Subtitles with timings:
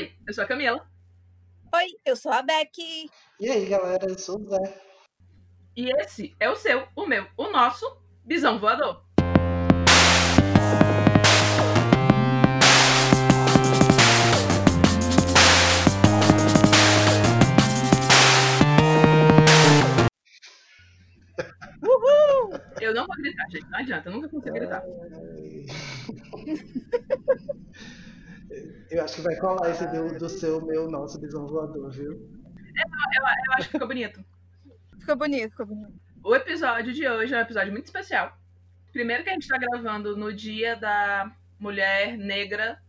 [0.00, 0.90] Oi, eu sou a Camila.
[1.74, 3.10] Oi, eu sou a Becky.
[3.38, 4.80] E aí, galera, eu sou o Zé.
[5.76, 9.04] E esse é o seu, o meu, o nosso Bisão Voador.
[21.82, 22.58] Uhul!
[22.80, 23.68] Eu não vou gritar, gente.
[23.68, 24.82] Não adianta, eu nunca consigo gritar.
[28.90, 32.12] Eu acho que vai colar esse do, do seu, meu, nosso bisão voador, viu?
[32.12, 34.24] Eu, eu acho que ficou bonito.
[34.98, 35.92] Ficou bonito, ficou bonito.
[36.22, 38.36] O episódio de hoje é um episódio muito especial.
[38.92, 42.82] Primeiro que a gente está gravando no dia da mulher negra.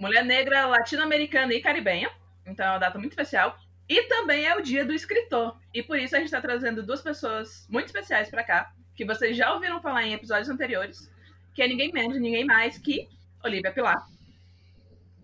[0.00, 2.10] Mulher negra latino-americana e caribenha.
[2.46, 3.58] Então é uma data muito especial.
[3.88, 5.58] E também é o dia do escritor.
[5.72, 9.36] E por isso a gente está trazendo duas pessoas muito especiais para cá, que vocês
[9.36, 11.10] já ouviram falar em episódios anteriores,
[11.54, 13.08] que é ninguém menos, ninguém mais que
[13.46, 14.06] Olivia Pilar.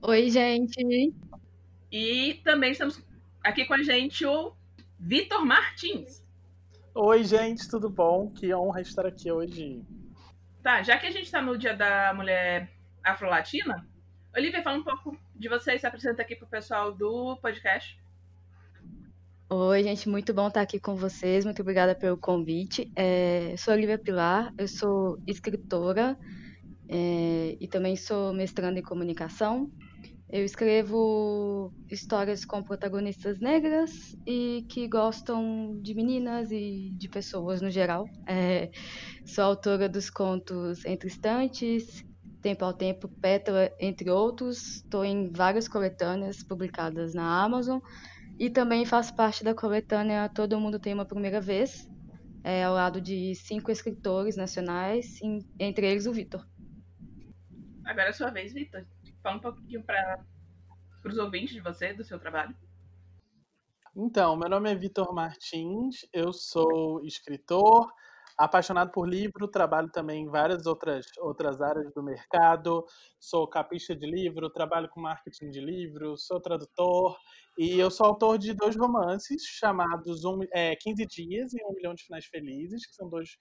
[0.00, 1.12] Oi, gente.
[1.90, 3.04] E também estamos
[3.44, 4.52] aqui com a gente o
[4.98, 6.24] Vitor Martins.
[6.94, 8.30] Oi, gente, tudo bom?
[8.30, 9.82] Que honra estar aqui hoje.
[10.62, 12.70] Tá, já que a gente está no dia da mulher
[13.02, 13.84] afro-latina,
[14.36, 18.00] Olivia, fala um pouco de você e se apresenta aqui pro pessoal do podcast.
[19.50, 21.44] Oi, gente, muito bom estar aqui com vocês.
[21.44, 22.90] Muito obrigada pelo convite.
[22.94, 26.16] É, sou Olivia Pilar, eu sou escritora
[26.92, 29.70] é, e também sou mestranda em comunicação.
[30.30, 37.70] Eu escrevo histórias com protagonistas negras e que gostam de meninas e de pessoas no
[37.70, 38.04] geral.
[38.26, 38.70] É,
[39.24, 42.04] sou autora dos contos Entre Estantes,
[42.42, 44.76] Tempo ao Tempo, Pétala, entre outros.
[44.76, 47.78] Estou em várias coletâneas publicadas na Amazon.
[48.38, 51.88] E também faço parte da coletânea Todo Mundo Tem Uma Primeira Vez,
[52.42, 55.18] é, ao lado de cinco escritores nacionais,
[55.58, 56.44] entre eles o Vitor.
[57.92, 58.86] Agora é a sua vez, Vitor.
[59.22, 60.24] Fala um pouquinho para
[61.04, 62.56] os ouvintes de você, do seu trabalho.
[63.94, 67.92] Então, meu nome é Vitor Martins, eu sou escritor,
[68.38, 72.82] apaixonado por livro, trabalho também em várias outras, outras áreas do mercado,
[73.20, 77.18] sou capista de livro, trabalho com marketing de livro, sou tradutor
[77.58, 81.94] e eu sou autor de dois romances chamados um, é, 15 Dias e Um Milhão
[81.94, 83.36] de Finais Felizes, que são dois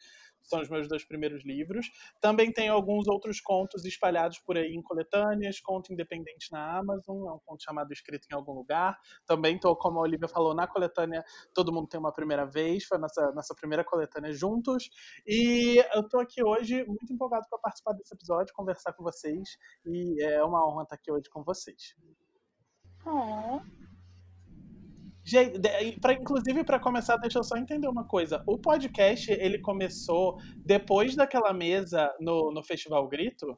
[0.51, 1.89] são os meus dois primeiros livros.
[2.19, 7.31] Também tenho alguns outros contos espalhados por aí em coletâneas, conto independente na Amazon, é
[7.31, 8.97] um conto chamado Escrito em Algum Lugar.
[9.25, 11.23] Também estou, como a Olivia falou, na coletânea
[11.53, 14.90] Todo Mundo Tem Uma Primeira Vez, foi a nossa, nossa primeira coletânea juntos.
[15.25, 20.22] E eu estou aqui hoje muito empolgado para participar desse episódio, conversar com vocês, e
[20.22, 21.95] é uma honra estar aqui hoje com vocês.
[23.06, 23.80] Oh.
[25.31, 25.61] Gente,
[26.01, 28.43] pra, inclusive, para começar, deixa eu só entender uma coisa.
[28.45, 33.57] O podcast, ele começou depois daquela mesa no, no Festival Grito?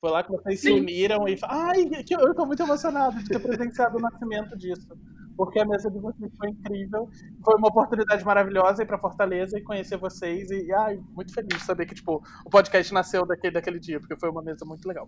[0.00, 0.68] Foi lá que vocês Sim.
[0.68, 4.56] se uniram e falaram, ai, que, eu tô muito emocionado de ter presenciado o nascimento
[4.56, 4.88] disso.
[5.36, 7.10] Porque a mesa de vocês foi incrível.
[7.44, 10.50] Foi uma oportunidade maravilhosa ir para Fortaleza e conhecer vocês.
[10.50, 14.18] E, ai, muito feliz de saber que, tipo, o podcast nasceu daquele, daquele dia, porque
[14.18, 15.06] foi uma mesa muito legal.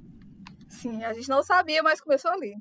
[0.69, 2.55] Sim, a gente não sabia, mas começou ali.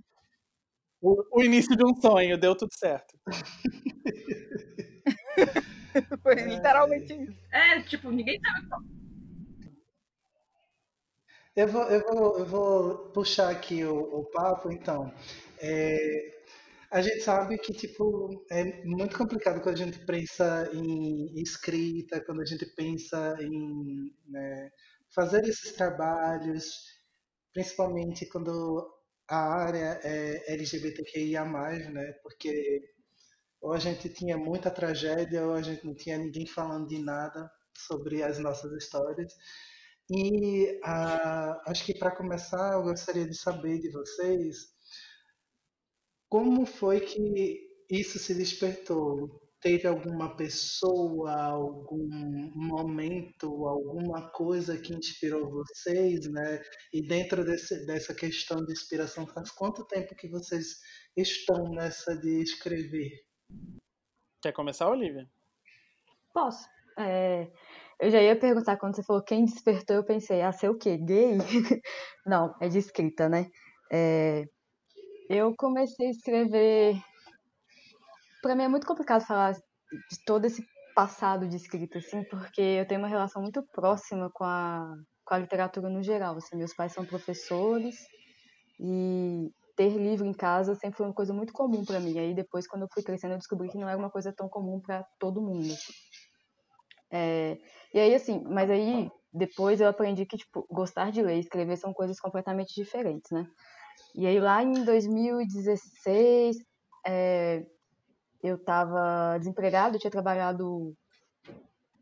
[1.02, 3.18] O, o início de um sonho, deu tudo certo.
[6.22, 7.36] Foi literalmente isso.
[7.52, 8.82] É, tipo, ninguém sabe qual.
[11.56, 15.12] Eu vou, eu vou, eu vou puxar aqui o, o papo, então.
[15.60, 16.38] É,
[16.92, 22.42] a gente sabe que tipo é muito complicado quando a gente pensa em escrita, quando
[22.42, 24.72] a gente pensa em né,
[25.10, 26.86] fazer esses trabalhos,
[27.54, 28.88] principalmente quando
[29.30, 32.14] a área é LGBTQIA+, né?
[32.24, 32.82] Porque
[33.62, 37.50] ou a gente tinha muita tragédia ou a gente não tinha ninguém falando de nada
[37.76, 39.34] sobre as nossas histórias.
[40.10, 44.78] E ah, acho que para começar eu gostaria de saber de vocês
[46.30, 49.47] como foi que isso se despertou?
[49.60, 52.08] Teve alguma pessoa, algum
[52.54, 56.62] momento, alguma coisa que inspirou vocês, né?
[56.94, 60.80] E dentro desse, dessa questão de inspiração, faz quanto tempo que vocês
[61.16, 63.12] estão nessa de escrever?
[64.42, 65.28] Quer começar, Olivia?
[66.32, 66.70] Posso.
[67.00, 67.52] É,
[68.00, 70.98] eu já ia perguntar quando você falou quem despertou, eu pensei, ah, ser o quê?
[70.98, 71.38] Gay?
[72.26, 73.50] Não, é de escrita, né?
[73.92, 74.46] É,
[75.30, 77.02] eu comecei a escrever
[78.42, 82.88] para mim é muito complicado falar de todo esse passado de escrita, assim, porque eu
[82.88, 86.36] tenho uma relação muito próxima com a, com a literatura no geral.
[86.38, 87.96] Assim, meus pais são professores
[88.80, 92.18] e ter livro em casa sempre foi uma coisa muito comum para mim.
[92.18, 94.82] Aí depois, quando eu fui crescendo, eu descobri que não era uma coisa tão comum
[94.82, 95.72] para todo mundo.
[95.72, 95.94] Assim.
[97.12, 97.58] É,
[97.94, 101.78] e aí, assim, mas aí depois eu aprendi que, tipo, gostar de ler e escrever
[101.78, 103.46] são coisas completamente diferentes, né?
[104.16, 106.58] E aí lá em 2016,
[107.06, 107.64] é,
[108.48, 110.94] eu estava desempregado, tinha trabalhado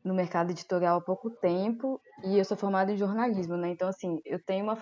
[0.04, 3.70] no mercado editorial há pouco tempo e eu sou formada em jornalismo, né?
[3.70, 4.76] Então, assim, eu tenho uma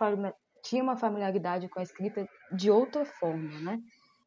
[0.64, 3.80] tinha uma familiaridade com a escrita de outra forma, né?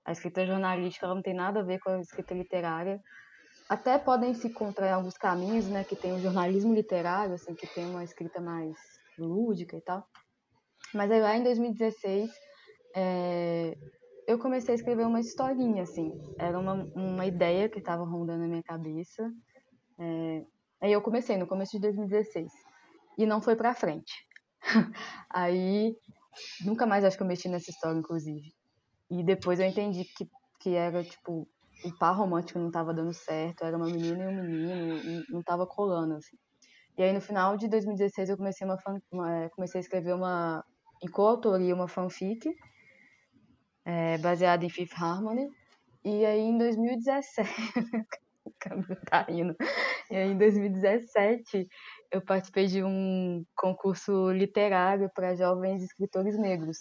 [0.04, 3.00] A escrita jornalística ela não tem nada a ver com a escrita literária.
[3.68, 5.82] Até podem se encontrar alguns caminhos, né?
[5.82, 8.76] Que tem o jornalismo literário, assim, que tem uma escrita mais
[9.18, 10.06] lúdica e tal.
[10.94, 12.30] Mas aí lá em 2016,
[12.94, 13.76] é,
[14.26, 16.10] eu comecei a escrever uma historinha, assim.
[16.38, 19.30] Era uma, uma ideia que estava rondando na minha cabeça.
[19.98, 20.44] É,
[20.80, 22.50] aí eu comecei no começo de 2016.
[23.16, 24.12] E não foi pra frente.
[25.30, 25.96] aí,
[26.64, 28.52] nunca mais acho que eu mexi nessa história, inclusive.
[29.08, 30.28] E depois eu entendi que,
[30.60, 31.48] que era, tipo,
[31.84, 33.64] o par romântico não estava dando certo.
[33.64, 36.36] Era uma menina e um menino, não estava colando, assim.
[36.98, 40.64] E aí, no final de 2016, eu comecei, uma, fan, uma comecei a escrever uma,
[41.00, 42.50] em coautoria, uma fanfic
[43.86, 45.48] é, baseado em Fifth Harmony.
[46.04, 47.50] E aí em 2017,
[48.44, 49.54] o câmbio tá indo.
[50.10, 51.68] E aí em 2017
[52.10, 56.78] eu participei de um concurso literário para jovens escritores negros.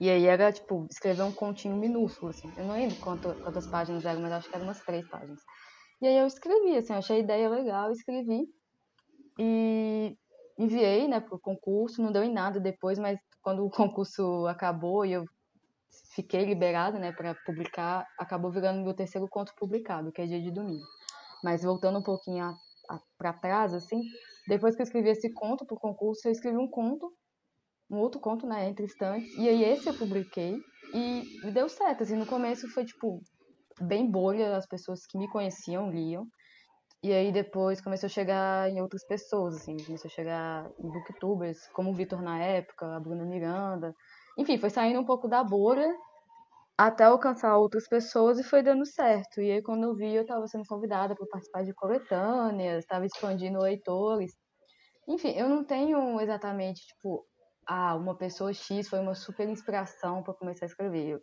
[0.00, 2.48] E aí era, tipo, escrever um continho minúsculo, assim.
[2.56, 5.40] Eu não lembro quanto, quantas páginas eram, mas acho que eram umas três páginas.
[6.00, 8.46] E aí eu escrevi, assim, eu achei a ideia legal, escrevi.
[9.40, 10.16] E
[10.56, 15.12] enviei, né, pro concurso, não deu em nada depois, mas quando o concurso acabou e
[15.12, 15.24] eu
[16.14, 20.50] fiquei liberada, né, para publicar, acabou virando meu terceiro conto publicado, que é dia de
[20.50, 20.86] domingo.
[21.42, 22.54] Mas voltando um pouquinho
[23.16, 24.02] para trás, assim,
[24.46, 27.12] depois que eu escrevi esse conto para o concurso, eu escrevi um conto,
[27.90, 30.56] um outro conto, né, entre instantes, e aí esse eu publiquei
[30.94, 33.22] e deu certo, assim, no começo foi, tipo,
[33.80, 36.26] bem bolha, as pessoas que me conheciam liam,
[37.02, 41.68] e aí depois começou a chegar em outras pessoas, assim, começou a chegar em booktubers,
[41.72, 43.94] como o Vitor na época, a Bruna Miranda,
[44.38, 45.92] enfim, foi saindo um pouco da bolha
[46.78, 49.40] até alcançar outras pessoas e foi dando certo.
[49.42, 53.58] E aí, quando eu vi, eu estava sendo convidada para participar de coletâneas, estava expandindo
[53.58, 54.32] leitores.
[55.08, 57.26] Enfim, eu não tenho exatamente, tipo,
[57.66, 61.14] ah, uma pessoa X foi uma super inspiração para começar a escrever.
[61.14, 61.20] Eu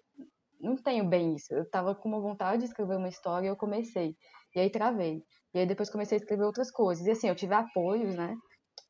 [0.60, 1.54] não tenho bem isso.
[1.54, 4.16] Eu estava com uma vontade de escrever uma história e eu comecei.
[4.56, 5.22] E aí travei.
[5.54, 7.06] E aí depois comecei a escrever outras coisas.
[7.06, 8.36] E assim, eu tive apoios, né?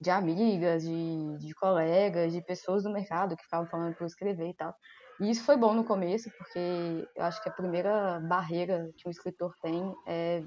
[0.05, 4.49] De amigas, de, de colegas, de pessoas do mercado que ficavam falando para eu escrever
[4.49, 4.71] e tal.
[5.19, 9.11] E isso foi bom no começo, porque eu acho que a primeira barreira que um
[9.11, 10.43] escritor tem é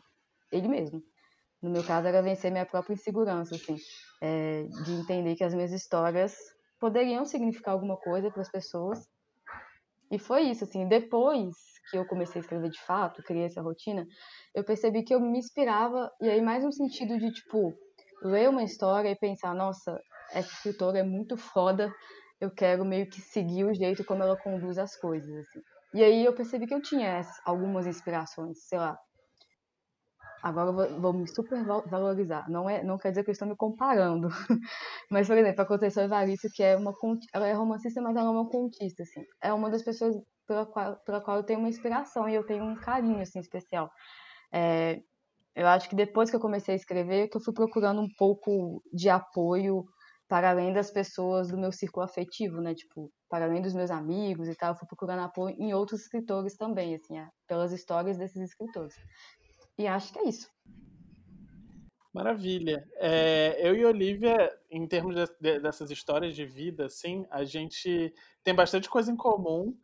[0.52, 1.02] ele mesmo.
[1.60, 3.76] No meu caso, era vencer minha própria insegurança, assim,
[4.20, 6.37] é, de entender que as minhas histórias
[6.78, 9.08] poderiam significar alguma coisa para as pessoas.
[10.08, 10.87] E foi isso, assim.
[10.87, 11.56] Depois
[11.90, 14.06] que eu comecei a escrever de fato, criei essa rotina,
[14.54, 17.75] eu percebi que eu me inspirava, e aí mais no sentido de, tipo,
[18.23, 19.99] ler uma história e pensar, nossa,
[20.32, 21.93] essa escritora é muito foda,
[22.41, 25.61] eu quero meio que seguir o jeito como ela conduz as coisas, assim.
[25.94, 28.99] E aí eu percebi que eu tinha algumas inspirações, sei lá.
[30.43, 32.49] Agora eu vou, vou me super valorizar.
[32.49, 34.29] Não, é, não quer dizer que eu estou me comparando.
[35.11, 36.94] mas, por exemplo, a Conceição Evaristo, que é uma
[37.32, 39.25] ela é romancista, mas ela é uma contista, assim.
[39.43, 40.14] É uma das pessoas
[40.47, 43.91] pela qual, pela qual eu tenho uma inspiração e eu tenho um carinho, assim, especial.
[44.53, 45.00] É,
[45.58, 48.81] eu acho que depois que eu comecei a escrever, que eu fui procurando um pouco
[48.93, 49.84] de apoio
[50.28, 52.75] para além das pessoas do meu círculo afetivo, né?
[52.75, 56.56] Tipo, para além dos meus amigos e tal, eu fui procurando apoio em outros escritores
[56.56, 58.94] também, assim, é, pelas histórias desses escritores.
[59.76, 60.49] E acho que é isso.
[62.14, 62.87] Maravilha.
[62.97, 68.14] É, eu e Olivia, em termos de, de, dessas histórias de vida, assim, a gente
[68.44, 69.76] tem bastante coisa em comum.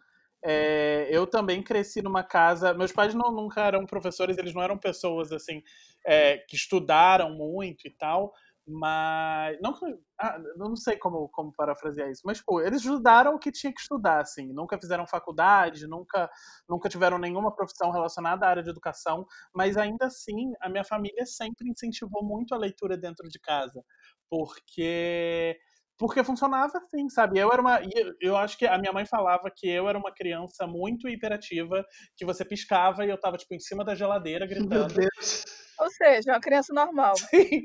[0.47, 2.75] É, eu também cresci numa casa.
[2.75, 5.63] Meus pais não, nunca eram professores, eles não eram pessoas assim
[6.07, 8.33] é, que estudaram muito e tal,
[8.67, 9.59] mas.
[9.63, 9.75] Não,
[10.21, 13.81] ah, não sei como, como parafrasear isso, mas, pô, eles estudaram o que tinha que
[13.81, 14.53] estudar, assim.
[14.53, 16.31] Nunca fizeram faculdade, nunca,
[16.69, 21.25] nunca tiveram nenhuma profissão relacionada à área de educação, mas ainda assim, a minha família
[21.27, 23.83] sempre incentivou muito a leitura dentro de casa,
[24.29, 25.59] porque
[25.99, 27.39] porque funcionava assim, sabe?
[27.39, 27.81] Eu era uma.
[28.21, 31.85] Eu acho que a minha mãe falava que eu era uma criança muito hiperativa,
[32.17, 34.95] que você piscava e eu tava, tipo, em cima da geladeira gritando.
[34.95, 35.45] Meu Deus.
[35.79, 37.15] Ou seja, uma criança normal.
[37.31, 37.65] Sim.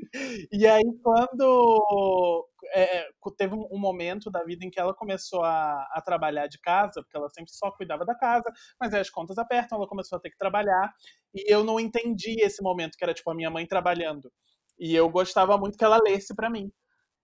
[0.52, 6.02] E aí, quando é, teve um momento da vida em que ela começou a, a,
[6.04, 9.78] trabalhar de casa, porque ela sempre só cuidava da casa, mas aí as contas apertam,
[9.78, 10.92] ela começou a ter que trabalhar,
[11.34, 14.30] e eu não entendi esse momento, que era tipo a minha mãe trabalhando.
[14.78, 16.70] E eu gostava muito que ela lesse para mim.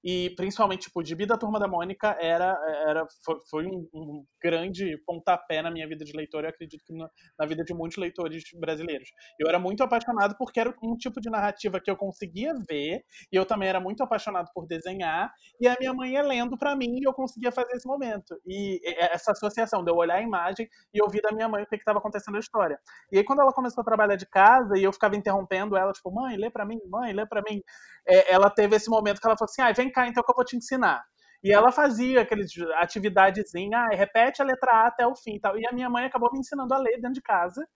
[0.08, 4.25] E principalmente, tipo, o Gibi da Turma da Mônica era, era, foi, foi um, um,
[4.40, 7.98] grande pontapé na minha vida de leitor, eu acredito que na, na, vida de muitos
[7.98, 9.08] leitores brasileiros.
[9.36, 13.36] Eu era muito apaixonado porque era um tipo de narrativa que eu conseguia ver, e
[13.36, 15.28] eu também era muito apaixonado por desenhar,
[15.60, 18.40] e a minha mãe ia lendo para mim e eu conseguia fazer esse momento.
[18.46, 21.75] E essa associação de eu olhar a imagem e ouvir da minha mãe o que
[21.75, 22.78] estava acontecendo na história.
[23.10, 26.12] E aí, quando ela começou a trabalhar de casa e eu ficava interrompendo ela, tipo,
[26.12, 27.60] mãe, lê para mim, mãe, lê para mim,
[28.08, 30.36] é, ela teve esse momento que ela falou assim: ah, vem cá então que eu
[30.36, 31.02] vou te ensinar.
[31.42, 35.58] E ela fazia aqueles atividadezinha, ah, repete a letra A até o fim e tal.
[35.58, 37.66] E a minha mãe acabou me ensinando a ler dentro de casa,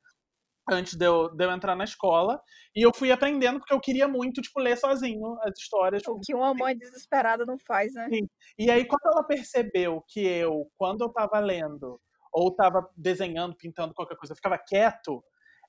[0.70, 2.40] antes de eu, de eu entrar na escola.
[2.74, 6.02] E eu fui aprendendo porque eu queria muito, tipo, ler sozinho as histórias.
[6.06, 8.08] O que uma mãe desesperada não faz, né?
[8.12, 8.28] Sim.
[8.58, 12.00] E aí, quando ela percebeu que eu, quando eu tava lendo,
[12.32, 15.22] ou tava desenhando, pintando qualquer coisa, eu ficava quieto,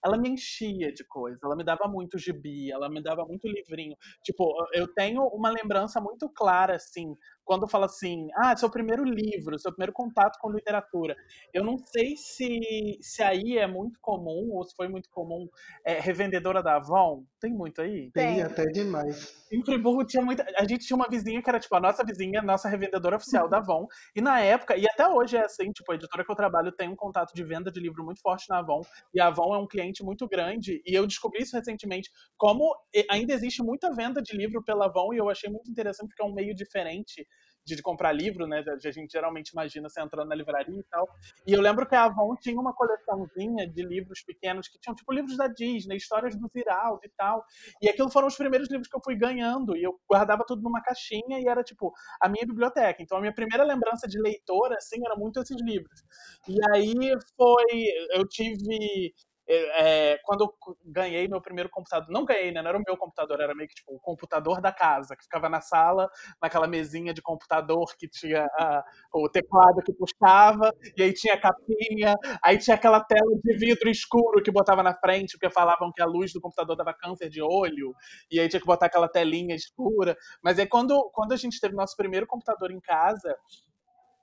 [0.03, 3.95] ela me enchia de coisa, ela me dava muito gibi, ela me dava muito livrinho.
[4.23, 9.57] Tipo, eu tenho uma lembrança muito clara, assim, quando fala assim, ah, seu primeiro livro,
[9.59, 11.15] seu primeiro contato com literatura.
[11.53, 15.47] Eu não sei se, se aí é muito comum, ou se foi muito comum,
[15.85, 17.25] é, revendedora da Avon.
[17.39, 18.11] Tem muito aí?
[18.11, 19.45] Tem, Tem até demais.
[19.51, 20.45] Em Friburgo tinha muita.
[20.57, 23.57] A gente tinha uma vizinha que era, tipo, a nossa vizinha, nossa revendedora oficial da
[23.57, 23.87] Avon.
[24.15, 26.87] E na época, e até hoje é assim, tipo, a editora que eu trabalho tem
[26.87, 28.81] um contato de venda de livro muito forte na Avon.
[29.13, 30.81] E a Avon é um cliente muito grande.
[30.85, 32.73] E eu descobri isso recentemente, como
[33.09, 36.25] ainda existe muita venda de livro pela Avon, e eu achei muito interessante porque é
[36.25, 37.27] um meio diferente
[37.65, 38.63] de comprar livro, né?
[38.67, 41.07] A gente geralmente imagina você entrando na livraria e tal.
[41.45, 45.11] E eu lembro que a Avon tinha uma coleçãozinha de livros pequenos que tinham tipo
[45.13, 47.43] livros da Disney, histórias do Ziraldo e tal.
[47.81, 49.75] E aquilo foram os primeiros livros que eu fui ganhando.
[49.75, 53.01] E eu guardava tudo numa caixinha e era tipo a minha biblioteca.
[53.01, 56.01] Então a minha primeira lembrança de leitora, assim, era muito esses livros.
[56.47, 56.93] E aí
[57.37, 57.85] foi.
[58.13, 59.13] Eu tive
[59.47, 60.53] é, quando eu
[60.85, 62.61] ganhei meu primeiro computador, não ganhei, né?
[62.61, 65.49] Não era o meu computador, era meio que tipo o computador da casa, que ficava
[65.49, 66.09] na sala,
[66.41, 68.83] naquela mesinha de computador que tinha a,
[69.13, 73.89] o teclado que puxava, e aí tinha a capinha, aí tinha aquela tela de vidro
[73.89, 77.41] escuro que botava na frente, porque falavam que a luz do computador dava câncer de
[77.41, 77.93] olho,
[78.31, 80.15] e aí tinha que botar aquela telinha escura.
[80.41, 83.35] Mas aí quando, quando a gente teve nosso primeiro computador em casa,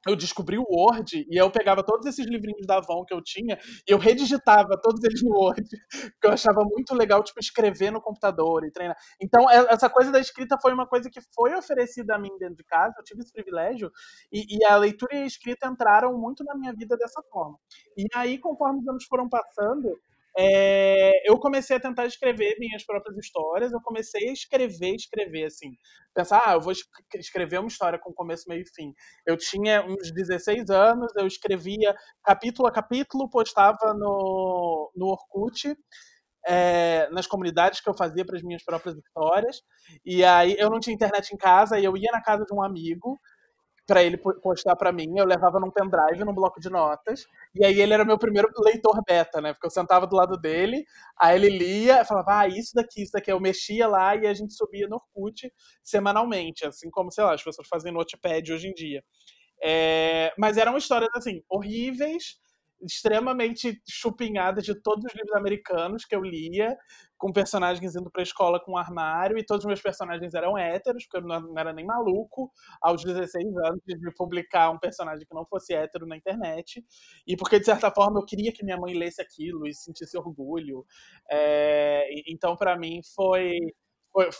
[0.07, 3.59] eu descobri o Word e eu pegava todos esses livrinhos da Avon que eu tinha
[3.87, 5.63] e eu redigitava todos eles no Word,
[6.13, 8.97] porque eu achava muito legal, tipo, escrever no computador e treinar.
[9.21, 12.57] Então, é, essa coisa da escrita foi uma coisa que foi oferecida a mim dentro
[12.57, 13.91] de casa, eu tive esse privilégio,
[14.33, 17.59] e, e a leitura e a escrita entraram muito na minha vida dessa forma.
[17.97, 19.99] E aí, conforme os anos foram passando,
[20.41, 25.73] é, eu comecei a tentar escrever minhas próprias histórias, eu comecei a escrever, escrever, assim.
[26.15, 26.73] Pensar, ah, eu vou
[27.17, 28.95] escrever uma história com começo, meio e fim.
[29.27, 31.93] Eu tinha uns 16 anos, eu escrevia
[32.23, 35.77] capítulo a capítulo, postava no, no Orkut,
[36.47, 39.61] é, nas comunidades que eu fazia para as minhas próprias histórias.
[40.05, 42.63] E aí eu não tinha internet em casa, e eu ia na casa de um
[42.63, 43.19] amigo,
[43.89, 47.81] para ele postar para mim, eu levava num pendrive, num bloco de notas, e aí
[47.81, 49.55] ele era meu primeiro leitor beta, né?
[49.55, 50.85] Porque eu sentava do lado dele,
[51.19, 53.33] aí ele lia, falava, ah, isso daqui, isso daqui.
[53.33, 55.51] Eu mexia lá e a gente subia no Orkut
[55.83, 59.03] semanalmente, assim como, sei lá, as pessoas fazem Notepad hoje em dia.
[59.63, 60.35] É...
[60.37, 62.39] Mas eram histórias, assim, horríveis,
[62.83, 66.77] extremamente chupinhadas de todos os livros americanos que eu lia,
[67.19, 71.05] com personagens indo pra escola com um armário, e todos os meus personagens eram héteros,
[71.05, 75.45] porque eu não era nem maluco aos 16 anos de publicar um personagem que não
[75.45, 76.85] fosse hétero na internet,
[77.27, 80.87] e porque, de certa forma, eu queria que minha mãe lesse aquilo e sentisse orgulho.
[81.31, 83.59] É, então, para mim, foi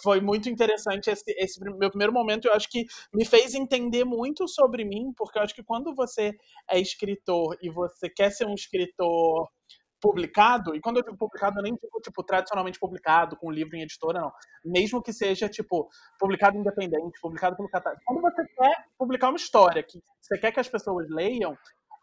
[0.03, 2.47] foi, muito interessante esse, esse meu primeiro momento.
[2.47, 6.33] Eu acho que me fez entender muito sobre mim, porque eu acho que quando você
[6.71, 9.49] é escritor e você quer ser um escritor
[10.01, 13.83] publicado, e quando eu digo publicado, eu nem digo, tipo, tradicionalmente publicado, com livro em
[13.83, 14.33] editora, não.
[14.65, 15.89] Mesmo que seja, tipo,
[16.19, 18.03] publicado independente, publicado pelo Catarse.
[18.05, 21.57] Quando você quer publicar uma história que você quer que as pessoas leiam,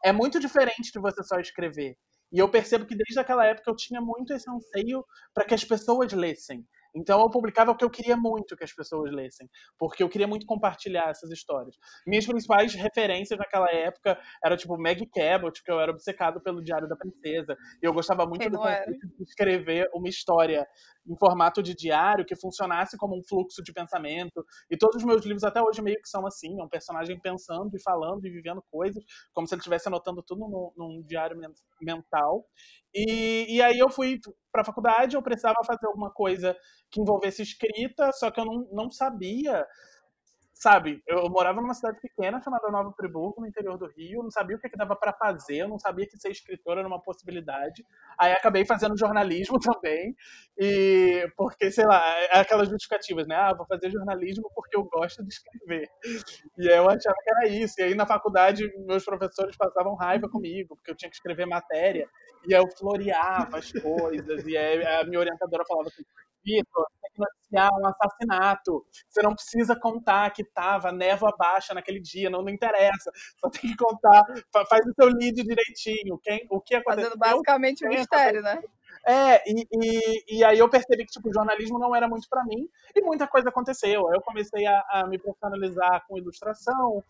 [0.03, 1.97] é muito diferente de você só escrever.
[2.31, 5.63] E eu percebo que desde aquela época eu tinha muito esse anseio para que as
[5.63, 6.65] pessoas lessem.
[6.95, 10.27] Então eu publicava o que eu queria muito que as pessoas lessem, porque eu queria
[10.27, 11.75] muito compartilhar essas histórias.
[12.07, 16.87] Minhas principais referências naquela época eram tipo Meg Cabot, que eu era obcecado pelo Diário
[16.87, 20.65] da Princesa, e eu gostava muito do conceito de escrever uma história
[21.07, 24.43] em formato de diário que funcionasse como um fluxo de pensamento.
[24.69, 27.75] E todos os meus livros até hoje meio que são assim, é um personagem pensando
[27.75, 31.37] e falando e vivendo coisas, como se ele estivesse anotando tudo num, num diário
[31.81, 32.45] mental.
[32.93, 34.19] E, e aí eu fui
[34.51, 36.55] para a faculdade, eu precisava fazer alguma coisa
[36.89, 39.65] que envolvesse escrita, só que eu não, não sabia
[40.65, 44.55] sabe, eu morava numa cidade pequena chamada Nova Friburgo, no interior do Rio, não sabia
[44.55, 47.85] o que, que dava para fazer, eu não sabia que ser escritora era uma possibilidade.
[48.17, 50.15] Aí acabei fazendo jornalismo também,
[50.57, 53.35] e porque, sei lá, é aquelas justificativas, né?
[53.35, 55.87] Ah, vou fazer jornalismo porque eu gosto de escrever.
[56.57, 57.79] E eu achava que era isso.
[57.79, 62.09] E aí na faculdade meus professores passavam raiva comigo, porque eu tinha que escrever matéria,
[62.47, 66.03] e eu floreava as coisas, e aí a minha orientadora falava assim,
[66.43, 66.85] Vitor,
[67.19, 68.85] noticiar um assassinato.
[69.09, 73.11] Você não precisa contar que tava névoa baixa naquele dia, não, não interessa.
[73.39, 74.23] Só tem que contar,
[74.69, 76.19] faz o seu lead direitinho.
[76.23, 77.11] Quem, o que aconteceu?
[77.11, 78.61] Fazendo basicamente um mistério, né?
[79.07, 82.43] É, e, e, e, aí eu percebi que tipo, o jornalismo não era muito para
[82.43, 84.07] mim e muita coisa aconteceu.
[84.07, 87.03] Aí eu comecei a, a me profissionalizar com ilustração,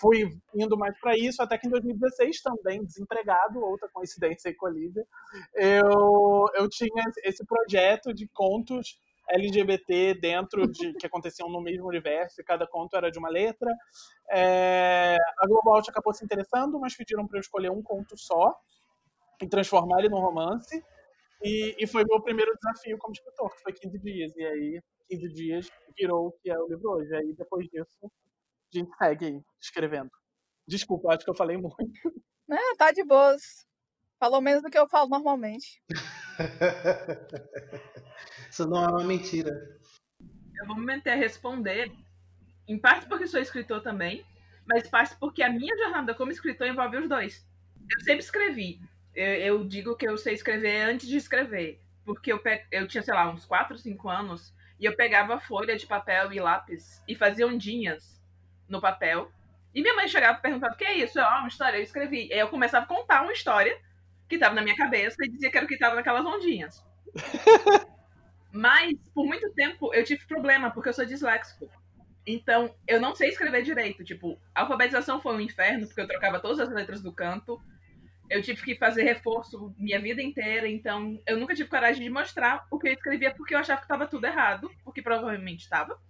[0.00, 4.70] fui indo mais para isso, até que em 2016 também, desempregado, outra coincidência com a
[4.70, 5.04] Olivia,
[5.54, 8.98] eu, eu tinha esse projeto de contos
[9.32, 13.70] LGBT dentro de que aconteciam no mesmo universo, e cada conto era de uma letra.
[14.30, 18.54] É, a Out acabou se interessando, mas pediram para eu escolher um conto só
[19.40, 20.82] e transformar ele num romance.
[21.42, 24.36] E, e foi meu primeiro desafio como escritor, que foi 15 dias.
[24.36, 27.14] E aí, 15 dias virou o que é o livro hoje.
[27.14, 30.10] Aí, depois disso, a gente segue escrevendo.
[30.66, 31.76] Desculpa, acho que eu falei muito.
[32.46, 33.66] Não, tá de boas.
[34.20, 35.82] Falou menos do que eu falo normalmente.
[38.50, 39.50] Isso não é uma mentira.
[40.60, 41.90] Eu vou me meter a responder,
[42.68, 44.22] em parte porque sou escritor também,
[44.68, 47.48] mas parte porque a minha jornada como escritor envolve os dois.
[47.90, 48.78] Eu sempre escrevi.
[49.14, 51.80] Eu, eu digo que eu sei escrever antes de escrever.
[52.04, 52.66] Porque eu, pe...
[52.70, 56.38] eu tinha, sei lá, uns 4, 5 anos, e eu pegava folha de papel e
[56.38, 58.22] lápis e fazia ondinhas
[58.68, 59.32] no papel.
[59.74, 61.18] E minha mãe chegava e perguntava: o que é isso?
[61.18, 62.30] Eu, ah, uma história, eu escrevi.
[62.30, 63.80] Aí eu começava a contar uma história
[64.30, 66.82] que estava na minha cabeça e dizia que era o que estava naquelas ondinhas.
[68.52, 71.68] Mas, por muito tempo, eu tive problema, porque eu sou disléxico.
[72.26, 74.04] Então, eu não sei escrever direito.
[74.04, 77.60] Tipo, a alfabetização foi um inferno, porque eu trocava todas as letras do canto.
[78.28, 82.64] Eu tive que fazer reforço minha vida inteira, então eu nunca tive coragem de mostrar
[82.70, 86.00] o que eu escrevia, porque eu achava que estava tudo errado, porque provavelmente estava.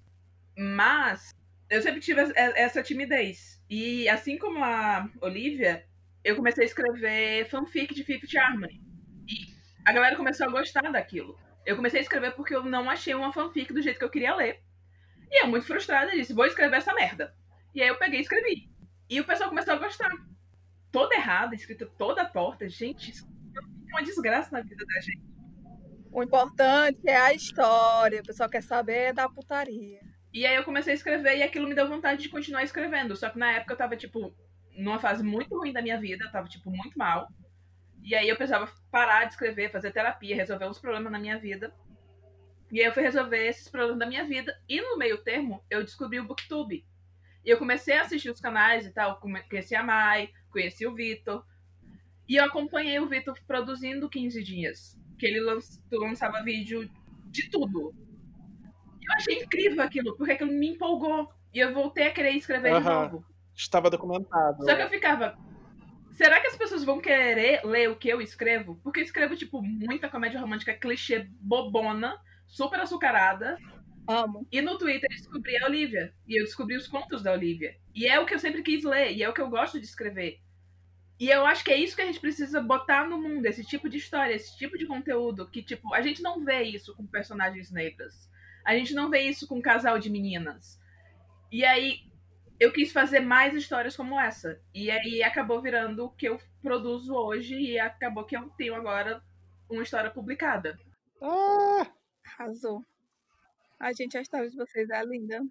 [0.55, 1.35] Mas
[1.71, 3.63] eu sempre tive essa timidez.
[3.71, 5.87] E assim como a Olivia,
[6.23, 8.81] eu comecei a escrever fanfic de Fifth Harmony.
[9.29, 9.55] E
[9.87, 11.39] a galera começou a gostar daquilo.
[11.65, 14.35] Eu comecei a escrever porque eu não achei uma fanfic do jeito que eu queria
[14.35, 14.63] ler.
[15.31, 17.35] E eu, muito frustrada, disse: vou escrever essa merda.
[17.75, 18.69] E aí eu peguei e escrevi.
[19.09, 20.11] E o pessoal começou a gostar.
[20.91, 22.69] Toda errada, escrita toda torta.
[22.69, 25.31] Gente, isso é uma desgraça na vida da gente.
[26.13, 28.21] O importante é a história.
[28.21, 30.01] O pessoal quer saber da putaria.
[30.33, 33.17] E aí eu comecei a escrever e aquilo me deu vontade de continuar escrevendo.
[33.17, 34.35] Só que na época eu tava, tipo,
[34.81, 37.29] numa fase muito ruim da minha vida, eu tava, tipo, muito mal.
[38.03, 41.75] E aí eu precisava parar de escrever, fazer terapia, resolver uns problemas na minha vida.
[42.73, 44.57] E aí eu fui resolver esses problemas da minha vida.
[44.69, 46.87] E no meio termo, eu descobri o Booktube.
[47.45, 49.21] E eu comecei a assistir os canais e tal.
[49.21, 51.45] Conheci a Mai, conheci o Vitor.
[52.29, 54.99] E eu acompanhei o Vitor produzindo 15 dias.
[55.19, 55.41] Que ele
[55.91, 56.89] lançava vídeo
[57.31, 57.95] de tudo
[59.11, 61.33] eu achei incrível aquilo, porque aquilo me empolgou.
[61.53, 62.81] E eu voltei a querer escrever uhum.
[62.81, 63.25] de novo.
[63.61, 64.65] Estava documentado.
[64.65, 65.37] Só que eu ficava.
[66.13, 68.81] Será que as pessoas vão querer ler o que eu escrevo?
[68.83, 73.59] Porque eu escrevo, tipo, muita comédia romântica clichê bobona, super açucarada.
[74.09, 74.47] Amo.
[74.51, 76.13] E no Twitter eu descobri a Olivia.
[76.27, 77.77] E eu descobri os contos da Olivia.
[77.95, 79.13] E é o que eu sempre quis ler.
[79.13, 80.41] E é o que eu gosto de escrever.
[81.19, 83.91] E eu acho que é isso que a gente precisa botar no mundo, esse tipo
[83.91, 85.47] de história, esse tipo de conteúdo.
[85.47, 88.29] Que, tipo, a gente não vê isso com personagens negras.
[88.65, 90.81] A gente não vê isso com um casal de meninas.
[91.53, 92.10] E aí
[92.61, 94.61] eu quis fazer mais histórias como essa.
[94.75, 99.23] E aí acabou virando o que eu produzo hoje e acabou que eu tenho agora
[99.69, 100.79] uma história publicada.
[101.23, 101.91] Ah!
[102.23, 102.85] Arrasou.
[103.79, 105.43] A gente, a história de vocês é linda.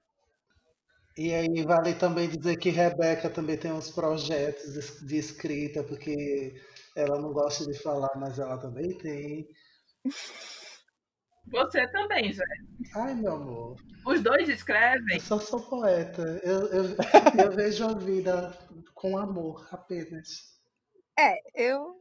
[1.17, 6.61] E aí vale também dizer que Rebeca também tem uns projetos de escrita, porque
[6.95, 9.49] ela não gosta de falar, mas ela também tem.
[11.51, 12.43] Você também, Zé.
[12.95, 13.77] Ai, meu amor.
[14.05, 15.15] Os dois escrevem.
[15.15, 16.21] Eu só sou poeta.
[16.43, 16.83] Eu, eu,
[17.45, 18.51] eu vejo a vida
[18.93, 20.59] com amor apenas.
[21.17, 21.95] É, eu,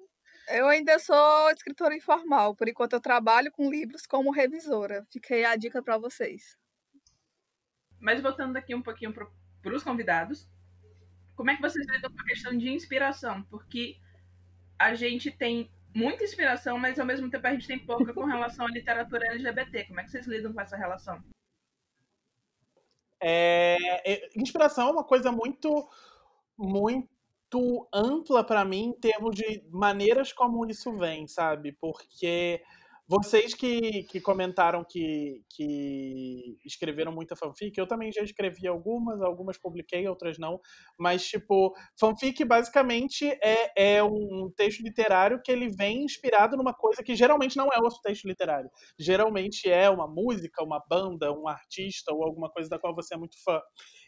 [0.49, 2.55] eu ainda sou escritora informal.
[2.55, 5.07] Por enquanto, eu trabalho com livros como revisora.
[5.11, 6.57] Fiquei a dica para vocês.
[8.01, 10.49] Mas voltando aqui um pouquinho para os convidados,
[11.35, 13.43] como é que vocês lidam com a questão de inspiração?
[13.45, 13.97] Porque
[14.79, 18.67] a gente tem muita inspiração, mas ao mesmo tempo a gente tem pouca com relação
[18.67, 19.85] à literatura LGBT.
[19.85, 21.23] Como é que vocês lidam com essa relação?
[23.21, 25.89] É, é, inspiração é uma coisa muito,
[26.57, 31.73] muito ampla para mim em termos de maneiras como isso vem, sabe?
[31.73, 32.63] Porque
[33.11, 39.57] Vocês que, que comentaram que, que escreveram muita fanfic, eu também já escrevi algumas, algumas
[39.57, 40.61] publiquei, outras não.
[40.99, 47.03] Mas, tipo, fanfic basicamente é, é um texto literário que ele vem inspirado numa coisa
[47.03, 48.71] que geralmente não é outro texto literário.
[48.99, 53.17] Geralmente é uma música, uma banda, um artista ou alguma coisa da qual você é
[53.17, 53.59] muito fã.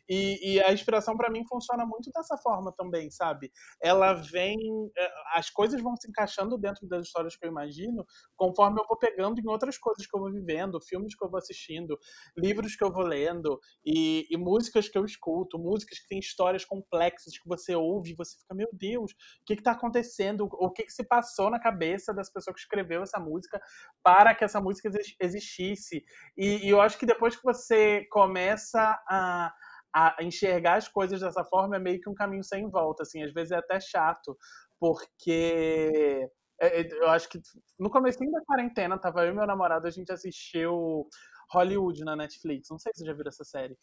[0.09, 3.51] E, e a inspiração para mim funciona muito dessa forma também, sabe?
[3.83, 4.57] Ela vem.
[4.97, 8.05] Eh, as coisas vão se encaixando dentro das histórias que eu imagino,
[8.37, 11.39] conforme eu vou pegando em outras coisas que eu vou vivendo, filmes que eu vou
[11.39, 11.99] assistindo,
[12.37, 16.65] livros que eu vou lendo, e, e músicas que eu escuto, músicas que têm histórias
[16.65, 20.49] complexas que você ouve e você fica, meu Deus, o que está acontecendo?
[20.53, 23.61] O que, que se passou na cabeça dessa pessoa que escreveu essa música
[24.03, 26.05] para que essa música existisse?
[26.37, 29.53] E, e eu acho que depois que você começa a
[29.95, 33.33] a enxergar as coisas dessa forma é meio que um caminho sem volta, assim, às
[33.33, 34.37] vezes é até chato,
[34.79, 36.29] porque
[36.61, 37.41] é, é, eu acho que
[37.79, 41.09] no começo da quarentena, tava eu e meu namorado, a gente assistiu
[41.53, 43.77] Hollywood na Netflix, não sei se você já viu essa série.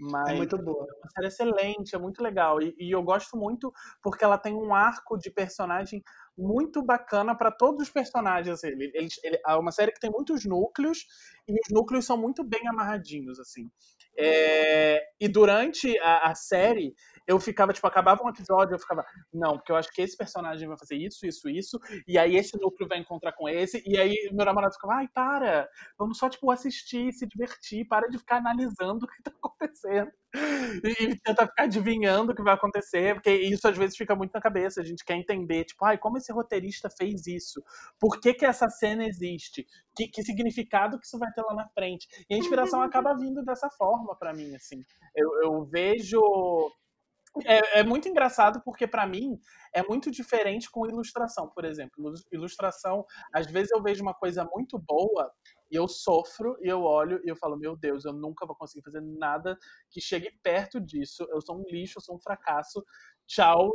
[0.00, 0.86] Mas é muito boa.
[0.88, 2.60] É uma série excelente, é muito legal.
[2.62, 6.02] E, e eu gosto muito porque ela tem um arco de personagem
[6.36, 8.64] muito bacana para todos os personagens.
[8.64, 11.06] Ele, ele, ele, é uma série que tem muitos núcleos
[11.46, 13.70] e os núcleos são muito bem amarradinhos, assim.
[14.16, 16.94] É, e durante a, a, série,
[17.26, 20.68] eu ficava, tipo, acabava um episódio, eu ficava, não, porque eu acho que esse personagem
[20.68, 24.30] vai fazer isso, isso, isso, e aí esse núcleo vai encontrar com esse, e aí
[24.32, 29.04] meu namorado ficava, ai, para, vamos só, tipo, assistir, se divertir, para de ficar analisando
[29.04, 30.10] o que tá acontecendo.
[30.84, 34.32] E, e tentar ficar adivinhando o que vai acontecer, porque isso às vezes fica muito
[34.32, 37.62] na cabeça, a gente quer entender, tipo, ai, como esse roteirista fez isso?
[37.98, 39.66] Por que que essa cena existe?
[39.94, 42.06] Que, que significado que isso vai ter lá na frente?
[42.28, 44.84] E a inspiração acaba vindo dessa forma para mim, assim.
[45.16, 46.20] Eu, eu vejo
[47.44, 49.40] é, é, muito engraçado porque, para mim,
[49.72, 52.12] é muito diferente com ilustração, por exemplo.
[52.32, 55.30] Ilustração, às vezes eu vejo uma coisa muito boa
[55.70, 58.82] e eu sofro e eu olho e eu falo: Meu Deus, eu nunca vou conseguir
[58.82, 59.56] fazer nada
[59.90, 61.26] que chegue perto disso.
[61.30, 62.84] Eu sou um lixo, eu sou um fracasso
[63.30, 63.72] tchau,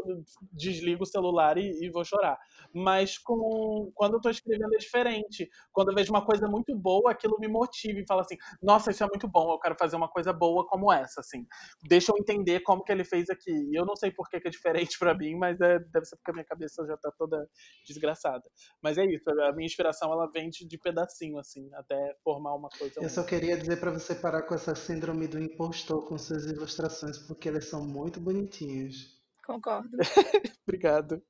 [0.52, 2.38] desligo o celular e, e, vou chorar.
[2.74, 5.50] Mas com, quando eu tô escrevendo é diferente.
[5.72, 9.04] Quando eu vejo uma coisa muito boa, aquilo me motiva e fala assim: nossa, isso
[9.04, 11.46] é muito bom, eu quero fazer uma coisa boa como essa, assim.
[11.88, 13.52] Deixa eu entender como que ele fez aqui.
[13.52, 16.18] E eu não sei por que, que é diferente para mim, mas é, deve ser
[16.18, 17.48] porque a minha cabeça já tá toda
[17.88, 18.44] desgraçada.
[18.82, 22.70] Mas é isso, a minha inspiração ela vem de, de pedacinho, assim, até formar uma
[22.70, 23.02] coisa.
[23.02, 27.18] Eu só queria dizer para você parar com essa síndrome do impostor com suas ilustrações,
[27.20, 29.16] porque elas são muito bonitinhas.
[29.46, 29.98] Concordo.
[30.68, 31.22] Obrigado.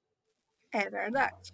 [0.72, 1.54] É verdade.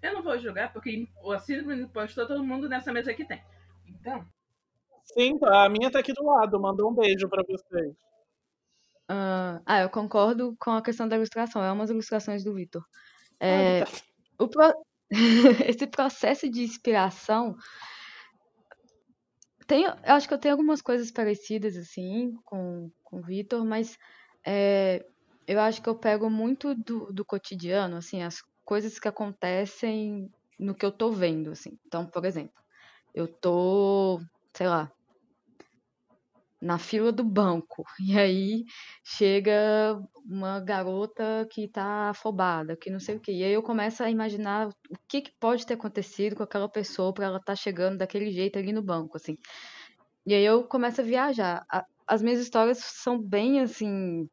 [0.00, 3.42] Eu não vou julgar, porque o síndrome do impostor todo mundo nessa mesa aqui tem.
[3.86, 4.24] Então.
[5.04, 6.60] Sim, a minha tá aqui do lado.
[6.60, 7.92] Mandou um beijo para vocês.
[9.10, 11.62] Uh, ah, eu concordo com a questão da ilustração.
[11.62, 12.84] É umas ilustrações do Vitor.
[13.40, 14.44] É, ah, tá.
[14.44, 14.72] o pro...
[15.66, 17.56] Esse processo de inspiração.
[19.66, 23.98] Tem, eu acho que eu tenho algumas coisas parecidas, assim, com, com o Vitor, mas
[24.46, 25.04] é,
[25.46, 30.74] eu acho que eu pego muito do, do cotidiano, assim, as coisas que acontecem no
[30.74, 31.78] que eu tô vendo, assim.
[31.86, 32.62] Então, por exemplo,
[33.14, 34.20] eu tô,
[34.54, 34.92] sei lá,
[36.60, 37.84] na fila do banco.
[38.00, 38.64] E aí
[39.04, 43.32] chega uma garota que tá afobada, que não sei o quê.
[43.32, 47.12] E aí eu começo a imaginar o que, que pode ter acontecido com aquela pessoa
[47.12, 49.36] para ela estar tá chegando daquele jeito ali no banco, assim.
[50.26, 51.64] E aí eu começo a viajar
[52.08, 54.28] as minhas histórias são bem assim.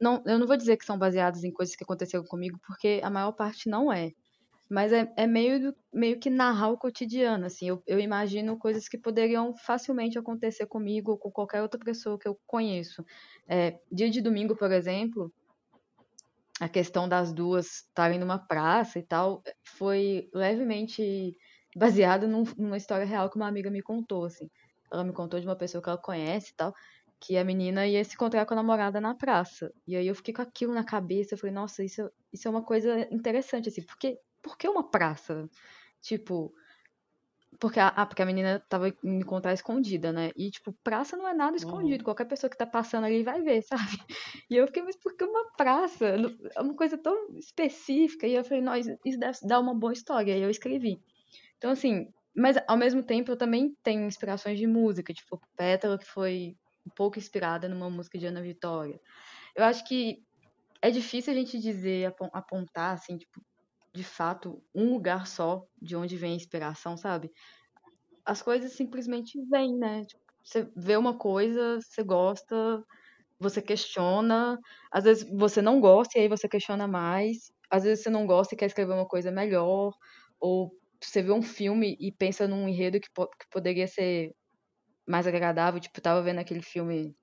[0.00, 3.10] Não, eu não vou dizer que são baseadas em coisas que aconteceram comigo, porque a
[3.10, 4.12] maior parte não é.
[4.70, 7.68] Mas é, é meio, meio que narrar o cotidiano, assim.
[7.68, 12.28] Eu, eu imagino coisas que poderiam facilmente acontecer comigo ou com qualquer outra pessoa que
[12.28, 13.04] eu conheço.
[13.48, 15.32] É, dia de domingo, por exemplo,
[16.60, 21.34] a questão das duas estarem numa praça e tal, foi levemente
[21.74, 24.48] baseada num, numa história real que uma amiga me contou, assim.
[24.92, 26.74] Ela me contou de uma pessoa que ela conhece e tal
[27.20, 29.72] que a menina ia se encontrar com a namorada na praça.
[29.86, 32.62] E aí eu fiquei com aquilo na cabeça, eu falei, nossa, isso, isso é uma
[32.62, 35.48] coisa interessante, assim, porque, por que uma praça?
[36.00, 36.54] Tipo,
[37.58, 40.30] porque a, ah, porque a menina tava me encontrar escondida, né?
[40.36, 42.00] E, tipo, praça não é nada escondido.
[42.00, 42.04] Uhum.
[42.04, 43.98] Qualquer pessoa que tá passando ali vai ver, sabe?
[44.48, 46.14] E eu fiquei, mas por que uma praça?
[46.54, 48.26] É uma coisa tão específica.
[48.26, 50.36] E eu falei, nossa, isso deve dar uma boa história.
[50.36, 51.00] E eu escrevi.
[51.56, 56.06] Então, assim, mas ao mesmo tempo eu também tenho inspirações de música, tipo, Pétala, que
[56.06, 56.56] foi
[56.88, 59.00] um pouco inspirada numa música de Ana Vitória.
[59.56, 60.24] Eu acho que
[60.82, 63.40] é difícil a gente dizer, apontar, assim, tipo,
[63.94, 67.30] de fato, um lugar só de onde vem a inspiração, sabe?
[68.24, 70.04] As coisas simplesmente vêm, né?
[70.04, 72.84] Tipo, você vê uma coisa, você gosta,
[73.40, 74.58] você questiona,
[74.92, 78.54] às vezes você não gosta e aí você questiona mais, às vezes você não gosta
[78.54, 79.92] e quer escrever uma coisa melhor,
[80.40, 80.72] ou
[81.02, 84.34] você vê um filme e pensa num enredo que, po que poderia ser
[85.08, 85.80] mais agradável.
[85.80, 87.16] Tipo, tava vendo aquele filme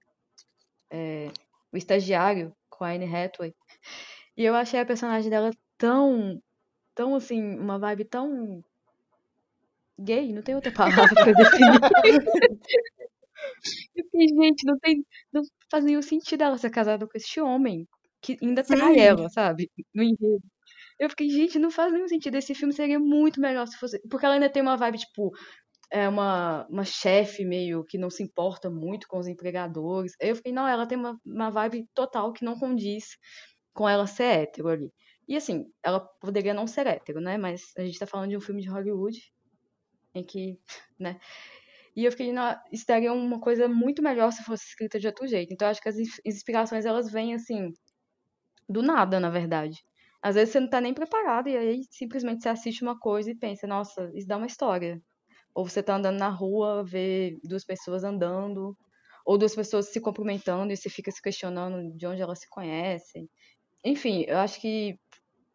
[0.89, 1.29] é,
[1.71, 3.53] O Estagiário, com a Anne Hathaway.
[4.37, 6.41] E eu achei a personagem dela tão,
[6.93, 8.63] tão assim, uma vibe tão
[9.97, 10.71] gay, não tem outra
[11.07, 11.79] palavra pra definir.
[13.95, 17.87] eu fiquei, gente, não tem, não faz nenhum sentido ela ser casada com esse homem
[18.21, 19.69] que ainda trai ela, sabe?
[19.93, 20.43] No enredo.
[20.97, 22.35] Eu fiquei, gente, não faz nenhum sentido.
[22.35, 23.99] Esse filme seria muito melhor se fosse.
[24.09, 25.31] Porque ela ainda tem uma vibe, tipo,
[25.91, 30.13] é uma, uma chefe meio que não se importa muito com os empregadores.
[30.19, 33.17] Eu fiquei, não, ela tem uma, uma vibe total que não condiz
[33.73, 34.91] com ela ser hétero ali.
[35.27, 37.37] E assim, ela poderia não ser hétero, né?
[37.37, 39.19] Mas a gente tá falando de um filme de Hollywood
[40.13, 40.59] em que,
[40.99, 41.19] né?
[41.95, 45.25] E eu fiquei, não, isso daria uma coisa muito melhor se fosse escrita de outro
[45.27, 45.53] jeito.
[45.53, 45.95] Então, eu acho que as
[46.25, 47.71] inspirações, elas vêm, assim,
[48.67, 49.83] do nada, na verdade.
[50.21, 53.35] Às vezes você não tá nem preparado e aí simplesmente você assiste uma coisa e
[53.35, 55.01] pensa, nossa, isso dá uma história.
[55.55, 58.77] Ou você tá andando na rua, vê duas pessoas andando,
[59.25, 63.29] ou duas pessoas se cumprimentando e você fica se questionando de onde elas se conhecem.
[63.83, 64.99] Enfim, eu acho que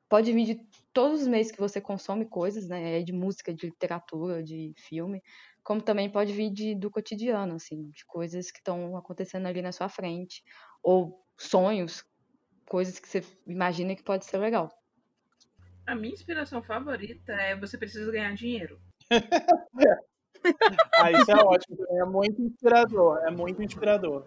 [0.08, 0.60] pode vir de
[0.92, 2.98] todos os meios que você consome coisas, né?
[2.98, 5.22] É de música, de literatura, de filme,
[5.62, 9.70] como também pode vir de, do cotidiano, assim, de coisas que estão acontecendo ali na
[9.70, 10.42] sua frente,
[10.82, 12.04] ou sonhos,
[12.66, 14.68] coisas que você imagina que pode ser legal.
[15.86, 18.80] A minha inspiração favorita é você precisa ganhar dinheiro.
[20.98, 24.24] ah, isso é ótimo, é muito inspirador, é muito inspirador.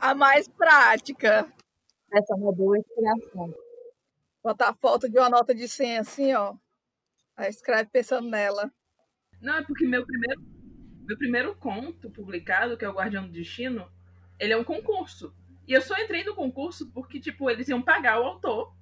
[0.00, 1.52] A mais prática.
[2.12, 3.54] Essa é uma boa inspiração.
[4.42, 6.54] Botar foto de uma nota de 100 assim, ó.
[7.36, 8.70] Aí escreve pensando nela.
[9.40, 10.40] Não, é porque meu primeiro,
[11.06, 13.90] meu primeiro conto publicado, que é o Guardião do Destino,
[14.38, 15.34] ele é um concurso.
[15.66, 18.74] E eu só entrei no concurso porque, tipo, eles iam pagar o autor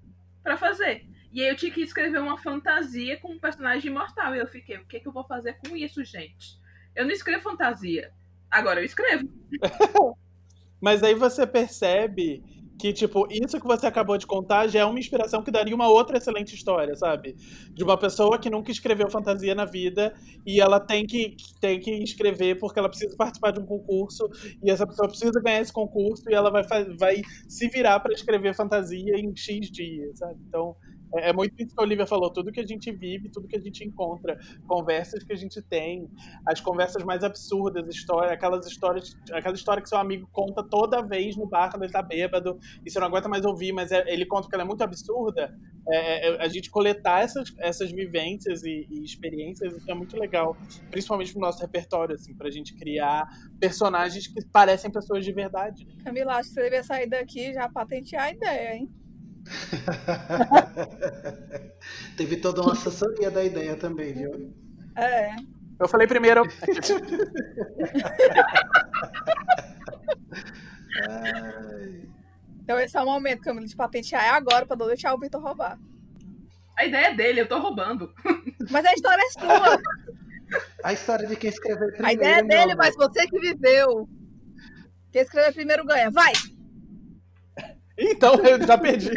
[0.42, 1.06] para fazer.
[1.36, 4.34] E aí eu tinha que escrever uma fantasia com um personagem imortal.
[4.34, 6.58] E eu fiquei, o que, que eu vou fazer com isso, gente?
[6.94, 8.10] Eu não escrevo fantasia.
[8.50, 9.28] Agora eu escrevo.
[10.80, 12.42] Mas aí você percebe
[12.78, 15.88] que, tipo, isso que você acabou de contar já é uma inspiração que daria uma
[15.88, 17.34] outra excelente história, sabe?
[17.74, 20.14] De uma pessoa que nunca escreveu fantasia na vida
[20.46, 24.26] e ela tem que, tem que escrever porque ela precisa participar de um concurso
[24.64, 26.62] e essa pessoa precisa ganhar esse concurso e ela vai,
[26.98, 30.40] vai se virar para escrever fantasia em X dias, sabe?
[30.48, 30.74] Então,
[31.14, 33.56] é, é muito isso que a Olivia falou, tudo que a gente vive, tudo que
[33.56, 36.08] a gente encontra, conversas que a gente tem,
[36.46, 41.36] as conversas mais absurdas, história, aquelas histórias, aquela história que seu amigo conta toda vez
[41.36, 44.26] no bar quando ele tá bêbado, e você não aguenta mais ouvir, mas é, ele
[44.26, 45.54] conta que ela é muito absurda,
[45.88, 50.56] é, é, é, a gente coletar essas, essas vivências e, e experiências, é muito legal,
[50.90, 53.26] principalmente pro nosso repertório, assim, pra gente criar
[53.60, 55.86] personagens que parecem pessoas de verdade.
[56.04, 58.90] Camila, acho que você deveria sair daqui já patentear a ideia, hein?
[62.16, 64.52] Teve toda uma assessoria da ideia também, viu?
[64.96, 65.36] É.
[65.78, 66.42] Eu falei primeiro.
[72.62, 75.42] então esse é o momento, Camila, de patentear é agora, pra não deixar o Vitor
[75.42, 75.78] roubar.
[76.76, 78.12] A ideia é dele, eu tô roubando.
[78.70, 79.80] Mas a história é sua.
[80.82, 82.06] A história de quem escreveu primeiro.
[82.06, 84.08] A ideia é dele, mas você que viveu.
[85.10, 86.08] Quem escreveu primeiro ganha.
[86.10, 86.32] Vai!
[87.98, 89.10] Então, eu já perdi.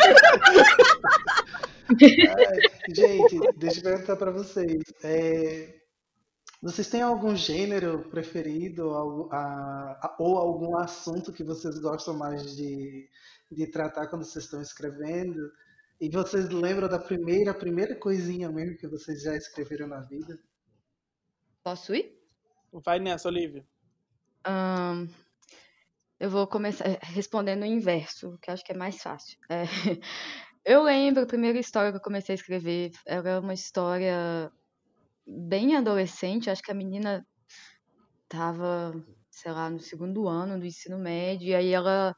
[1.89, 4.83] Ai, gente, deixa eu perguntar para vocês.
[5.03, 5.79] É,
[6.61, 13.09] vocês têm algum gênero preferido ou, a, ou algum assunto que vocês gostam mais de,
[13.51, 15.51] de tratar quando vocês estão escrevendo?
[16.01, 20.39] E vocês lembram da primeira, primeira coisinha mesmo que vocês já escreveram na vida?
[21.63, 22.17] Posso ir?
[22.71, 23.65] Vai nessa, Olivia.
[24.47, 25.07] Um,
[26.19, 29.37] eu vou começar eh, respondendo o inverso, que acho que é mais fácil.
[29.49, 29.63] É,
[30.65, 34.51] eu lembro, a primeira história que eu comecei a escrever era uma história
[35.25, 36.49] bem adolescente.
[36.49, 37.25] Acho que a menina
[38.23, 38.93] estava,
[39.31, 42.13] sei lá, no segundo ano do ensino médio, e aí ela.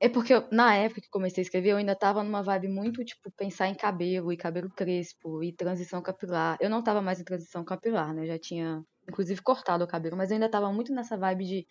[0.00, 3.04] É porque eu, na época que comecei a escrever, eu ainda estava numa vibe muito,
[3.04, 6.56] tipo, pensar em cabelo e cabelo crespo e transição capilar.
[6.60, 8.22] Eu não estava mais em transição capilar, né?
[8.22, 11.66] Eu já tinha, inclusive, cortado o cabelo, mas eu ainda estava muito nessa vibe de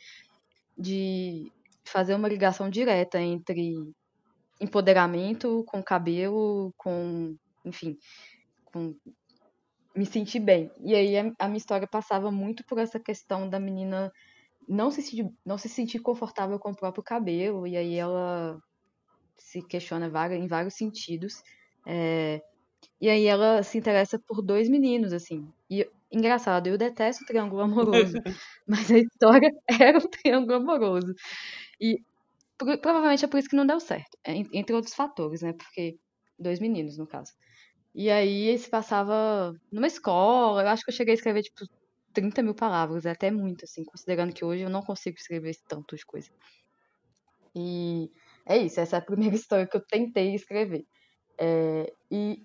[0.77, 1.51] de
[1.85, 3.73] fazer uma ligação direta entre
[4.59, 7.97] empoderamento com cabelo, com, enfim,
[8.65, 8.95] com
[9.95, 10.71] me sentir bem.
[10.79, 14.11] E aí a, a minha história passava muito por essa questão da menina
[14.67, 18.59] não se sentir, não se sentir confortável com o próprio cabelo, e aí ela
[19.37, 21.41] se questiona em vários sentidos.
[21.85, 22.41] É,
[22.99, 25.47] e aí ela se interessa por dois meninos, assim.
[25.69, 28.13] E engraçado, eu detesto triângulo amoroso,
[28.67, 31.13] mas a história era um triângulo amoroso.
[31.79, 31.99] E
[32.57, 35.53] provavelmente é por isso que não deu certo, entre outros fatores, né?
[35.53, 35.97] Porque
[36.39, 37.33] dois meninos, no caso.
[37.95, 41.65] E aí se passava numa escola, eu acho que eu cheguei a escrever, tipo,
[42.13, 45.95] 30 mil palavras, é até muito, assim, considerando que hoje eu não consigo escrever tanto
[45.95, 46.29] de coisa.
[47.55, 48.11] E
[48.45, 50.85] é isso, essa é a primeira história que eu tentei escrever.
[51.39, 52.41] É, e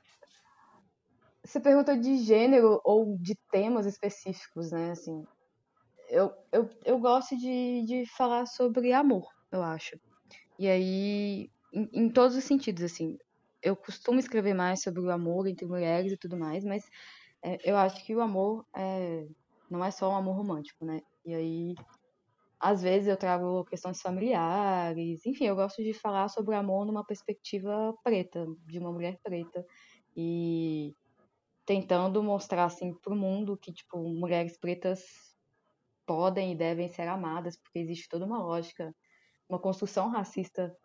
[1.44, 4.92] você perguntou de gênero ou de temas específicos, né?
[4.92, 5.24] Assim,
[6.08, 9.98] eu, eu, eu gosto de, de falar sobre amor, eu acho.
[10.58, 13.16] E aí, em, em todos os sentidos, assim.
[13.64, 16.84] Eu costumo escrever mais sobre o amor entre mulheres e tudo mais, mas
[17.44, 19.24] é, eu acho que o amor é,
[19.70, 21.00] não é só um amor romântico, né?
[21.24, 21.74] E aí,
[22.58, 27.94] às vezes eu trago questões familiares, enfim, eu gosto de falar sobre amor numa perspectiva
[28.04, 29.64] preta, de uma mulher preta.
[30.16, 30.94] E
[31.64, 35.04] tentando mostrar assim para o mundo que tipo mulheres pretas
[36.06, 38.94] podem e devem ser amadas porque existe toda uma lógica,
[39.48, 40.76] uma construção racista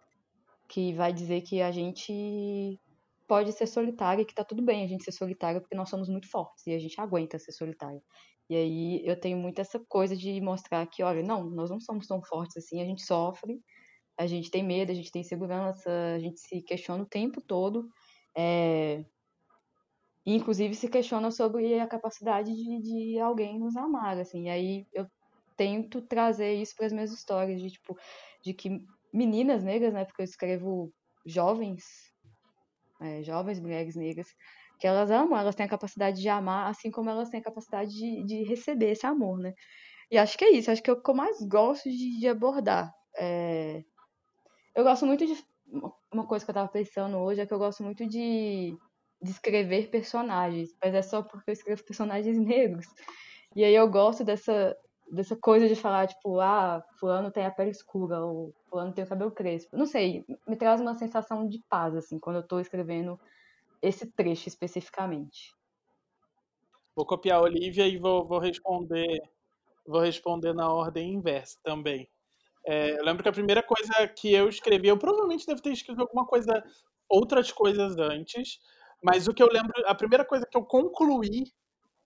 [0.70, 2.80] que vai dizer que a gente
[3.28, 6.08] pode ser solitária e que tá tudo bem a gente ser solitária porque nós somos
[6.10, 8.02] muito fortes e a gente aguenta ser solitária.
[8.50, 12.08] E aí eu tenho muito essa coisa de mostrar que, olha, não, nós não somos
[12.08, 13.62] tão fortes assim, a gente sofre,
[14.18, 17.90] a gente tem medo, a gente tem segurança, a gente se questiona o tempo todo.
[18.36, 19.04] É,
[20.36, 24.48] inclusive, se questiona sobre a capacidade de, de alguém nos amar, assim.
[24.48, 25.08] E aí eu
[25.56, 27.98] tento trazer isso para as minhas histórias, de, tipo,
[28.44, 28.82] de que
[29.13, 30.94] meninas negras, né, porque eu escrevo
[31.26, 31.84] jovens,
[33.02, 34.28] é, jovens mulheres negras,
[34.80, 37.92] que elas amam, elas têm a capacidade de amar, assim como elas têm a capacidade
[37.92, 39.54] de, de receber esse amor, né?
[40.12, 42.28] E acho que é isso, acho que é o que eu mais gosto de, de
[42.28, 42.94] abordar.
[43.18, 43.84] É...
[44.76, 45.36] Eu gosto muito de.
[46.13, 48.78] Uma coisa que eu tava pensando hoje é que eu gosto muito de
[49.21, 52.86] de escrever personagens, mas é só porque eu escrevo personagens negros.
[53.56, 54.77] E aí eu gosto dessa,
[55.12, 59.08] dessa coisa de falar, tipo, ah, fulano tem a pele escura, ou fulano tem o
[59.08, 59.75] cabelo crespo.
[59.77, 63.19] Não sei, me traz uma sensação de paz, assim, quando eu tô escrevendo
[63.82, 65.56] esse trecho especificamente.
[66.95, 69.21] Vou copiar a Olivia e vou, vou responder
[69.88, 72.08] vou responder na ordem inversa também.
[72.65, 76.01] É, eu lembro que a primeira coisa que eu escrevi, eu provavelmente devo ter escrito
[76.01, 76.62] alguma coisa,
[77.08, 78.60] outras coisas antes,
[79.03, 81.43] mas o que eu lembro, a primeira coisa que eu concluí,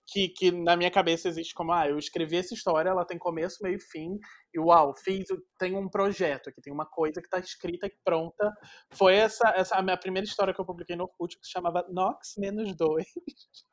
[0.06, 3.62] que, que na minha cabeça existe como, ah, eu escrevi essa história, ela tem começo,
[3.62, 4.18] meio e fim,
[4.52, 5.26] e uau, fiz,
[5.58, 8.52] tem um projeto aqui, tem uma coisa que está escrita e pronta.
[8.92, 11.86] Foi essa, essa a minha primeira história que eu publiquei no Orkut, que se chamava
[11.88, 13.06] Nox menos dois.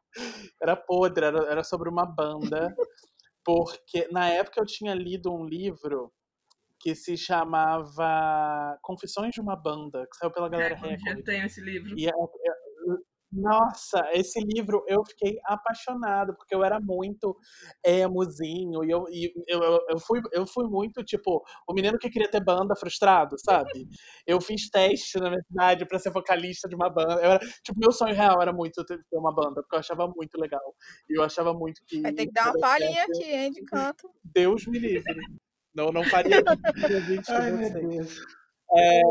[0.62, 2.74] era podre, era, era sobre uma banda,
[3.44, 6.14] porque na época eu tinha lido um livro
[6.80, 11.18] que se chamava Confissões de uma Banda, que saiu pela galera é, Record.
[11.18, 11.94] Eu tenho esse livro.
[11.98, 12.14] E é, é,
[13.32, 17.38] nossa, esse livro eu fiquei apaixonado, porque eu era muito
[17.86, 22.30] emozinho, e eu, e eu, eu, fui, eu fui muito, tipo, o menino que queria
[22.30, 23.88] ter banda frustrado, sabe?
[24.26, 27.14] Eu fiz teste na minha cidade pra ser vocalista de uma banda.
[27.16, 30.40] Eu era, tipo, meu sonho real era muito ter uma banda, porque eu achava muito
[30.40, 30.76] legal.
[31.10, 32.02] E eu achava muito que.
[32.02, 34.10] Vai ter que dar uma palhinha aqui, hein, de canto.
[34.24, 35.22] Deus me livre.
[35.74, 36.44] Não, não faria.
[37.30, 38.20] Ai, meu Deus.
[38.76, 39.02] É,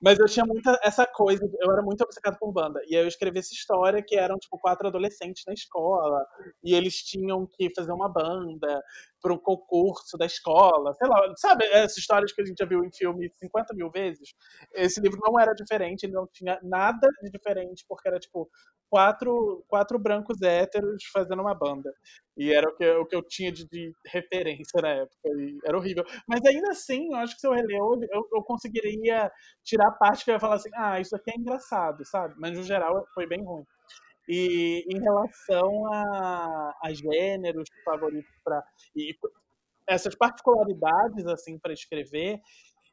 [0.00, 2.80] mas eu tinha muita essa coisa, eu era muito obcecado por banda.
[2.86, 6.26] E aí eu escrevi essa história que eram, tipo, quatro adolescentes na escola.
[6.64, 8.82] E eles tinham que fazer uma banda
[9.20, 10.94] para um concurso da escola.
[10.94, 14.34] Sei lá, sabe essas histórias que a gente já viu em filme 50 mil vezes?
[14.74, 18.48] Esse livro não era diferente, ele não tinha nada de diferente, porque era, tipo,
[18.90, 21.90] quatro, quatro brancos héteros fazendo uma banda.
[22.36, 25.14] E era o que, o que eu tinha de, de referência na época.
[25.64, 26.04] Era horrível.
[26.28, 29.30] Mas ainda assim, eu acho que se eu reler hoje, eu, eu conseguiria
[29.64, 32.34] tirar a parte que eu ia falar assim, ah, isso aqui é engraçado, sabe?
[32.38, 33.64] Mas no geral foi bem ruim.
[34.28, 38.62] E em relação a, a gêneros favoritos para
[39.88, 42.40] essas particularidades assim para escrever,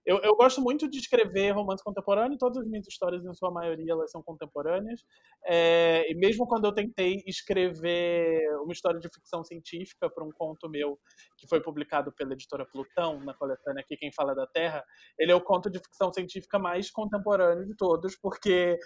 [0.07, 3.91] eu, eu gosto muito de escrever romance contemporâneo, todas as minhas histórias, em sua maioria,
[3.91, 5.03] elas são contemporâneas.
[5.45, 10.69] É, e mesmo quando eu tentei escrever uma história de ficção científica para um conto
[10.69, 10.97] meu,
[11.37, 14.81] que foi publicado pela editora Plutão, na coletânea Aqui Quem Fala da Terra,
[15.19, 18.79] ele é o conto de ficção científica mais contemporâneo de todos, porque.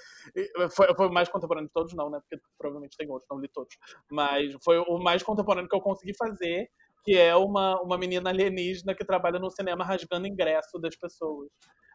[0.76, 2.20] Foi, o mais contemporâneo de todos, não, né?
[2.20, 3.78] Porque provavelmente tem outros, não li todos.
[4.10, 6.68] Mas foi o mais contemporâneo que eu consegui fazer
[7.04, 11.50] que é uma, uma menina alienígena que trabalha no cinema rasgando ingresso das pessoas.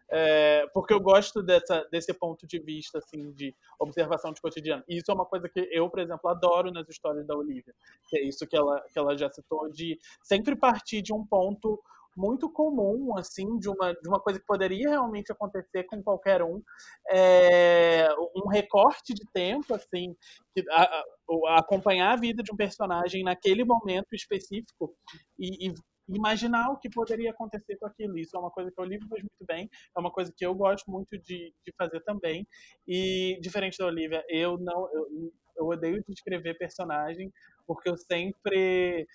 [0.09, 4.85] É, porque eu gosto dessa, desse ponto de vista assim de observação de cotidiano.
[4.88, 7.75] E isso é uma coisa que eu, por exemplo, adoro nas histórias da Olivia,
[8.09, 11.83] que é isso que ela, que ela já citou, de sempre partir de um ponto
[12.16, 16.62] muito comum, assim, de uma, de uma coisa que poderia realmente acontecer com qualquer um,
[17.11, 20.16] é, um recorte de tempo, assim,
[20.55, 24.94] que, a, a, acompanhar a vida de um personagem naquele momento específico
[25.38, 25.74] e, e
[26.09, 28.19] imaginar o que poderia acontecer com aquilo.
[28.19, 30.54] Isso é uma coisa que o livro faz muito bem, é uma coisa que eu
[30.54, 32.46] gosto muito de, de fazer também.
[32.87, 34.88] E, diferente da Olivia, eu não.
[34.92, 37.33] Eu, eu odeio descrever personagem,
[37.67, 39.06] porque eu sempre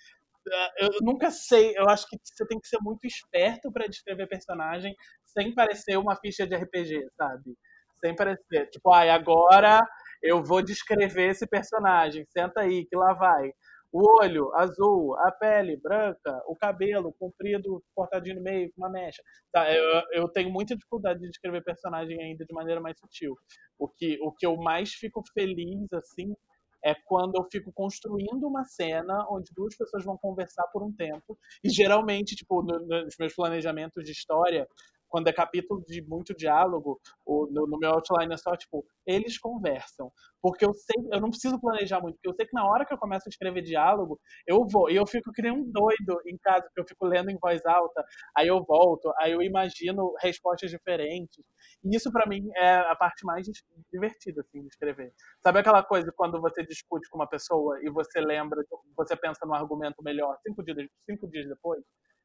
[0.78, 4.94] eu nunca sei, eu acho que você tem que ser muito esperto para descrever personagem
[5.24, 7.56] sem parecer uma ficha de RPG, sabe?
[8.04, 9.80] Sem parecer, tipo, ai, ah, agora
[10.22, 13.52] eu vou descrever esse personagem, senta aí, que lá vai.
[13.92, 19.22] O olho azul, a pele branca, o cabelo comprido, cortadinho no meio, com uma mecha.
[19.52, 23.36] Tá, eu, eu tenho muita dificuldade de descrever personagem ainda de maneira mais sutil.
[23.78, 26.34] O que, o que eu mais fico feliz, assim,
[26.84, 31.38] é quando eu fico construindo uma cena onde duas pessoas vão conversar por um tempo.
[31.62, 34.66] E geralmente, tipo, no, nos meus planejamentos de história,
[35.12, 39.36] quando é capítulo de muito diálogo, o, no, no, meu outline é só, tipo, eles
[39.36, 40.10] conversam.
[40.40, 42.94] Porque eu sei, eu não preciso planejar muito, porque eu sei que na hora que
[42.94, 46.38] eu começo a escrever diálogo, eu vou, e eu fico que nem um doido em
[46.38, 48.02] casa, porque eu fico lendo em voz alta,
[48.34, 51.44] aí eu volto, aí eu imagino respostas diferentes.
[51.84, 53.46] E isso para mim é a parte mais
[53.92, 55.12] divertida, assim, de escrever.
[55.42, 58.64] Sabe aquela coisa quando você discute com uma pessoa e você lembra,
[58.96, 61.82] você pensa num argumento melhor cinco dias, cinco dias depois?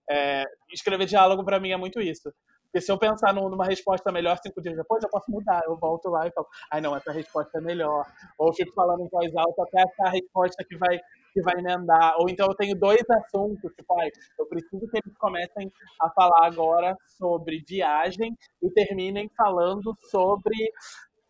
[0.09, 2.31] É, escrever diálogo para mim é muito isso.
[2.67, 5.61] Porque se eu pensar numa resposta melhor cinco dias depois, eu posso mudar.
[5.65, 8.05] Eu volto lá e falo, ai não, essa resposta é melhor.
[8.37, 10.99] Ou eu fico falando em voz alta até achar a resposta que vai,
[11.33, 12.15] que vai emendar.
[12.19, 16.45] Ou então eu tenho dois assuntos, tipo, ai, eu preciso que eles comecem a falar
[16.45, 20.71] agora sobre viagem e terminem falando sobre,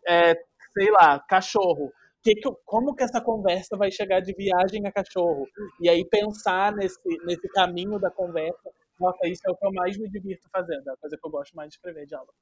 [0.08, 0.34] é,
[0.72, 1.90] sei lá, cachorro.
[2.22, 5.46] Que que, como que essa conversa vai chegar de viagem a cachorro?
[5.80, 9.96] E aí pensar nesse, nesse caminho da conversa nossa, isso é o que eu mais
[9.96, 10.88] me divirto fazendo.
[10.88, 12.32] É a coisa que eu gosto mais de escrever de aula.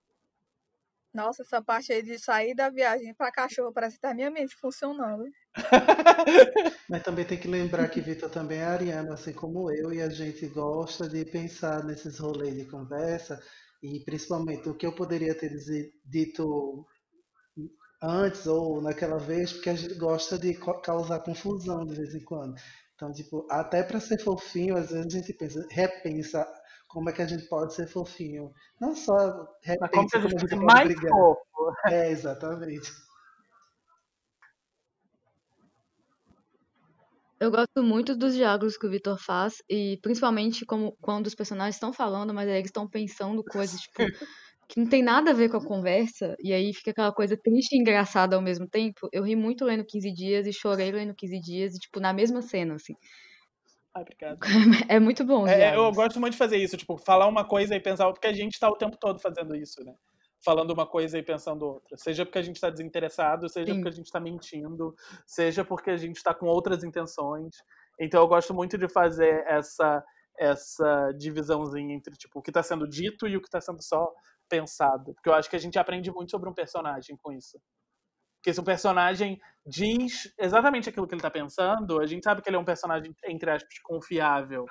[1.12, 4.54] Nossa, essa parte aí de sair da viagem para cachorro parece que tá minha mente
[4.54, 5.24] funcionando.
[6.90, 10.10] Mas também tem que lembrar que Vitor também é ariano, assim como eu, e a
[10.10, 13.42] gente gosta de pensar nesses rolês de conversa,
[13.82, 15.56] e principalmente o que eu poderia ter
[16.04, 16.86] dito
[18.02, 20.52] antes ou naquela vez, porque a gente gosta de
[20.82, 22.60] causar confusão de vez em quando.
[22.96, 26.46] Então, tipo, até para ser fofinho, às vezes a gente pensa, repensa
[26.88, 28.50] como é que a gente pode ser fofinho.
[28.80, 31.12] Não só repensa como, como a gente pode mais brigar.
[31.12, 31.46] Fofo.
[31.92, 32.90] É, exatamente.
[37.38, 41.76] Eu gosto muito dos diálogos que o Vitor faz, e principalmente como, quando os personagens
[41.76, 43.96] estão falando, mas eles estão pensando coisas, tipo,
[44.68, 47.74] que não tem nada a ver com a conversa, e aí fica aquela coisa triste
[47.74, 49.08] e engraçada ao mesmo tempo.
[49.12, 52.42] Eu ri muito lendo 15 dias e chorei lendo 15 dias, e, tipo, na mesma
[52.42, 52.94] cena, assim.
[53.94, 54.38] Ah, obrigado.
[54.90, 55.46] É muito bom.
[55.46, 58.32] É, eu gosto muito de fazer isso, tipo, falar uma coisa e pensar, porque a
[58.32, 59.94] gente tá o tempo todo fazendo isso, né?
[60.44, 61.96] Falando uma coisa e pensando outra.
[61.96, 63.74] Seja porque a gente está desinteressado, seja Sim.
[63.74, 64.94] porque a gente está mentindo,
[65.26, 67.56] seja porque a gente está com outras intenções.
[67.98, 70.04] Então eu gosto muito de fazer essa
[70.38, 74.12] essa divisãozinha entre tipo o que está sendo dito e o que está sendo só
[74.48, 75.14] pensado.
[75.14, 77.58] Porque eu acho que a gente aprende muito sobre um personagem com isso.
[78.38, 82.48] Porque se o personagem diz exatamente aquilo que ele está pensando, a gente sabe que
[82.48, 84.66] ele é um personagem, entre aspas, confiável.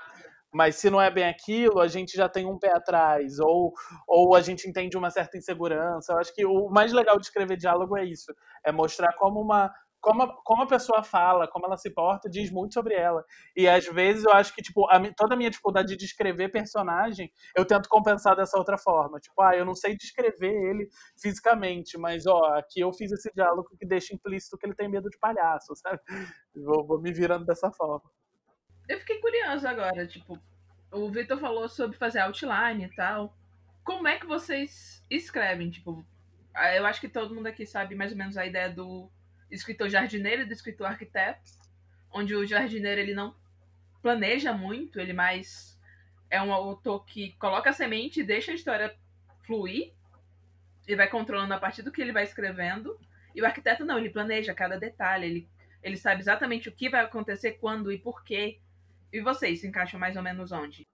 [0.53, 3.73] Mas se não é bem aquilo, a gente já tem um pé atrás, ou,
[4.07, 6.13] ou a gente entende uma certa insegurança.
[6.13, 8.33] Eu acho que o mais legal de escrever diálogo é isso:
[8.65, 9.69] é mostrar como uma
[10.05, 13.25] como a, como a pessoa fala, como ela se porta, diz muito sobre ela.
[13.55, 17.31] E às vezes eu acho que, tipo, a, toda a minha dificuldade de descrever personagem,
[17.55, 19.19] eu tento compensar dessa outra forma.
[19.19, 20.87] Tipo, ah, eu não sei descrever ele
[21.19, 25.09] fisicamente, mas, ó, aqui eu fiz esse diálogo que deixa implícito que ele tem medo
[25.09, 25.99] de palhaço, sabe?
[26.55, 28.07] Vou, vou me virando dessa forma.
[28.87, 30.39] Eu fiquei curiosa agora, tipo,
[30.91, 33.35] o Victor falou sobre fazer outline e tal.
[33.83, 35.71] Como é que vocês escrevem?
[35.71, 36.05] Tipo,
[36.75, 39.09] eu acho que todo mundo aqui sabe mais ou menos a ideia do
[39.49, 41.51] escritor jardineiro e do escritor arquiteto,
[42.11, 43.35] onde o jardineiro ele não
[44.01, 45.79] planeja muito, ele mais
[46.29, 48.95] é um autor que coloca a semente e deixa a história
[49.43, 49.93] fluir
[50.87, 52.99] e vai controlando a partir do que ele vai escrevendo.
[53.33, 55.49] E o arquiteto não, ele planeja cada detalhe, ele,
[55.83, 58.59] ele sabe exatamente o que vai acontecer, quando e por quê.
[59.11, 60.87] E vocês se encaixam mais ou menos onde?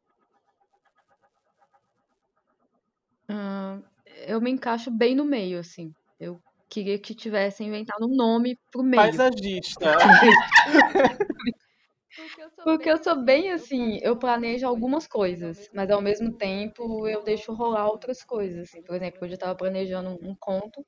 [3.30, 3.84] Uh,
[4.28, 5.94] eu me encaixo bem no meio, assim.
[6.20, 6.42] Eu
[6.72, 9.04] queria que tivesse inventado um nome pro meio.
[9.04, 9.98] Paisagista.
[12.64, 17.54] Porque eu sou bem assim, eu planejo algumas coisas, mas ao mesmo tempo eu deixo
[17.54, 18.70] rolar outras coisas.
[18.70, 18.82] Assim.
[18.84, 20.86] Por exemplo, hoje eu estava planejando um conto,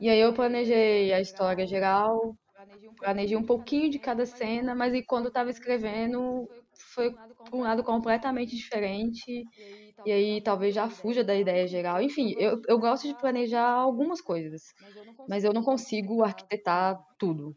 [0.00, 2.36] e aí eu planejei a história geral,
[2.98, 6.48] planejei um pouquinho de cada cena, mas e quando eu estava escrevendo
[6.78, 9.44] foi para um lado completamente diferente,
[10.04, 12.00] e aí talvez já fuja da ideia geral.
[12.00, 14.62] Enfim, eu, eu gosto de planejar algumas coisas,
[15.28, 17.56] mas eu não consigo arquitetar tudo.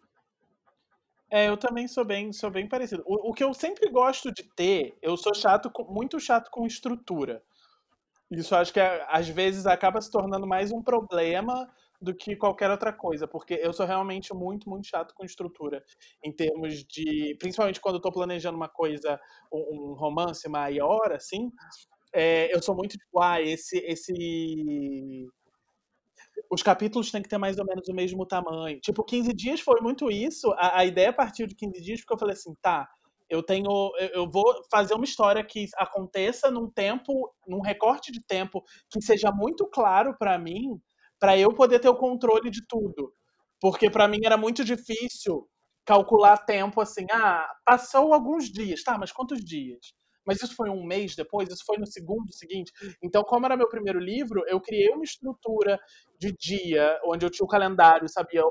[1.30, 3.03] É, eu também sou bem, sou bem parecido.
[3.05, 6.67] O, o que eu sempre gosto de ter, eu sou chato, com, muito chato com
[6.67, 7.41] estrutura.
[8.30, 11.69] Isso acho que às vezes acaba se tornando mais um problema
[12.01, 15.83] do que qualquer outra coisa, porque eu sou realmente muito, muito chato com estrutura,
[16.23, 19.19] em termos de, principalmente quando eu tô planejando uma coisa,
[19.53, 21.51] um, romance maior, assim,
[22.13, 25.27] é, eu sou muito tipo, ah, esse, esse
[26.49, 28.79] os capítulos têm que ter mais ou menos o mesmo tamanho.
[28.81, 30.51] Tipo, 15 dias foi muito isso.
[30.57, 32.89] A, a ideia partiu de 15 dias porque eu falei assim, tá,
[33.29, 33.69] eu tenho.
[33.97, 39.01] Eu, eu vou fazer uma história que aconteça num tempo, num recorte de tempo que
[39.01, 40.77] seja muito claro para mim,
[41.22, 43.13] para eu poder ter o controle de tudo.
[43.61, 45.47] Porque para mim era muito difícil
[45.86, 49.93] calcular tempo assim, ah, passou alguns dias, tá, mas quantos dias?
[50.26, 52.72] Mas isso foi um mês depois, isso foi no segundo seguinte.
[53.03, 55.80] Então, como era meu primeiro livro, eu criei uma estrutura
[56.19, 58.41] de dia, onde eu tinha o calendário, sabia?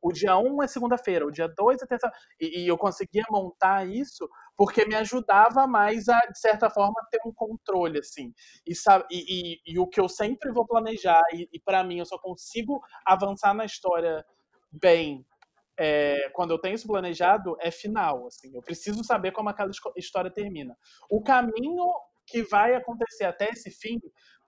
[0.00, 2.10] O dia 1 um é segunda-feira, o dia 2 é terça
[2.40, 7.18] e, e eu conseguia montar isso porque me ajudava mais a, de certa forma, ter
[7.26, 8.32] um controle, assim.
[8.66, 11.98] E, sabe, e, e, e o que eu sempre vou planejar, e, e para mim
[11.98, 14.24] eu só consigo avançar na história
[14.70, 15.26] bem
[15.78, 18.26] é, quando eu tenho isso planejado, é final.
[18.26, 20.76] Assim, eu preciso saber como aquela história termina.
[21.10, 21.84] O caminho
[22.26, 24.00] que vai acontecer até esse fim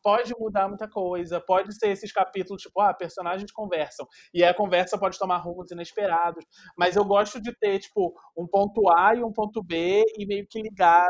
[0.07, 4.96] pode mudar muita coisa, pode ser esses capítulos, tipo, ah, personagens conversam, e a conversa
[4.96, 6.44] pode tomar rumos inesperados,
[6.78, 10.46] mas eu gosto de ter, tipo, um ponto A e um ponto B e meio
[10.48, 11.09] que ligar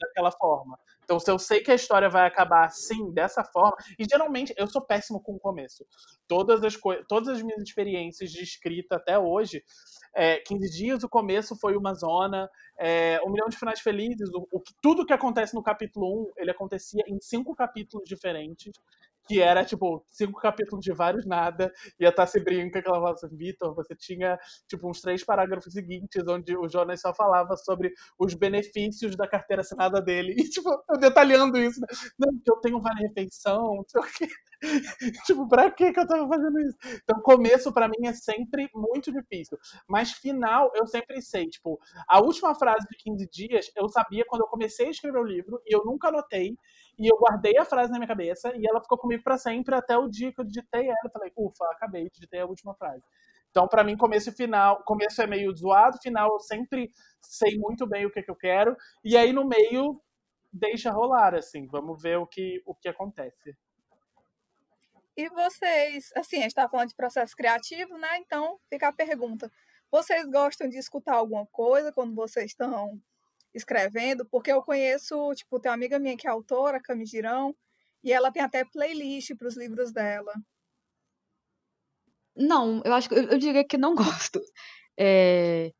[0.00, 0.78] daquela forma.
[1.08, 4.66] Então, se eu sei que a história vai acabar assim, dessa forma, e geralmente eu
[4.66, 5.86] sou péssimo com o começo.
[6.28, 6.78] Todas as,
[7.08, 9.64] todas as minhas experiências de escrita até hoje,
[10.14, 12.46] é, 15 dias, o começo foi uma zona,
[12.78, 16.50] é, um milhão de finais felizes, o, o, tudo que acontece no capítulo 1, ele
[16.50, 18.74] acontecia em cinco capítulos diferentes
[19.28, 21.70] que era, tipo, cinco capítulos de vários nada,
[22.00, 25.72] e a Tassi brinca que ela fala assim, Vitor, você tinha, tipo, uns três parágrafos
[25.74, 30.70] seguintes, onde o Jonas só falava sobre os benefícios da carteira assinada dele, e, tipo,
[30.90, 31.86] eu detalhando isso, né?
[32.18, 34.28] Não, que eu tenho vale refeição, não sei o quê.
[35.26, 36.76] tipo, pra que que eu tava fazendo isso?
[37.04, 42.20] Então, começo para mim é sempre muito difícil, mas final eu sempre sei, tipo, a
[42.20, 45.74] última frase de 15 dias eu sabia quando eu comecei a escrever o livro, e
[45.74, 46.56] eu nunca anotei,
[46.98, 49.96] e eu guardei a frase na minha cabeça e ela ficou comigo para sempre até
[49.96, 50.98] o dia que eu digitei ela.
[51.04, 53.02] Eu falei, ufa, acabei, digitei a última frase.
[53.50, 56.90] Então, para mim, começo e final, começo é meio zoado, final eu sempre
[57.22, 60.00] sei muito bem o que, que eu quero, e aí no meio
[60.52, 63.56] deixa rolar, assim, vamos ver o que, o que acontece.
[65.16, 68.18] E vocês, assim, a gente tá falando de processo criativo, né?
[68.18, 69.50] Então fica a pergunta:
[69.90, 73.00] vocês gostam de escutar alguma coisa quando vocês estão
[73.54, 77.54] escrevendo, porque eu conheço, tipo, tem uma amiga minha que é autora, Cami Girão,
[78.02, 80.32] e ela tem até playlist para os livros dela.
[82.36, 83.94] Não, eu acho que eu, eu diria que não
[84.30, 84.40] gosto.
[84.98, 85.72] É,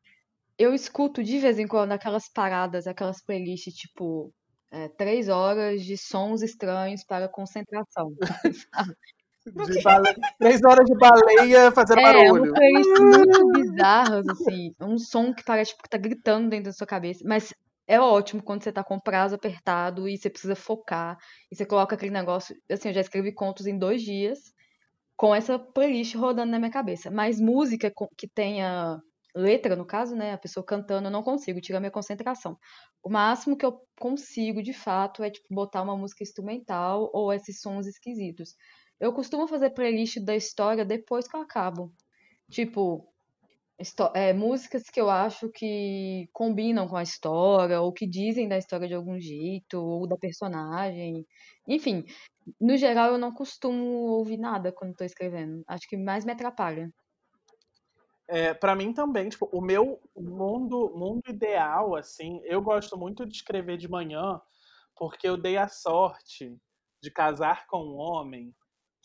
[0.59, 4.33] eu escuto de vez em quando aquelas paradas, aquelas playlists, tipo,
[4.71, 8.15] é, três horas de sons estranhos para concentração.
[9.53, 9.83] De.
[10.39, 12.53] Três horas de baleia fazendo é, barulho.
[12.57, 14.75] É, muito bizarras, assim.
[14.81, 17.25] Um som que parece tipo, que tá gritando dentro da sua cabeça.
[17.27, 17.53] Mas
[17.87, 21.17] é ótimo quando você tá com o prazo apertado e você precisa focar.
[21.51, 22.55] E você coloca aquele negócio.
[22.71, 24.39] Assim, eu já escrevi contos em dois dias
[25.17, 27.11] com essa playlist rodando na minha cabeça.
[27.11, 29.01] Mas música que tenha
[29.35, 30.33] letra, no caso, né?
[30.33, 32.59] A pessoa cantando, eu não consigo, tira minha concentração.
[33.03, 37.61] O máximo que eu consigo, de fato, é tipo botar uma música instrumental ou esses
[37.61, 38.55] sons esquisitos.
[39.01, 41.93] Eu costumo fazer playlist da história depois que eu acabo.
[42.51, 43.07] Tipo,
[44.15, 48.89] é, músicas que eu acho que combinam com a história, ou que dizem da história
[48.89, 51.25] de algum jeito, ou da personagem.
[51.67, 52.05] Enfim,
[52.61, 55.63] no geral eu não costumo ouvir nada quando estou escrevendo.
[55.69, 56.93] Acho que mais me atrapalha.
[58.27, 63.37] É, para mim também, tipo, o meu mundo, mundo ideal, assim, eu gosto muito de
[63.37, 64.41] escrever de manhã,
[64.97, 66.55] porque eu dei a sorte
[67.01, 68.55] de casar com um homem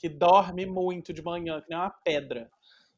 [0.04, 2.51] que dorme muito de manhã, que nem uma pedra.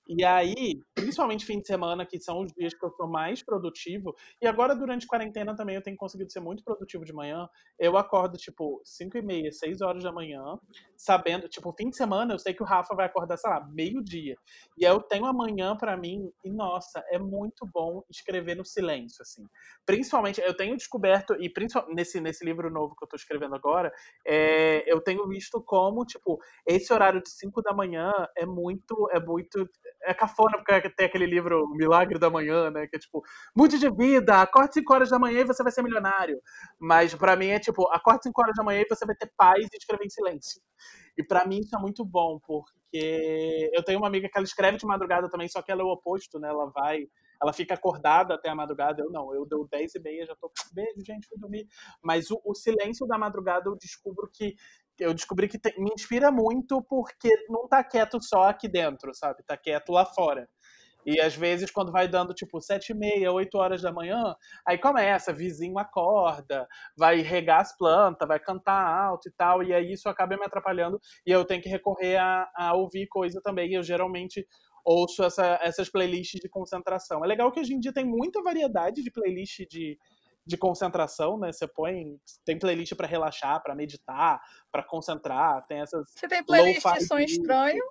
[0.08, 4.16] E aí, principalmente fim de semana, que são os dias que eu sou mais produtivo,
[4.42, 7.50] e agora durante quarentena também eu tenho conseguido ser muito produtivo de manhã.
[7.80, 10.44] Eu acordo, tipo, 5 e meia, 6 horas da manhã,
[10.96, 14.36] sabendo, tipo, fim de semana eu sei que o Rafa vai acordar, sei lá, meio-dia.
[14.78, 19.22] E aí eu tenho amanhã para mim, e nossa, é muito bom escrever no silêncio,
[19.24, 19.44] assim.
[19.86, 23.92] Principalmente, eu tenho descoberto, e principalmente nesse, nesse livro novo que eu tô escrevendo agora,
[24.26, 29.20] é, eu tenho visto como, tipo, esse horário de 5 da manhã é muito, é
[29.20, 29.68] muito
[30.06, 32.88] é cafona, porque tem aquele livro Milagre da Manhã, né?
[32.88, 33.24] Que é tipo,
[33.56, 36.40] mude de vida, acorde 5 horas da manhã e você vai ser milionário.
[36.80, 39.66] Mas para mim é tipo, acorde 5 horas da manhã e você vai ter paz
[39.66, 40.62] e escrever em silêncio.
[41.18, 44.78] E para mim isso é muito bom, porque eu tenho uma amiga que ela escreve
[44.78, 46.50] de madrugada também, só que ela é o oposto, né?
[46.50, 47.08] Ela vai
[47.42, 49.02] ela fica acordada até a madrugada.
[49.02, 50.52] Eu não, eu deu 10 e meia, já tô.
[50.74, 51.68] Beijo, gente, fui dormir.
[52.02, 54.56] Mas o, o silêncio da madrugada eu descubro que.
[55.00, 59.44] Eu descobri que me inspira muito porque não tá quieto só aqui dentro, sabe?
[59.44, 60.48] Tá quieto lá fora.
[61.06, 64.36] E às vezes, quando vai dando tipo sete e meia, oito horas da manhã,
[64.68, 66.68] aí começa, vizinho acorda,
[66.98, 71.00] vai regar as plantas, vai cantar alto e tal, e aí isso acaba me atrapalhando
[71.26, 73.70] e eu tenho que recorrer a, a ouvir coisa também.
[73.70, 74.48] E eu geralmente
[74.84, 77.24] ouço essa, essas playlists de concentração.
[77.24, 79.98] É legal que hoje em dia tem muita variedade de playlist de,
[80.46, 81.52] de concentração, né?
[81.52, 82.18] Você põe.
[82.46, 84.40] Tem playlist para relaxar, para meditar,
[84.72, 86.10] para concentrar, tem essas.
[86.12, 87.84] Você tem playlist de som estranho?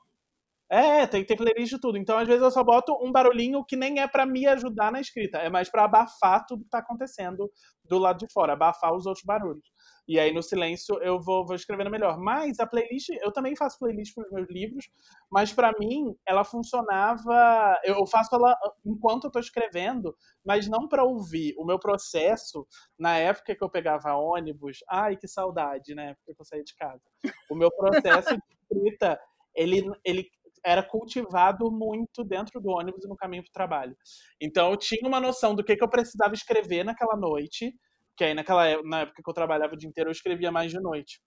[0.70, 1.98] É, tem, tem playlist de tudo.
[1.98, 5.00] Então, às vezes, eu só boto um barulhinho que nem é para me ajudar na
[5.00, 7.50] escrita, é mais para abafar tudo que tá acontecendo
[7.84, 9.70] do lado de fora, abafar os outros barulhos.
[10.06, 12.18] E aí, no silêncio, eu vou, vou escrevendo melhor.
[12.18, 14.88] Mas a playlist, eu também faço playlist para os meus livros,
[15.30, 17.78] mas para mim, ela funcionava.
[17.84, 21.54] Eu faço ela enquanto eu tô escrevendo, mas não para ouvir.
[21.58, 22.66] O meu processo,
[22.98, 26.14] na época que eu pegava ônibus, ai, que saudade, né?
[26.24, 27.02] Porque eu saí de casa.
[27.50, 29.18] O meu processo de escrita
[29.54, 30.28] ele, ele
[30.64, 33.96] era cultivado muito dentro do ônibus e no caminho para o trabalho.
[34.40, 37.74] Então eu tinha uma noção do que, que eu precisava escrever naquela noite,
[38.16, 40.70] que aí naquela época, na época que eu trabalhava o dia inteiro eu escrevia mais
[40.70, 41.20] de noite.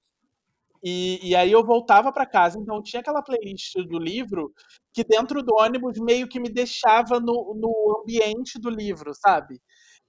[0.83, 4.53] E, e aí eu voltava para casa, então tinha aquela playlist do livro
[4.93, 9.59] que dentro do ônibus meio que me deixava no, no ambiente do livro, sabe?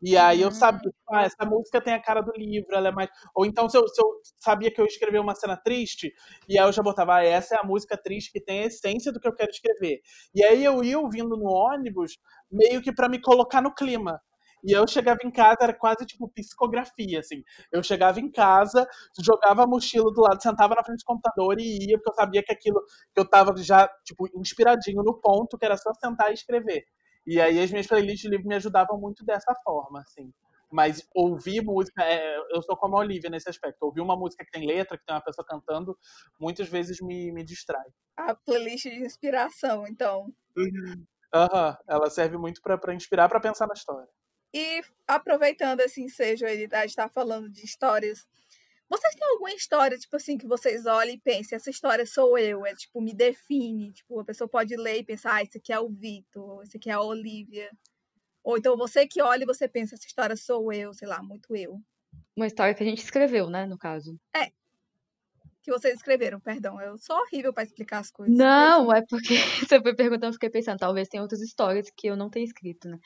[0.01, 3.11] E aí eu sabia, ah, essa música tem a cara do livro, ela é mais.
[3.35, 4.07] Ou então, se eu, se eu
[4.39, 6.12] sabia que eu ia escrever uma cena triste,
[6.49, 9.12] e aí eu já botava, ah, essa é a música triste que tem a essência
[9.12, 10.01] do que eu quero escrever.
[10.35, 12.16] E aí eu ia ouvindo no ônibus,
[12.51, 14.20] meio que para me colocar no clima.
[14.65, 17.43] E eu chegava em casa, era quase tipo psicografia, assim.
[17.73, 18.87] Eu chegava em casa,
[19.21, 22.43] jogava a mochila do lado, sentava na frente do computador e ia, porque eu sabia
[22.43, 22.81] que aquilo,
[23.15, 26.85] que eu tava já, tipo, inspiradinho no ponto, que era só sentar e escrever.
[27.27, 30.33] E aí as minhas playlists de livro me ajudavam muito dessa forma, assim.
[30.71, 33.83] Mas ouvir música, é, eu sou como a Olivia nesse aspecto.
[33.83, 35.97] Ouvir uma música que tem letra, que tem uma pessoa cantando,
[36.39, 37.87] muitas vezes me, me distrai.
[38.17, 40.33] A playlist de inspiração, então.
[40.57, 41.07] Uhum.
[41.35, 41.77] Uhum.
[41.87, 44.09] Ela serve muito para inspirar, para pensar na história.
[44.53, 48.27] E aproveitando assim, seja a gente está falando de histórias
[48.89, 52.65] vocês têm alguma história, tipo assim, que vocês olhem e pensem, essa história sou eu,
[52.65, 53.93] é tipo, me define.
[53.93, 56.89] Tipo, a pessoa pode ler e pensar, ah, esse aqui é o Vitor, esse aqui
[56.89, 57.71] é a Olivia.
[58.43, 61.55] Ou então você que olha e você pensa, essa história sou eu, sei lá, muito
[61.55, 61.79] eu.
[62.35, 64.19] Uma história que a gente escreveu, né, no caso.
[64.35, 64.47] É.
[65.63, 66.81] Que vocês escreveram, perdão.
[66.81, 68.35] Eu sou horrível para explicar as coisas.
[68.35, 69.35] Não, é porque
[69.69, 72.89] você foi perguntando, eu fiquei pensando, talvez tenha outras histórias que eu não tenha escrito,
[72.89, 72.99] né?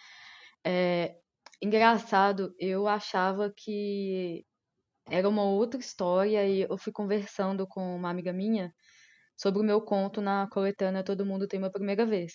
[0.65, 1.17] É,
[1.63, 4.45] engraçado, eu achava que
[5.11, 8.73] era uma outra história e eu fui conversando com uma amiga minha
[9.37, 12.35] sobre o meu conto na coletânea Todo Mundo Tem Uma Primeira Vez.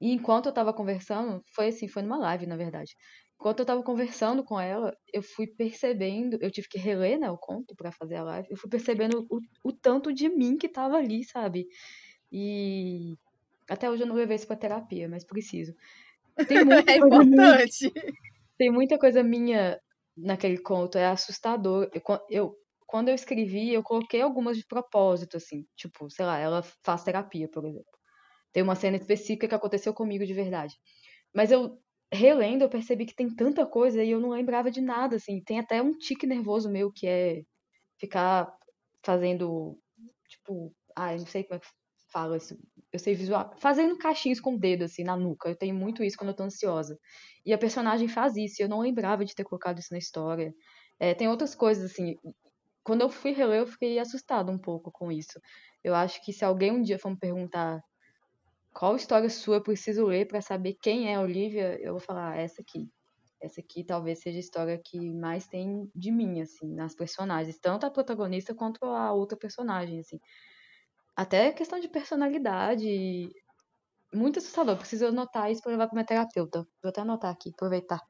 [0.00, 2.92] E enquanto eu estava conversando, foi assim, foi numa live, na verdade.
[3.40, 7.38] Enquanto eu estava conversando com ela, eu fui percebendo, eu tive que reler, né, o
[7.38, 10.96] conto para fazer a live, eu fui percebendo o, o tanto de mim que estava
[10.96, 11.66] ali, sabe?
[12.32, 13.14] E
[13.68, 15.74] até hoje eu não levei isso pra terapia, mas preciso.
[16.46, 17.92] Tem muita é importante.
[17.94, 18.14] Minha,
[18.58, 19.80] tem muita coisa minha
[20.16, 21.90] naquele conto é assustador.
[21.92, 22.56] Eu, eu,
[22.86, 27.48] quando eu escrevi, eu coloquei algumas de propósito, assim, tipo, sei lá, ela faz terapia,
[27.48, 27.86] por exemplo.
[28.52, 30.74] Tem uma cena específica que aconteceu comigo de verdade.
[31.34, 31.78] Mas eu,
[32.12, 35.42] relendo, eu percebi que tem tanta coisa e eu não lembrava de nada, assim.
[35.42, 37.42] Tem até um tique nervoso meu que é
[37.98, 38.52] ficar
[39.02, 39.78] fazendo,
[40.28, 41.66] tipo, ah, eu não sei como é que
[42.12, 42.58] fala isso.
[42.92, 43.52] Eu sei visual.
[43.56, 45.48] Fazendo caixinhos com o dedo, assim, na nuca.
[45.48, 46.98] Eu tenho muito isso quando eu tô ansiosa.
[47.44, 48.60] E a personagem faz isso.
[48.60, 50.54] E eu não lembrava de ter colocado isso na história.
[51.00, 52.16] É, tem outras coisas, assim.
[52.84, 55.40] Quando eu fui reler, eu fiquei assustada um pouco com isso.
[55.82, 57.82] Eu acho que se alguém um dia for me perguntar
[58.72, 62.32] qual história sua eu preciso ler para saber quem é a Olivia, eu vou falar
[62.32, 62.88] ah, essa aqui.
[63.40, 67.58] Essa aqui talvez seja a história que mais tem de mim, assim, nas personagens.
[67.58, 70.20] Tanto a protagonista quanto a outra personagem, assim.
[71.16, 73.28] Até questão de personalidade.
[74.12, 74.76] Muito assustador.
[74.76, 76.66] Preciso anotar isso para levar para minha terapeuta.
[76.82, 78.00] Vou até anotar aqui, aproveitar.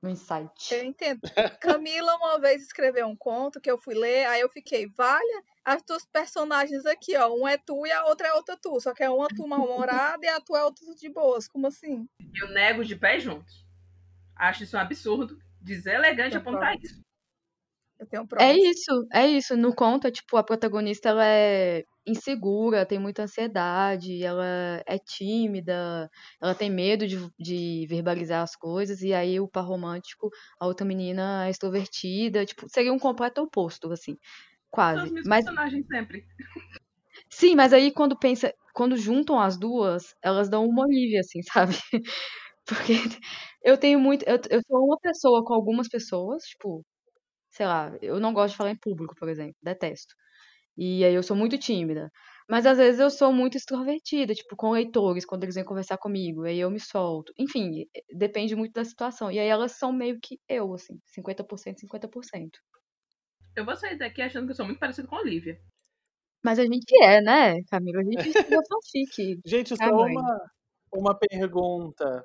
[0.00, 0.72] No insight.
[0.72, 1.20] Eu entendo.
[1.60, 5.82] Camila uma vez escreveu um conto que eu fui ler, aí eu fiquei, valha, as
[5.82, 7.34] tuas personagens aqui, ó.
[7.34, 8.80] Um é tu e a outra é outra tu.
[8.80, 11.48] Só que é uma tu mal-humorada e a tua é outra de boas.
[11.48, 12.08] Como assim?
[12.34, 13.66] Eu nego de pé juntos.
[14.36, 15.36] Acho isso um absurdo.
[15.60, 17.02] Deselegante apontar isso.
[17.98, 19.56] Eu tenho É isso, é isso.
[19.56, 24.44] No conto, é, tipo, a protagonista ela é insegura, tem muita ansiedade, ela
[24.86, 30.30] é tímida, ela tem medo de, de verbalizar as coisas, e aí o par romântico,
[30.60, 34.16] a outra menina é extrovertida, tipo, seria um completo oposto, assim.
[34.70, 35.08] Quase.
[35.08, 36.24] São os mas personagens sempre.
[37.30, 41.74] Sim, mas aí quando pensa, quando juntam as duas, elas dão uma Olivia, assim, sabe?
[42.66, 42.94] Porque
[43.62, 44.24] eu tenho muito.
[44.24, 46.84] Eu, eu sou uma pessoa com algumas pessoas, tipo,
[47.50, 50.14] sei lá, eu não gosto de falar em público, por exemplo, detesto.
[50.78, 52.08] E aí eu sou muito tímida.
[52.48, 56.44] Mas às vezes eu sou muito extrovertida, tipo, com leitores, quando eles vêm conversar comigo,
[56.44, 57.32] aí eu me solto.
[57.36, 57.84] Enfim,
[58.16, 59.30] depende muito da situação.
[59.30, 62.50] E aí elas são meio que eu, assim, 50%, 50%.
[63.56, 65.60] Eu vou sair daqui achando que eu sou muito parecida com a Olivia.
[66.44, 68.00] Mas a gente é, né, Camila?
[68.00, 69.40] A gente estuda fanfic.
[69.44, 70.12] Gente, só mãe.
[70.12, 70.50] uma,
[70.94, 72.24] uma pergunta.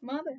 [0.00, 0.30] Manda.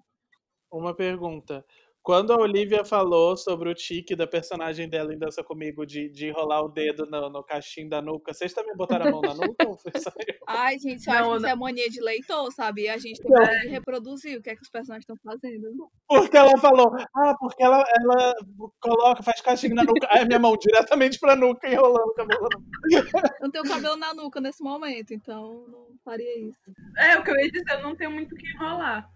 [0.71, 1.65] Uma pergunta.
[2.03, 6.27] Quando a Olivia falou sobre o tique da personagem dela em Dança Comigo de, de
[6.27, 9.67] enrolar o dedo no, no cachinho da nuca, vocês também botaram a mão na nuca
[9.67, 10.35] ou foi só eu?
[10.47, 11.37] Ai, gente, eu Não, acho que não.
[11.37, 12.83] isso é mania de leitor, sabe?
[12.83, 13.31] E a gente tem
[13.61, 15.91] que reproduzir o que é que os personagens estão fazendo.
[16.07, 18.33] Porque ela falou, ah, porque ela, ela
[18.79, 20.07] coloca, faz cachinho na nuca.
[20.09, 22.49] Aí a minha mão diretamente pra nuca, enrolando o cabelo.
[22.91, 26.59] Eu não tenho cabelo na nuca nesse momento, então não faria isso.
[26.97, 29.07] É, o que eu ia dizer, eu não tenho muito o que enrolar.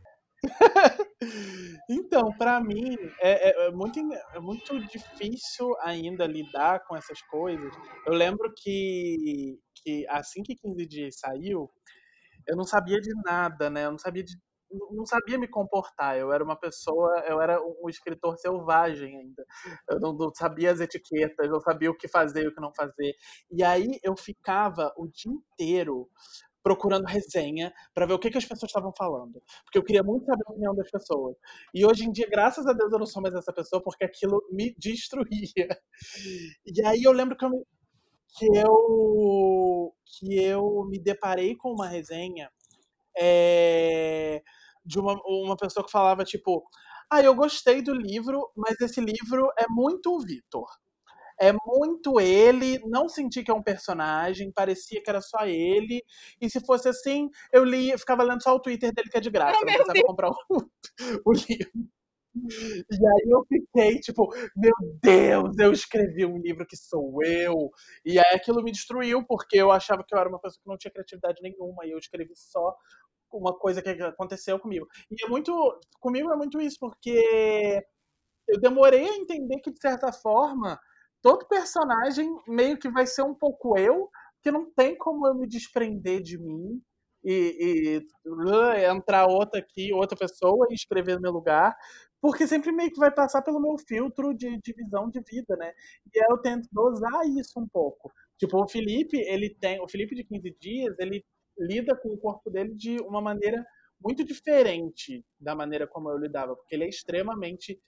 [1.90, 4.00] Então, pra mim, é, é- é muito,
[4.34, 7.74] é muito difícil ainda lidar com essas coisas.
[8.06, 11.70] Eu lembro que, que assim que 15 dias saiu,
[12.48, 13.86] eu não sabia de nada, né?
[13.86, 14.38] Eu não sabia de
[14.92, 16.18] não sabia me comportar.
[16.18, 19.46] Eu era uma pessoa, eu era um escritor selvagem ainda.
[19.90, 22.74] Eu não, não sabia as etiquetas, não sabia o que fazer e o que não
[22.76, 23.14] fazer.
[23.52, 26.10] E aí eu ficava o dia inteiro
[26.66, 29.40] procurando resenha para ver o que, que as pessoas estavam falando.
[29.64, 31.36] Porque eu queria muito saber a opinião das pessoas.
[31.72, 34.42] E hoje em dia, graças a Deus, eu não sou mais essa pessoa, porque aquilo
[34.52, 35.68] me destruía.
[36.66, 37.52] E aí eu lembro que eu,
[38.36, 42.50] que eu, que eu me deparei com uma resenha
[43.16, 44.42] é,
[44.84, 46.64] de uma, uma pessoa que falava, tipo,
[47.12, 50.66] ah, eu gostei do livro, mas esse livro é muito o Vitor.
[51.40, 56.04] É muito ele, não senti que é um personagem, parecia que era só ele.
[56.42, 59.30] E se fosse assim, eu lia, ficava lendo só o Twitter dele que é de
[59.30, 60.36] graça, eu não precisava comprar o,
[61.26, 61.90] o livro.
[62.38, 67.72] E aí eu fiquei, tipo, meu Deus, eu escrevi um livro que sou eu.
[68.04, 70.78] E aí aquilo me destruiu, porque eu achava que eu era uma pessoa que não
[70.78, 72.76] tinha criatividade nenhuma, e eu escrevi só
[73.32, 74.88] uma coisa que aconteceu comigo.
[75.10, 75.54] E é muito.
[76.00, 77.86] Comigo é muito isso, porque
[78.48, 80.80] eu demorei a entender que, de certa forma,
[81.26, 84.12] todo personagem meio que vai ser um pouco eu,
[84.44, 86.80] que não tem como eu me desprender de mim
[87.24, 91.76] e, e entrar outra aqui, outra pessoa e escrever no meu lugar,
[92.22, 95.74] porque sempre meio que vai passar pelo meu filtro de, de visão de vida, né?
[96.14, 98.12] E eu tento dosar isso um pouco.
[98.38, 99.82] Tipo, o Felipe, ele tem.
[99.82, 101.26] O Felipe de 15 dias, ele
[101.58, 103.66] lida com o corpo dele de uma maneira
[104.00, 107.80] muito diferente da maneira como eu lidava, porque ele é extremamente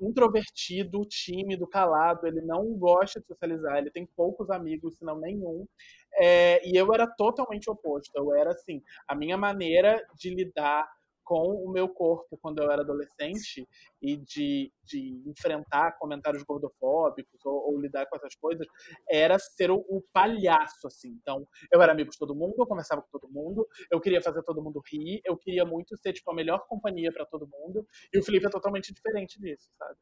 [0.00, 5.66] introvertido, tímido, calado, ele não gosta de socializar, ele tem poucos amigos, se não nenhum.
[6.14, 8.10] É, e eu era totalmente oposto.
[8.14, 10.90] Eu era assim, a minha maneira de lidar
[11.30, 13.64] com o meu corpo quando eu era adolescente
[14.02, 18.66] e de, de enfrentar comentários gordofóbicos ou, ou lidar com essas coisas
[19.08, 21.10] era ser o, o palhaço, assim.
[21.22, 24.42] Então, eu era amigo de todo mundo, eu conversava com todo mundo, eu queria fazer
[24.42, 28.18] todo mundo rir, eu queria muito ser, tipo, a melhor companhia para todo mundo, e
[28.18, 29.96] o Felipe é totalmente diferente disso, sabe?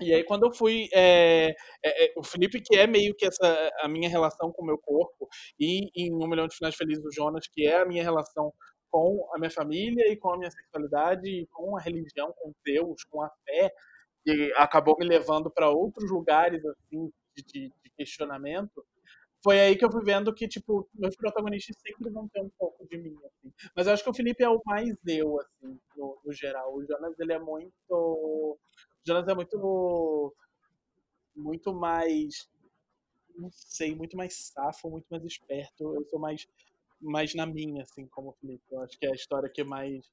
[0.00, 0.88] E aí, quando eu fui.
[0.92, 1.54] é,
[1.84, 4.78] é, é, o Felipe, que é meio que essa a minha relação com o meu
[4.78, 8.52] corpo, e em Um Milhão de Finais Felizes do Jonas, que é a minha relação
[8.92, 13.04] com a minha família e com a minha sexualidade, e com a religião, com Deus,
[13.04, 13.74] com a fé,
[14.24, 18.84] que acabou me levando para outros lugares assim de, de- de questionamento.
[19.44, 22.86] Foi aí que eu fui vendo que, tipo, meus protagonistas sempre vão ter um pouco
[22.86, 23.52] de mim, assim.
[23.74, 26.72] Mas eu acho que o Felipe é o mais eu, assim, no, no geral.
[26.74, 27.72] O Jonas, ele é muito...
[27.90, 28.58] O
[29.04, 30.32] Jonas é muito...
[31.34, 32.48] Muito mais...
[33.36, 35.94] Não sei, muito mais safo, muito mais esperto.
[35.96, 36.46] Eu sou mais,
[37.02, 38.62] mais na minha, assim, como o Felipe.
[38.70, 40.04] Eu acho que é a história que é mais,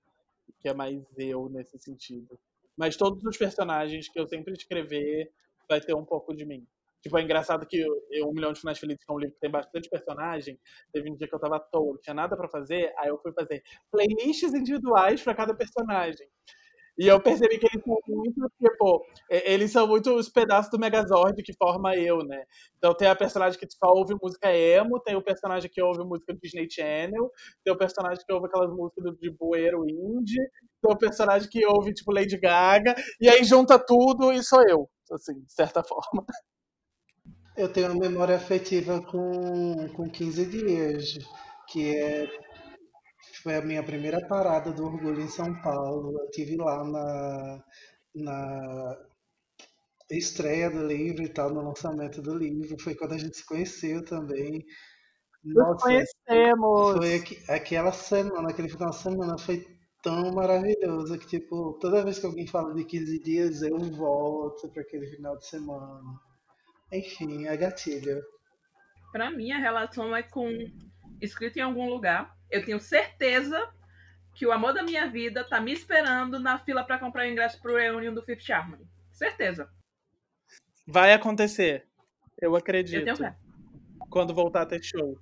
[0.60, 2.40] que é mais eu nesse sentido.
[2.78, 5.32] Mas todos os personagens que eu sempre escrever
[5.70, 6.66] vai ter um pouco de mim.
[7.02, 9.42] Tipo, é engraçado que eu, Um Milhão de Finais Felizes, que é um livro que
[9.42, 10.60] tem bastante personagem,
[10.92, 13.18] teve um dia que eu tava à toa, não tinha nada pra fazer, aí eu
[13.22, 16.28] fui fazer playlists individuais pra cada personagem.
[17.00, 21.42] E eu percebi que eles são muito, tipo, eles são muito os pedaços do Megazord
[21.42, 22.44] que forma eu, né?
[22.78, 26.34] Então tem a personagem que só ouve música emo, tem o personagem que ouve música
[26.34, 27.32] do Disney Channel,
[27.64, 30.42] tem o personagem que ouve aquelas músicas de bueiro indie,
[30.82, 34.90] tem o personagem que ouve, tipo, Lady Gaga, e aí junta tudo e sou eu,
[35.10, 36.26] assim, de certa forma.
[37.56, 41.18] Eu tenho uma memória afetiva com, com 15 dias,
[41.70, 42.28] que é,
[43.42, 46.18] foi a minha primeira parada do Orgulho em São Paulo.
[46.20, 47.64] Eu tive lá na,
[48.16, 48.98] na
[50.10, 52.76] estreia do livro e tal, no lançamento do livro.
[52.82, 54.64] Foi quando a gente se conheceu também.
[55.44, 56.98] Nos Nossa, conhecemos!
[56.98, 59.66] foi aqui- aquela semana, aquele final de semana foi
[60.04, 64.82] tão maravilhoso que, tipo, toda vez que alguém fala de 15 dias, eu volto para
[64.82, 66.02] aquele final de semana.
[66.92, 68.22] Enfim, é gatilho.
[69.12, 70.50] Para mim, a relação é com
[71.22, 72.34] escrito em algum lugar.
[72.50, 73.72] Eu tenho certeza
[74.34, 77.62] que o amor da minha vida tá me esperando na fila para comprar o ingresso
[77.62, 78.88] pro reunião do Fifth Harmony.
[79.12, 79.70] Certeza.
[80.88, 81.86] Vai acontecer.
[82.42, 83.00] Eu acredito.
[83.00, 83.36] Eu tenho fé.
[84.10, 85.20] Quando voltar a ter show.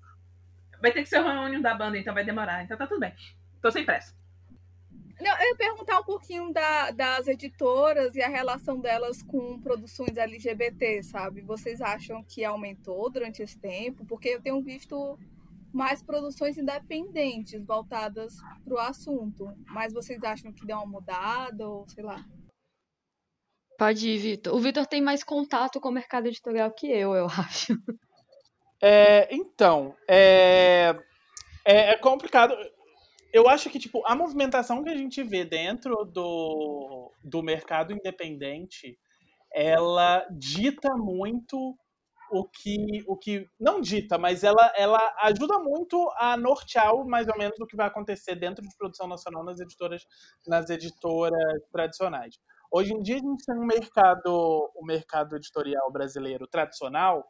[0.81, 2.63] Vai ter que ser o reunião da banda, então vai demorar.
[2.63, 3.13] Então tá tudo bem.
[3.61, 4.15] Tô sem pressa.
[5.19, 10.15] Não, eu ia perguntar um pouquinho da, das editoras e a relação delas com produções
[10.15, 11.41] LGBT, sabe?
[11.41, 14.05] Vocês acham que aumentou durante esse tempo?
[14.05, 15.17] Porque eu tenho visto
[15.73, 19.53] mais produções independentes voltadas para o assunto.
[19.67, 22.23] Mas vocês acham que deu uma mudada ou sei lá?
[23.77, 24.55] Pode ir, Vitor.
[24.55, 27.73] O Vitor tem mais contato com o mercado editorial que eu, eu acho.
[28.81, 30.95] É, então, é,
[31.65, 32.55] é, é complicado
[33.37, 38.97] eu acho que, tipo, a movimentação que a gente vê dentro do, do mercado independente,
[39.53, 41.77] ela dita muito
[42.31, 47.37] o que, o que não dita, mas ela, ela ajuda muito a nortear mais ou
[47.37, 50.05] menos o que vai acontecer dentro de produção nacional nas editoras,
[50.45, 52.35] nas editoras tradicionais.
[52.71, 57.23] Hoje em dia a gente tem um mercado, o um mercado editorial brasileiro tradicional,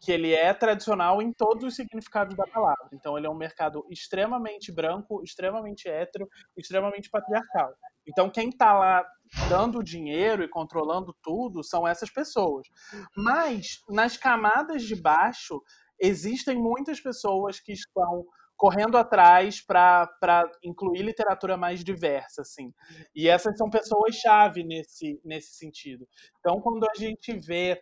[0.00, 2.88] que ele é tradicional em todos os significados da palavra.
[2.92, 7.72] Então, ele é um mercado extremamente branco, extremamente hétero, extremamente patriarcal.
[8.06, 9.04] Então, quem está lá
[9.48, 12.66] dando dinheiro e controlando tudo são essas pessoas.
[13.16, 15.60] Mas, nas camadas de baixo,
[16.00, 18.24] existem muitas pessoas que estão
[18.56, 22.72] correndo atrás para incluir literatura mais diversa, assim.
[23.14, 26.08] E essas são pessoas-chave nesse, nesse sentido.
[26.38, 27.80] Então, quando a gente vê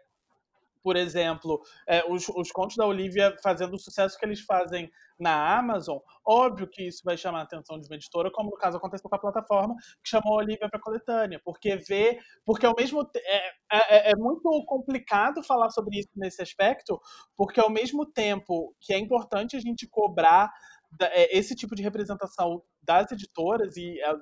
[0.85, 5.57] por exemplo, é, os, os contos da Olivia fazendo o sucesso que eles fazem na
[5.59, 9.09] Amazon, óbvio que isso vai chamar a atenção de uma editora, como no caso aconteceu
[9.09, 13.49] com a plataforma que chamou a Olivia para coletânea, porque vê, porque ao mesmo é,
[13.72, 17.01] é, é, muito complicado falar sobre isso nesse aspecto,
[17.35, 20.53] porque ao mesmo tempo que é importante a gente cobrar
[21.01, 24.14] é, esse tipo de representação das editoras e é,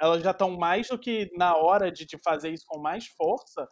[0.00, 3.68] elas já estão mais do que na hora de, de fazer isso com mais força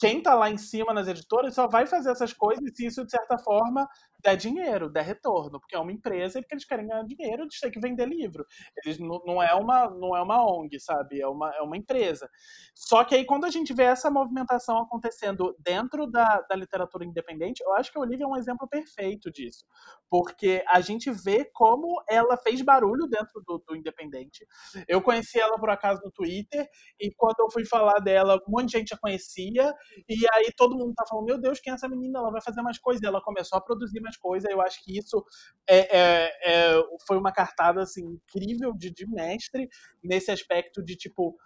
[0.00, 3.10] quem está lá em cima nas editoras só vai fazer essas coisas se isso, de
[3.10, 3.86] certa forma,
[4.22, 7.58] der dinheiro, der retorno, porque é uma empresa e porque eles querem ganhar dinheiro, eles
[7.58, 8.46] têm que vender livro.
[8.84, 11.20] Eles não, não, é uma não é uma ONG, sabe?
[11.20, 12.28] É uma, é uma empresa.
[12.74, 17.62] Só que aí quando a gente vê essa movimentação acontecendo dentro da, da literatura independente,
[17.62, 19.64] eu acho que a Olivia é um exemplo perfeito disso,
[20.08, 24.46] porque a gente vê como ela fez barulho dentro do, do independente.
[24.88, 26.68] Eu conheci ela por acaso no Twitter
[26.98, 29.74] e quando eu fui falar dela, um monte de gente a conhecia
[30.08, 32.18] e aí todo mundo tá falando, meu Deus, quem é essa menina?
[32.18, 33.02] Ela vai fazer mais coisas.
[33.02, 34.50] E ela começou a produzir mais coisas.
[34.50, 35.24] Eu acho que isso
[35.68, 39.68] é, é, é, foi uma cartada assim, incrível de, de mestre
[40.02, 41.36] nesse aspecto de tipo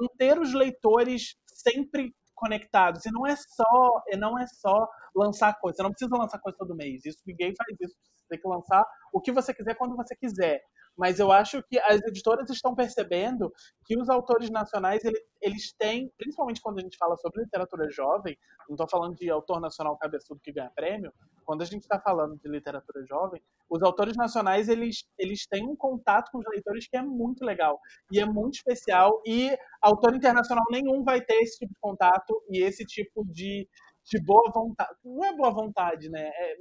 [0.00, 3.04] manter os leitores sempre conectados.
[3.06, 5.76] E não é só, e não é só lançar coisa.
[5.76, 7.04] Você não precisa lançar coisa todo mês.
[7.04, 7.94] Isso ninguém faz isso.
[8.16, 10.60] Você tem que lançar o que você quiser quando você quiser
[10.96, 13.52] mas eu acho que as editoras estão percebendo
[13.84, 15.02] que os autores nacionais
[15.40, 18.36] eles, têm, principalmente quando a gente fala sobre literatura jovem,
[18.68, 21.12] não estou falando de autor nacional cabeçudo que ganha prêmio,
[21.44, 25.74] quando a gente está falando de literatura jovem, os autores nacionais eles, eles têm um
[25.74, 27.80] contato com os leitores que é muito legal
[28.10, 32.62] e é muito especial e autor internacional nenhum vai ter esse tipo de contato e
[32.62, 33.68] esse tipo de,
[34.04, 34.94] de boa vontade.
[35.04, 36.30] Não é boa vontade, né?
[36.34, 36.56] É,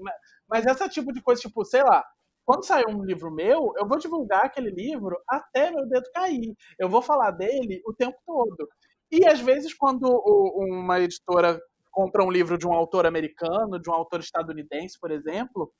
[0.48, 2.04] mas essa tipo de coisa, tipo, sei lá,
[2.46, 6.56] quando sair um livro meu, eu vou divulgar aquele livro até meu dedo cair.
[6.80, 8.68] Eu vou falar dele o tempo todo.
[9.12, 10.06] E às vezes, quando
[10.56, 11.60] uma editora
[11.92, 15.72] compra um livro de um autor americano, de um autor estadunidense, por exemplo,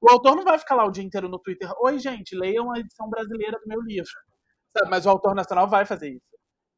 [0.00, 1.70] o autor não vai ficar lá o dia inteiro no Twitter.
[1.82, 4.10] Oi, gente, leiam a edição brasileira do meu livro.
[4.88, 6.30] Mas o autor nacional vai fazer isso.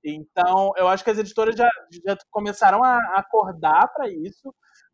[0.04, 1.68] Então, eu acho que as editoras já,
[2.04, 4.52] já começaram a acordar para isso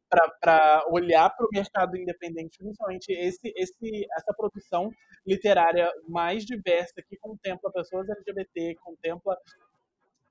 [0.08, 4.90] para olhar para o mercado independente, principalmente esse, esse, essa produção
[5.26, 9.36] literária mais diversa que contempla pessoas LGBT, contempla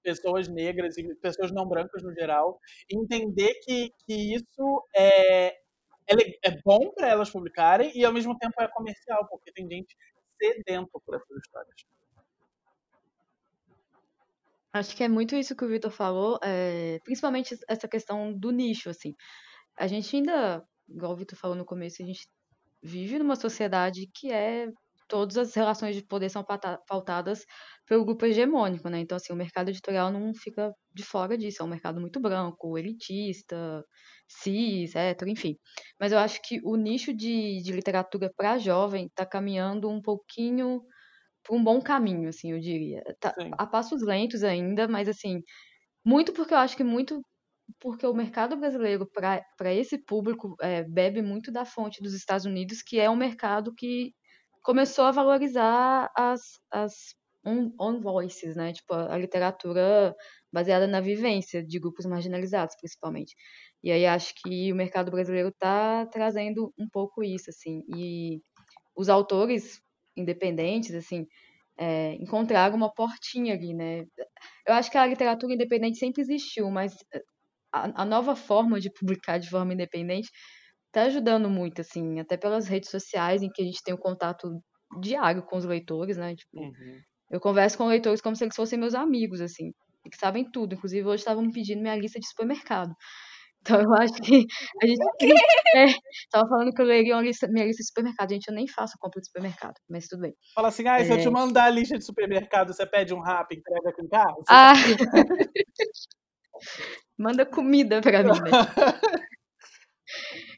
[0.01, 2.59] pessoas negras e pessoas não brancas no geral,
[2.89, 8.53] entender que, que isso é, é, é bom para elas publicarem e ao mesmo tempo
[8.59, 9.95] é comercial, porque tem gente
[10.41, 11.75] sedento por essas histórias.
[14.73, 18.89] Acho que é muito isso que o Vitor falou, é, principalmente essa questão do nicho,
[18.89, 19.15] assim
[19.77, 22.27] a gente ainda, igual o Vitor falou no começo, a gente
[22.81, 24.67] vive numa sociedade que é
[25.07, 26.43] todas as relações de poder são
[26.87, 27.45] pautadas
[27.85, 28.99] pelo grupo hegemônico, né?
[28.99, 31.61] Então, assim, o mercado editorial não fica de fora disso.
[31.61, 33.83] É um mercado muito branco, elitista,
[34.27, 35.55] cis, hétero, enfim.
[35.99, 40.81] Mas eu acho que o nicho de, de literatura para jovem está caminhando um pouquinho
[41.49, 43.01] um bom caminho, assim, eu diria.
[43.19, 45.41] Tá, a passos lentos ainda, mas assim,
[46.05, 47.21] muito porque eu acho que muito
[47.79, 52.81] porque o mercado brasileiro, para esse público, é, bebe muito da fonte dos Estados Unidos,
[52.81, 54.13] que é um mercado que
[54.63, 56.41] começou a valorizar as,
[56.71, 57.15] as
[57.45, 58.73] on, on voices, né?
[58.73, 60.15] Tipo, a, a literatura
[60.51, 63.35] baseada na vivência de grupos marginalizados, principalmente.
[63.83, 67.83] E aí acho que o mercado brasileiro está trazendo um pouco isso, assim.
[67.95, 68.41] E
[68.95, 69.81] os autores
[70.15, 71.27] independentes, assim,
[71.77, 74.05] é, encontraram uma portinha ali, né?
[74.65, 76.95] Eu acho que a literatura independente sempre existiu, mas
[77.71, 80.29] a, a nova forma de publicar de forma independente
[80.87, 83.99] está ajudando muito, assim, até pelas redes sociais em que a gente tem o um
[83.99, 84.49] contato
[84.99, 86.35] diário com os leitores, né?
[86.35, 87.01] Tipo, uhum.
[87.31, 89.71] eu converso com leitores como se eles fossem meus amigos, assim,
[90.09, 90.73] que sabem tudo.
[90.75, 92.93] Inclusive, hoje estavam me pedindo minha lista de supermercado.
[93.69, 94.45] Então, eu acho que
[94.81, 95.03] a gente.
[95.75, 95.87] É,
[96.31, 98.29] tava falando que eu leria uma lista, minha lista de supermercado.
[98.29, 100.33] Gente, eu nem faço compra de supermercado, mas tudo bem.
[100.55, 103.51] Fala assim, ah, se eu te mandar a lista de supermercado, você pede um rap
[103.51, 104.43] e entrega aqui em casa?
[104.47, 104.73] Ah!
[107.17, 108.51] Manda comida pra mim, né?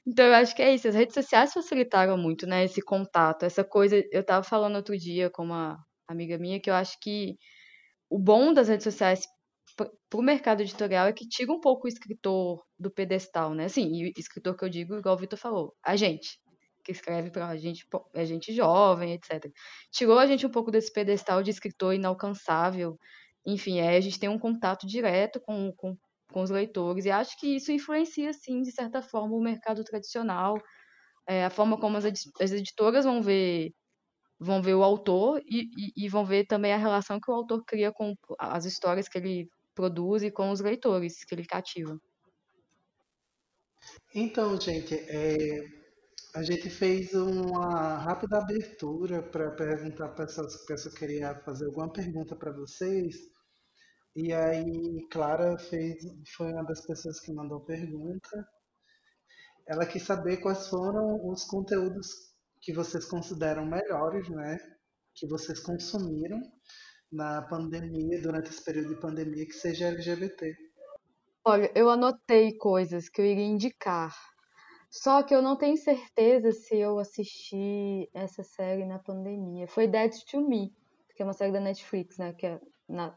[0.08, 0.88] Então, eu acho que é isso.
[0.88, 2.64] As redes sociais facilitaram muito, né?
[2.64, 4.04] Esse contato, essa coisa.
[4.12, 7.38] Eu tava falando outro dia com uma amiga minha que eu acho que
[8.10, 9.28] o bom das redes sociais
[9.76, 13.66] para o mercado editorial é que tira um pouco o escritor do pedestal, né?
[13.66, 16.40] Assim, e o escritor que eu digo, igual o Vitor falou, a gente,
[16.84, 19.52] que escreve para a gente, é gente jovem, etc.
[19.92, 22.98] Tirou a gente um pouco desse pedestal de escritor inalcançável.
[23.46, 25.96] Enfim, é, a gente tem um contato direto com, com
[26.32, 27.06] com os leitores.
[27.06, 30.58] E acho que isso influencia, sim, de certa forma, o mercado tradicional,
[31.28, 33.72] é, a forma como as, as, editoras vão ver
[34.40, 37.62] vão ver o autor e, e, e, vão ver também a relação que o autor
[37.66, 42.00] cria com as histórias que ele produz e com os leitores que ele cativa.
[44.16, 45.62] Então, gente, é,
[46.36, 51.92] a gente fez uma rápida abertura para perguntar para pessoas que pessoa queria fazer alguma
[51.92, 53.16] pergunta para vocês.
[54.16, 56.04] E aí, Clara fez,
[56.36, 58.48] foi uma das pessoas que mandou pergunta.
[59.68, 62.08] Ela quis saber quais foram os conteúdos
[62.62, 64.58] que vocês consideram melhores, né?
[65.14, 66.42] Que vocês consumiram
[67.12, 70.56] na pandemia, durante esse período de pandemia, que seja LGBT.
[71.46, 74.16] Olha, eu anotei coisas que eu iria indicar.
[74.92, 79.68] Só que eu não tenho certeza se eu assisti essa série na pandemia.
[79.68, 80.76] Foi Dead to Me,
[81.16, 82.34] que é uma série da Netflix, né?
[82.34, 83.16] Que é na,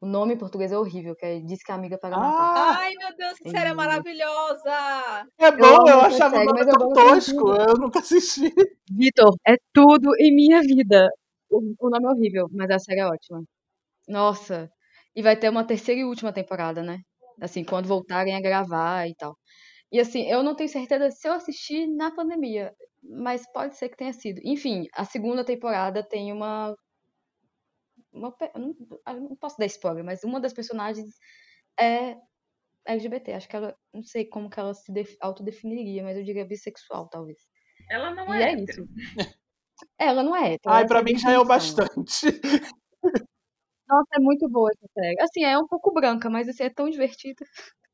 [0.00, 2.30] o nome em português é horrível, que é Diz que a amiga para matar.
[2.30, 2.76] Ah!
[2.78, 5.26] Ai, meu Deus, que série maravilhosa!
[5.38, 8.52] É bom, eu, eu achava série, mas tão tosco, eu nunca assisti.
[8.90, 11.08] Vitor, é tudo em minha vida.
[11.50, 13.42] O, o nome é horrível, mas a série é ótima.
[14.06, 14.70] Nossa,
[15.16, 16.98] e vai ter uma terceira e última temporada, né?
[17.40, 19.36] Assim, quando voltarem a gravar e tal.
[19.90, 22.72] E assim, eu não tenho certeza se eu assisti na pandemia,
[23.02, 24.40] mas pode ser que tenha sido.
[24.44, 26.74] Enfim, a segunda temporada tem uma
[28.12, 28.74] uma, não,
[29.20, 31.14] não posso dar spoiler, mas uma das personagens
[31.78, 32.16] é
[32.86, 33.32] LGBT.
[33.32, 37.38] Acho que ela, não sei como que ela se autodefiniria, mas eu diria bissexual, talvez.
[37.90, 38.52] Ela não e é.
[38.52, 38.86] é isso.
[39.96, 40.56] Ela não é.
[40.66, 42.26] Ai, pra mim já é o bastante.
[43.88, 45.20] Nossa, é muito boa essa série.
[45.20, 47.44] Assim, é um pouco branca, mas assim, é tão divertida.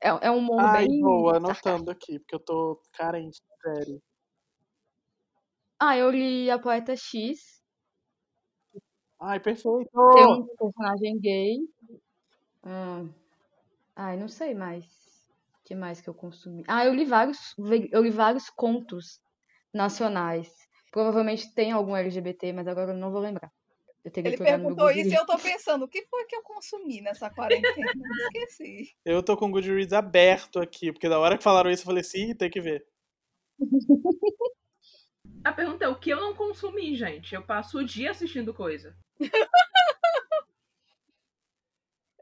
[0.01, 0.99] É, é um mundo Ai, bem.
[0.99, 4.01] boa, anotando aqui, porque eu tô carente, sério.
[5.79, 7.54] Ah, eu li A Poeta X,
[9.27, 9.89] Ai, perfeito.
[10.13, 11.57] Tem um personagem gay.
[12.63, 13.11] Hum.
[13.95, 14.85] Ai, não sei mais.
[14.85, 16.63] O que mais que eu consumi?
[16.67, 17.55] Ah, eu li vários,
[17.91, 19.19] eu li vários contos
[19.73, 20.47] nacionais.
[20.91, 23.51] Provavelmente tem algum LGBT, mas agora eu não vou lembrar.
[24.03, 26.43] Eu teria Ele que perguntou isso e eu tô pensando, o que foi que eu
[26.43, 27.91] consumi nessa quarentena?
[28.31, 28.91] Esqueci.
[29.03, 32.01] Eu tô com o Goodreads aberto aqui, porque da hora que falaram isso eu falei
[32.01, 32.85] assim, tem que ver.
[35.45, 37.35] A pergunta é o que eu não consumi, gente?
[37.35, 38.97] Eu passo o dia assistindo coisa.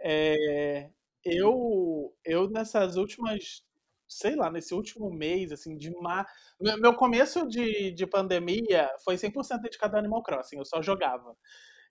[0.05, 0.89] É,
[1.23, 3.63] eu, eu nessas últimas,
[4.05, 6.27] sei lá, nesse último mês, assim, de mar...
[6.59, 11.33] Meu, começo de, de pandemia foi 100% dedicado ao Animal Crossing, eu só jogava.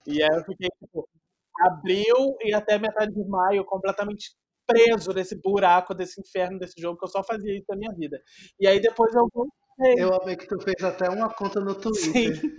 [0.05, 1.09] E aí eu fiquei, tipo,
[1.61, 4.35] abril e até metade de maio completamente
[4.67, 8.21] preso nesse buraco, desse inferno desse jogo, que eu só fazia isso na minha vida.
[8.59, 9.62] E aí depois eu voltei.
[9.97, 12.35] Eu amei que tu fez até uma conta no Twitter.
[12.35, 12.57] Sim.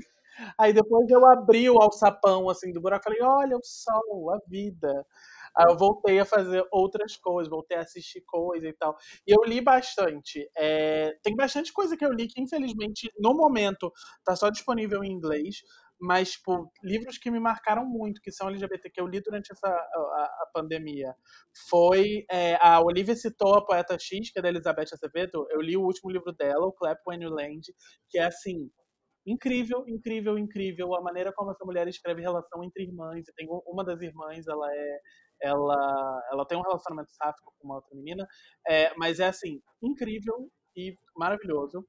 [0.59, 4.39] Aí depois eu abri o alçapão assim do buraco e falei, olha o sol, a
[4.49, 5.07] vida.
[5.57, 8.97] Aí eu voltei a fazer outras coisas, voltei a assistir coisa e tal.
[9.27, 10.51] E eu li bastante.
[10.57, 13.93] É, tem bastante coisa que eu li que, infelizmente, no momento,
[14.25, 15.63] tá só disponível em inglês.
[16.01, 19.69] Mas, tipo, livros que me marcaram muito, que são LGBT, que eu li durante essa,
[19.69, 21.15] a, a pandemia,
[21.69, 22.25] foi.
[22.31, 25.47] É, a Olivia citou a Poeta X, que é da Elizabeth Acevedo.
[25.51, 27.73] Eu li o último livro dela, o Clap When You Land,
[28.11, 28.71] que é assim
[29.27, 33.25] incrível, incrível, incrível a maneira como essa mulher escreve relação entre irmãs.
[33.37, 35.01] Tem uma das irmãs, ela é
[35.43, 38.27] ela, ela tem um relacionamento sáfico com uma outra menina,
[38.67, 41.87] é, mas é assim, incrível e maravilhoso.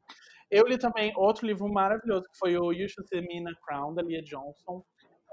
[0.50, 3.56] Eu li também outro livro maravilhoso, que foi o You Should See Me in a
[3.66, 4.84] Crown, da Lia Johnson.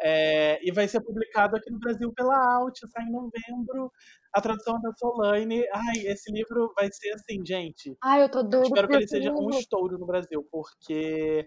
[0.05, 3.93] É, e vai ser publicado aqui no Brasil pela Alt, sai em novembro.
[4.35, 5.65] A tradução da Solane.
[5.73, 7.97] Ai, esse livro vai ser assim, gente.
[8.03, 8.67] Ai, eu tô doido.
[8.67, 11.47] Espero que ele seja um estouro no Brasil, porque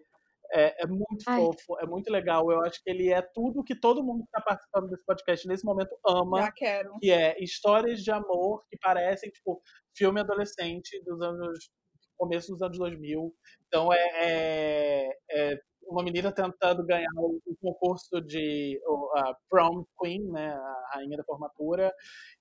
[0.53, 1.41] é, é muito Ai.
[1.41, 2.49] fofo, é muito legal.
[2.51, 5.65] Eu acho que ele é tudo que todo mundo que está participando desse podcast nesse
[5.65, 6.43] momento ama.
[6.43, 6.97] Já quero.
[6.99, 9.61] Que é histórias de amor que parecem, tipo,
[9.95, 11.69] filme adolescente dos anos.
[12.17, 13.33] Começo dos anos 2000.
[13.67, 18.79] Então é, é, é uma menina tentando ganhar o, concurso de
[19.15, 21.91] a prom queen, né, a rainha da formatura,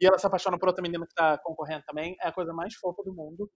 [0.00, 2.16] e ela se apaixona por outra menina que está concorrendo também.
[2.20, 3.50] É a coisa mais fofa do mundo.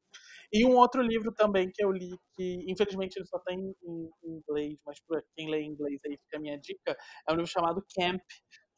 [0.52, 4.78] E um outro livro também que eu li, que infelizmente ele só tem em inglês,
[4.86, 6.96] mas para quem lê em inglês aí fica a minha dica,
[7.28, 8.22] é um livro chamado Camp,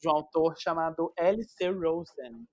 [0.01, 1.69] de um autor chamado L.C.
[1.69, 2.45] Rosen.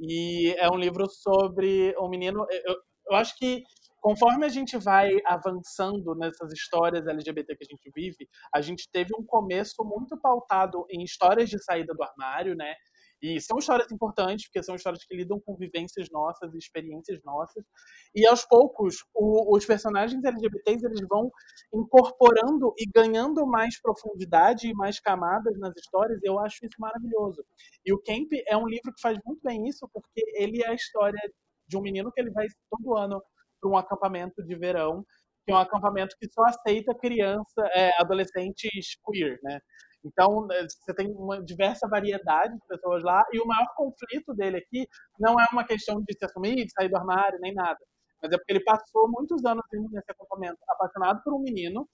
[0.00, 2.46] E é um livro sobre um menino.
[2.50, 2.76] Eu,
[3.10, 3.62] eu acho que
[4.02, 9.14] conforme a gente vai avançando nessas histórias LGBT que a gente vive, a gente teve
[9.16, 12.74] um começo muito pautado em histórias de saída do armário, né?
[13.22, 17.64] E são histórias importantes, porque são histórias que lidam com vivências nossas, experiências nossas.
[18.12, 21.30] E aos poucos, o, os personagens LGBTs eles vão
[21.72, 26.18] incorporando e ganhando mais profundidade e mais camadas nas histórias.
[26.20, 27.44] E eu acho isso maravilhoso.
[27.86, 30.74] E o Camp é um livro que faz muito bem isso, porque ele é a
[30.74, 31.20] história
[31.68, 33.22] de um menino que ele vai todo ano
[33.62, 35.04] para um acampamento de verão,
[35.46, 39.60] que é um acampamento que só aceita criança, é, adolescentes queer, né?
[40.04, 44.58] Então, é, você tem uma diversa variedade de pessoas lá, e o maior conflito dele
[44.58, 44.86] aqui
[45.18, 47.78] não é uma questão de se assumir, de sair do armário, nem nada.
[48.20, 51.88] Mas é porque ele passou muitos anos nesse acampamento apaixonado por um menino,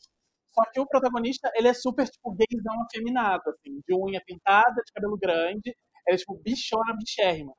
[0.52, 4.92] só que o protagonista, ele é super, tipo, gaysão afeminado, assim, de unha pintada, de
[4.92, 7.52] cabelo grande, ele é, tipo, bichona, bichérrima.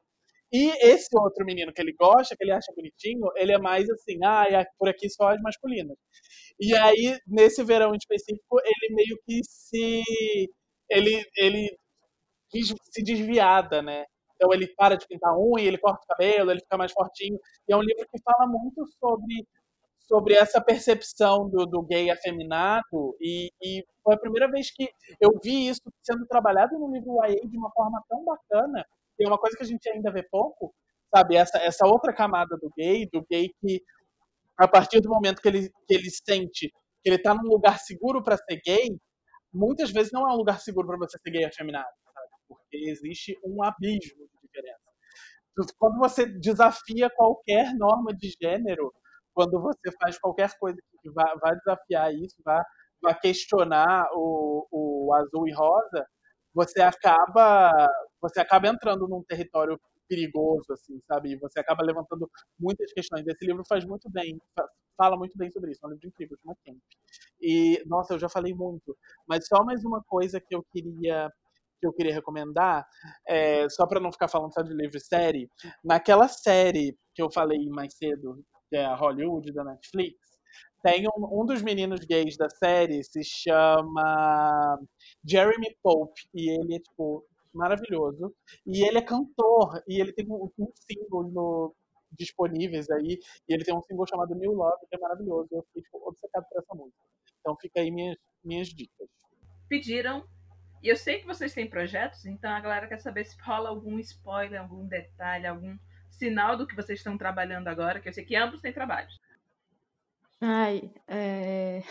[0.52, 4.18] E esse outro menino que ele gosta, que ele acha bonitinho, ele é mais assim,
[4.26, 5.95] ah, é por aqui só as masculinas.
[6.60, 10.04] E aí, nesse verão específico, ele meio que se.
[10.89, 11.78] Ele, ele
[12.91, 14.06] se desviada, né?
[14.36, 17.38] Então ele para de pintar unha, ele corta o cabelo, ele fica mais fortinho.
[17.68, 19.45] E é um livro que fala muito sobre,
[20.00, 23.16] sobre essa percepção do, do gay afeminado.
[23.22, 24.89] E, e foi a primeira vez que
[25.22, 28.86] eu vi isso sendo trabalhado no livro YA de uma forma tão bacana
[29.20, 30.74] tem uma coisa que a gente ainda vê pouco,
[31.13, 31.36] sabe?
[31.36, 33.84] Essa, essa outra camada do gay, do gay que,
[34.57, 38.24] a partir do momento que ele, que ele sente que ele está num lugar seguro
[38.24, 38.97] para ser gay,
[39.53, 42.28] muitas vezes não é um lugar seguro para você ser gay afeminado, sabe?
[42.47, 44.80] Porque existe um abismo de diferença.
[45.78, 48.93] Quando você desafia qualquer norma de gênero,
[49.34, 52.63] quando você faz qualquer coisa que vá, desafiar isso, vá,
[53.01, 56.05] vá questionar o, o azul e rosa,
[56.53, 57.72] você acaba
[58.22, 61.38] você acaba entrando num território perigoso, assim, sabe?
[61.38, 63.26] Você acaba levantando muitas questões.
[63.28, 64.39] Esse livro faz muito bem,
[64.97, 65.82] fala muito bem sobre isso.
[65.84, 66.78] É um livro incrível, chama Camp.
[67.39, 68.97] E, nossa, eu já falei muito.
[69.28, 71.32] Mas só mais uma coisa que eu queria
[71.80, 72.86] que eu queria recomendar,
[73.26, 75.49] é, só para não ficar falando só de livro e série,
[75.82, 80.17] naquela série que eu falei mais cedo, que é a Hollywood da Netflix,
[80.84, 84.78] tem um, um dos meninos gays da série se chama
[85.26, 88.34] Jeremy Pope e ele é tipo maravilhoso.
[88.66, 91.76] E ele é cantor, e ele tem um, um single no,
[92.12, 95.47] disponíveis aí, e ele tem um single chamado New Love, que é maravilhoso.
[95.52, 97.04] Eu fiquei tipo, obcecado por essa música.
[97.39, 99.08] Então fica aí minhas, minhas dicas.
[99.68, 100.26] Pediram,
[100.82, 104.00] e eu sei que vocês têm projetos, então a galera quer saber se rola algum
[104.00, 105.78] spoiler, algum detalhe, algum
[106.10, 109.20] sinal do que vocês estão trabalhando agora, que eu sei que ambos têm trabalhos.
[110.41, 111.84] Ai, é...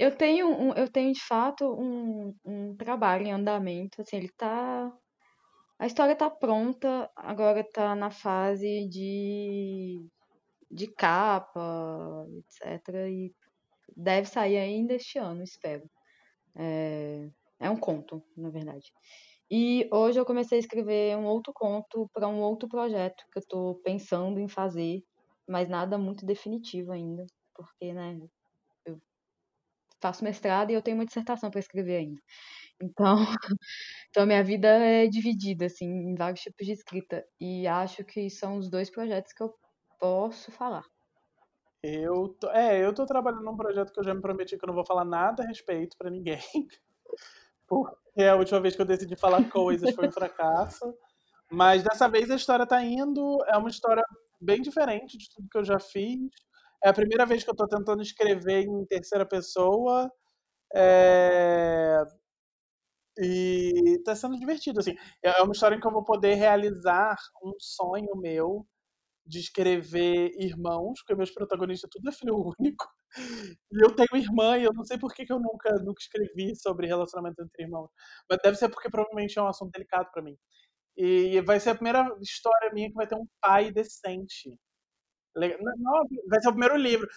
[0.00, 4.90] Eu tenho, um, eu tenho de fato um, um trabalho em andamento, assim, ele tá.
[5.78, 10.02] A história tá pronta, agora tá na fase de,
[10.70, 13.10] de capa, etc.
[13.10, 13.34] E
[13.96, 15.84] deve sair ainda este ano, espero.
[16.56, 17.30] É,
[17.60, 18.90] é um conto, na verdade.
[19.50, 23.42] E hoje eu comecei a escrever um outro conto para um outro projeto que eu
[23.42, 25.02] estou pensando em fazer,
[25.48, 28.18] mas nada muito definitivo ainda, porque, né,
[30.00, 32.20] faço mestrado e eu tenho uma dissertação para escrever ainda.
[32.82, 33.16] Então,
[34.08, 38.56] então minha vida é dividida assim em vários tipos de escrita e acho que são
[38.56, 39.54] os dois projetos que eu
[39.98, 40.84] posso falar.
[41.82, 44.68] Eu tô, é, eu tô trabalhando num projeto que eu já me prometi que eu
[44.68, 46.38] não vou falar nada a respeito para ninguém.
[47.66, 50.94] Porque a última vez que eu decidi falar coisas foi um fracasso.
[51.50, 54.04] Mas dessa vez a história tá indo, é uma história
[54.40, 56.18] bem diferente de tudo que eu já fiz.
[56.84, 60.10] É a primeira vez que eu tô tentando escrever em terceira pessoa.
[60.74, 62.02] É...
[63.18, 64.94] E tá sendo divertido, assim.
[65.22, 68.66] É uma história em que eu vou poder realizar um sonho meu
[69.26, 72.86] de escrever irmãos, porque meus protagonistas tudo é filho único.
[73.72, 76.56] E eu tenho irmã e eu não sei por que, que eu nunca, nunca escrevi
[76.56, 77.90] sobre relacionamento entre irmãos.
[78.28, 80.36] Mas deve ser porque provavelmente é um assunto delicado para mim.
[80.96, 84.58] E vai ser a primeira história minha que vai ter um pai decente.
[85.36, 87.08] Não, vai ser o primeiro livro.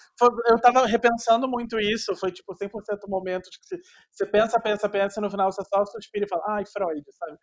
[0.50, 3.78] eu tava repensando muito isso, foi tipo 100% o momento de que
[4.12, 7.38] você pensa, pensa, pensa, e no final você só suspira e fala, ai, Freud, sabe?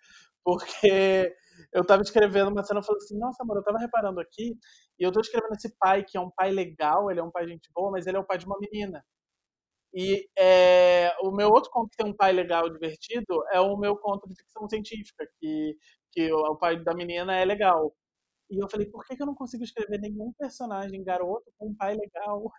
[0.45, 1.35] Porque
[1.73, 4.57] eu tava escrevendo uma cena e falei assim, nossa, amor, eu tava reparando aqui,
[4.99, 7.49] e eu tô escrevendo esse pai, que é um pai legal, ele é um pai
[7.49, 9.05] gente boa, mas ele é o pai de uma menina.
[9.93, 13.97] E é, o meu outro conto que tem um pai legal, divertido, é o meu
[13.97, 15.77] conto de ficção científica, que,
[16.13, 17.93] que o, o pai da menina é legal.
[18.51, 21.75] E eu falei, por que, que eu não consigo escrever nenhum personagem garoto com um
[21.75, 22.51] pai legal?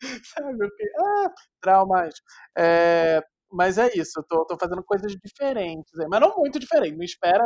[0.24, 0.64] Sabe?
[0.64, 2.14] Eu fiquei, ah, traumas.
[2.56, 7.04] É, mas é isso, eu tô, tô fazendo coisas diferentes, mas não muito diferente, não
[7.04, 7.44] espera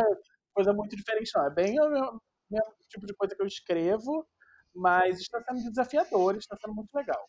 [0.54, 1.46] coisa muito diferente, não.
[1.46, 2.20] É bem o
[2.50, 4.26] mesmo tipo de coisa que eu escrevo,
[4.74, 7.24] mas está sendo desafiador, está sendo muito legal.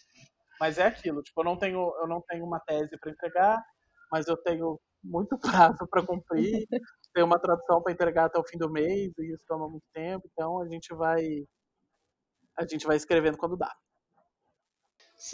[0.59, 3.63] Mas é aquilo, tipo, eu não tenho, eu não tenho uma tese para entregar,
[4.11, 5.37] mas eu tenho muito
[5.77, 6.67] prazo para cumprir,
[7.15, 10.27] tenho uma tradução para entregar até o fim do mês, e isso toma muito tempo,
[10.31, 11.23] então a gente vai
[12.57, 13.73] a gente vai escrevendo quando dá.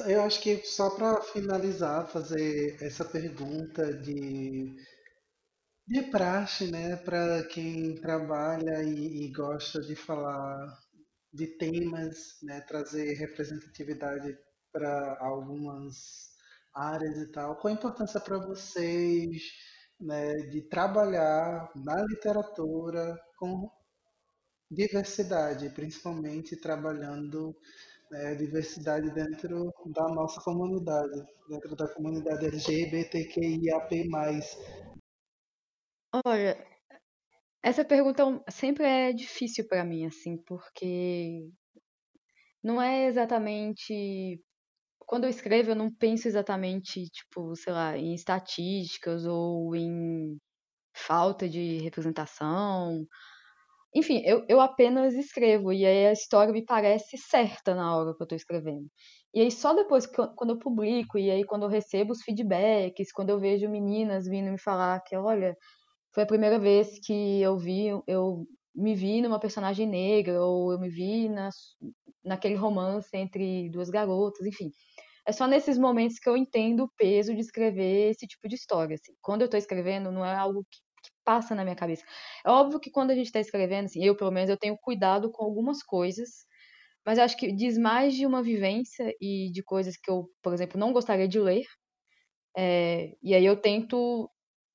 [0.07, 4.75] Eu acho que só para finalizar, fazer essa pergunta de
[5.87, 10.79] de praxe, né, para quem trabalha e, e, gosta de falar
[11.33, 14.37] de temas, né, trazer representatividade
[14.71, 16.29] para algumas
[16.73, 17.57] áreas e tal.
[17.57, 19.43] Qual a importância para vocês,
[20.02, 23.69] né, de trabalhar na literatura com
[24.69, 27.56] diversidade, principalmente trabalhando
[28.10, 34.10] né, diversidade dentro da nossa comunidade, dentro da comunidade LGBTQIAP+.
[36.26, 36.57] Olha,
[37.64, 41.48] essa pergunta sempre é difícil para mim, assim, porque
[42.64, 44.44] não é exatamente.
[45.11, 50.38] Quando eu escrevo, eu não penso exatamente, tipo, sei lá, em estatísticas ou em
[50.95, 53.05] falta de representação.
[53.93, 58.21] Enfim, eu, eu apenas escrevo e aí a história me parece certa na hora que
[58.21, 58.88] eu estou escrevendo.
[59.33, 62.23] E aí só depois, que eu, quando eu publico, e aí quando eu recebo os
[62.23, 65.57] feedbacks, quando eu vejo meninas vindo me falar que, olha,
[66.13, 70.79] foi a primeira vez que eu vi, eu me vi numa personagem negra, ou eu
[70.79, 71.49] me vi na,
[72.23, 74.72] naquele romance entre duas garotas, enfim.
[75.26, 78.95] É só nesses momentos que eu entendo o peso de escrever esse tipo de história.
[78.95, 79.14] Assim.
[79.22, 82.03] Quando eu estou escrevendo, não é algo que, que, passa na minha cabeça.
[82.45, 85.31] É óbvio que quando a gente está escrevendo, assim, eu pelo menos eu tenho cuidado
[85.31, 86.45] com algumas coisas,
[87.06, 90.80] mas acho que diz mais de uma vivência e de coisas que eu, por exemplo,
[90.80, 91.65] não gostaria de ler.
[92.57, 94.30] É, e aí eu tento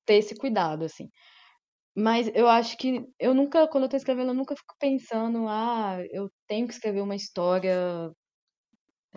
[0.05, 1.09] ter esse cuidado, assim.
[1.97, 5.97] Mas eu acho que eu nunca, quando eu tô escrevendo, eu nunca fico pensando, ah,
[6.11, 8.11] eu tenho que escrever uma história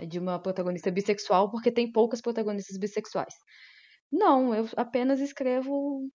[0.08, 3.34] de uma protagonista bissexual porque tem poucas protagonistas bissexuais.
[4.10, 6.08] Não, eu apenas escrevo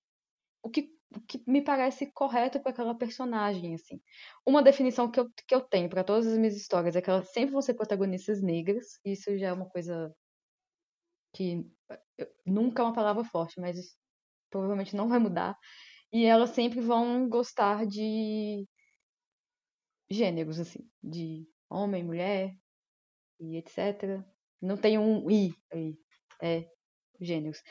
[0.63, 4.01] o que, o que me parece correto para aquela personagem, assim.
[4.45, 7.31] Uma definição que eu, que eu tenho para todas as minhas histórias é que elas
[7.31, 8.99] sempre vão ser protagonistas negras.
[9.05, 10.13] Isso já é uma coisa
[11.33, 11.65] que
[12.45, 13.77] nunca é uma palavra forte, mas
[14.49, 15.57] provavelmente não vai mudar.
[16.11, 18.65] E elas sempre vão gostar de
[20.09, 22.53] gêneros, assim, de homem, mulher
[23.39, 24.23] e etc.
[24.61, 25.97] Não tem um i aí,
[26.41, 26.67] é
[27.21, 27.61] gêneros.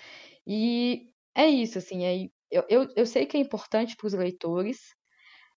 [0.47, 4.79] E é isso, assim, é, eu, eu, eu sei que é importante para os leitores,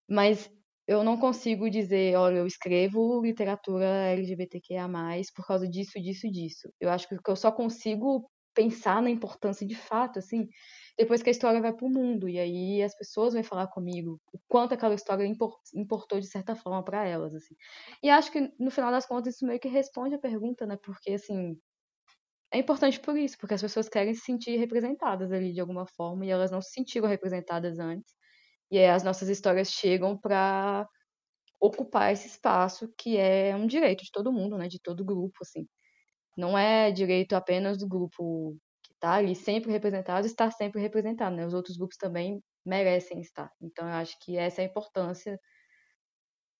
[0.09, 0.49] mas
[0.87, 4.87] eu não consigo dizer, olha, eu escrevo literatura LGBTQIA+,
[5.35, 6.73] por causa disso, disso, disso.
[6.79, 10.47] Eu acho que eu só consigo pensar na importância de fato, assim,
[10.97, 12.27] depois que a história vai para o mundo.
[12.29, 15.25] E aí as pessoas vão falar comigo o quanto aquela história
[15.75, 17.55] importou de certa forma para elas, assim.
[18.03, 20.77] E acho que no final das contas isso meio que responde a pergunta, né?
[20.83, 21.57] Porque assim,
[22.51, 26.25] é importante por isso, porque as pessoas querem se sentir representadas ali de alguma forma
[26.25, 28.13] e elas não se sentiram representadas antes.
[28.71, 30.87] E aí as nossas histórias chegam para
[31.59, 34.67] ocupar esse espaço que é um direito de todo mundo, né?
[34.67, 35.67] De todo grupo, assim.
[36.37, 38.57] Não é direito apenas do grupo
[38.99, 41.45] tá ali sempre representado, estar sempre representado, né?
[41.45, 43.51] Os outros grupos também merecem estar.
[43.61, 45.39] Então, eu acho que essa é a importância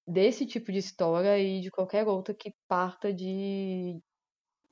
[0.08, 4.00] desse tipo de história e de qualquer outra que parta de,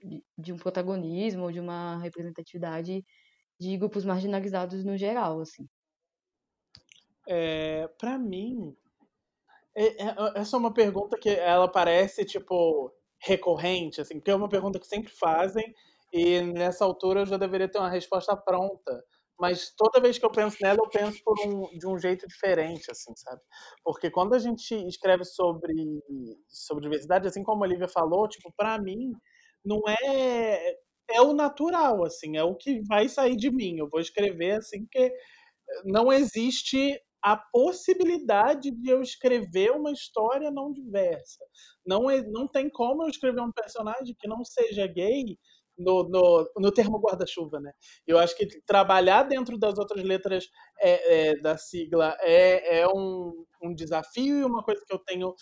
[0.01, 3.03] de, de um protagonismo ou de uma representatividade
[3.59, 5.67] de grupos marginalizados no geral, assim.
[7.27, 8.75] É, para mim,
[9.75, 14.49] é, é, essa é uma pergunta que ela parece, tipo, recorrente, assim, porque é uma
[14.49, 15.73] pergunta que sempre fazem
[16.15, 19.03] e nessa altura eu já deveria ter uma resposta pronta.
[19.37, 23.13] Mas toda vez que eu penso nela, eu penso um, de um jeito diferente, assim,
[23.17, 23.41] sabe?
[23.83, 25.73] Porque quando a gente escreve sobre,
[26.47, 29.11] sobre diversidade, assim como a Olivia falou, tipo, para mim,
[29.63, 30.75] não é
[31.07, 33.77] é o natural, assim, é o que vai sair de mim.
[33.77, 35.11] Eu vou escrever assim que
[35.85, 41.43] não existe a possibilidade de eu escrever uma história não diversa.
[41.85, 45.37] Não, é, não tem como eu escrever um personagem que não seja gay
[45.77, 47.71] no, no, no termo guarda-chuva, né?
[48.07, 50.49] Eu acho que trabalhar dentro das outras letras
[50.79, 55.35] é, é, da sigla é, é um, um desafio e uma coisa que eu tenho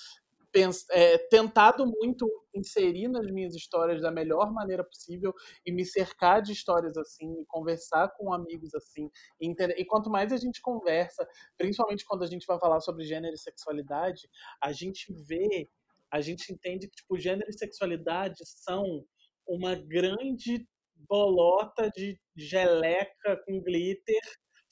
[0.92, 5.34] é, tentado muito inserir nas minhas histórias da melhor maneira possível
[5.66, 9.10] e me cercar de histórias assim, e conversar com amigos assim.
[9.42, 11.28] E, e quanto mais a gente conversa,
[11.58, 14.30] principalmente quando a gente vai falar sobre gênero e sexualidade,
[14.62, 15.68] a gente vê,
[16.12, 19.04] a gente entende que tipo, gênero e sexualidade são
[19.48, 20.66] uma grande
[21.08, 24.22] bolota de geleca com glitter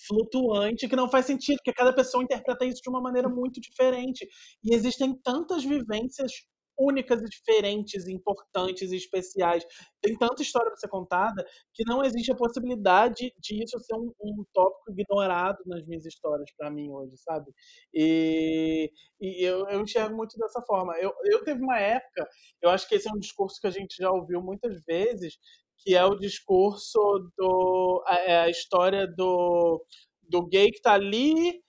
[0.07, 4.27] flutuante que não faz sentido, porque cada pessoa interpreta isso de uma maneira muito diferente.
[4.63, 6.31] E existem tantas vivências
[6.77, 9.65] únicas e diferentes, importantes e especiais.
[10.01, 14.11] Tem tanta história para ser contada que não existe a possibilidade de isso ser um,
[14.21, 17.51] um tópico ignorado nas minhas histórias para mim hoje, sabe?
[17.93, 20.97] E, e eu, eu, enxergo muito dessa forma.
[20.97, 22.27] Eu, eu teve uma época,
[22.61, 25.37] eu acho que esse é um discurso que a gente já ouviu muitas vezes,
[25.79, 26.99] que é o discurso
[27.37, 29.83] do a, é a história do,
[30.21, 31.61] do gay que está ali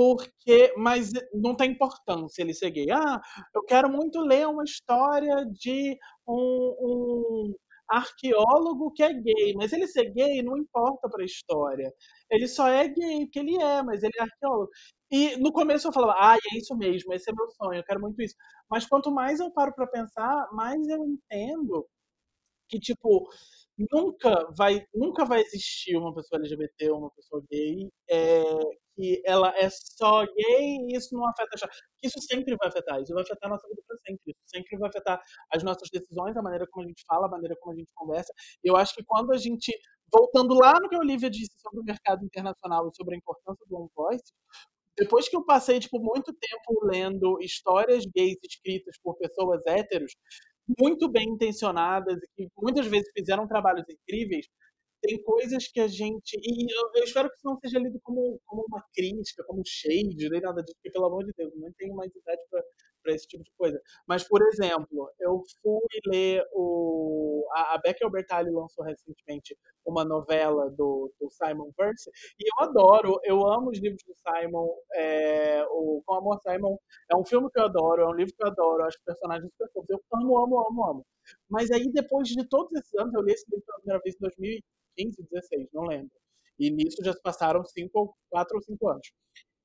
[0.00, 2.90] porque mas não tem importância ele ser gay.
[2.90, 3.20] Ah,
[3.54, 6.34] eu quero muito ler uma história de um,
[6.80, 7.54] um
[7.86, 11.92] arqueólogo que é gay, mas ele ser gay não importa para a história.
[12.30, 14.70] Ele só é gay porque ele é, mas ele é arqueólogo.
[15.10, 18.00] E no começo eu falava, ah, é isso mesmo, esse é meu sonho, eu quero
[18.00, 18.34] muito isso.
[18.70, 21.86] Mas quanto mais eu paro para pensar, mais eu entendo
[22.68, 23.28] que tipo
[23.92, 28.42] nunca vai nunca vai existir uma pessoa LGBT ou uma pessoa gay é,
[28.94, 31.68] que ela é só gay e isso não afeta a
[32.02, 34.88] isso sempre vai afetar isso vai afetar a nossa vida para sempre isso sempre vai
[34.88, 35.20] afetar
[35.52, 38.32] as nossas decisões a maneira como a gente fala a maneira como a gente conversa.
[38.62, 39.72] Eu acho que quando a gente
[40.12, 43.64] voltando lá no que a Olivia disse sobre o mercado internacional e sobre a importância
[43.66, 44.32] do One Voice
[44.98, 50.12] depois que eu passei tipo muito tempo lendo histórias gays escritas por pessoas héteros
[50.78, 54.46] muito bem intencionadas e que muitas vezes fizeram trabalhos incríveis,
[55.02, 56.36] tem coisas que a gente.
[56.36, 60.28] E eu, eu, espero que isso não seja lido como, como uma crítica, como shade,
[60.28, 62.62] nem nada disso, porque, pelo amor de Deus, não tenho mais idade para
[63.06, 63.80] esse tipo de coisa.
[64.06, 67.46] Mas, por exemplo, eu fui ler o.
[67.52, 73.18] A, a Becky Albertalli lançou recentemente uma novela do, do Simon Verse, e eu adoro,
[73.24, 74.68] eu amo os livros do Simon.
[74.94, 76.76] É, o Com Amor Simon
[77.10, 79.70] é um filme que eu adoro, é um livro que eu adoro, acho personagens super
[79.72, 79.90] fofos.
[79.90, 81.06] Eu amo, amo, amo, amo.
[81.48, 84.20] Mas aí, depois de todos esses anos, eu li esse livro pela primeira vez em
[84.20, 84.60] 2000
[84.96, 86.10] 15, 16, não lembro.
[86.58, 89.10] E nisso já se passaram cinco, quatro ou cinco anos.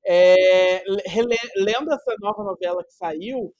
[0.08, 0.84] É,
[1.56, 3.54] lendo essa nova novela que saiu,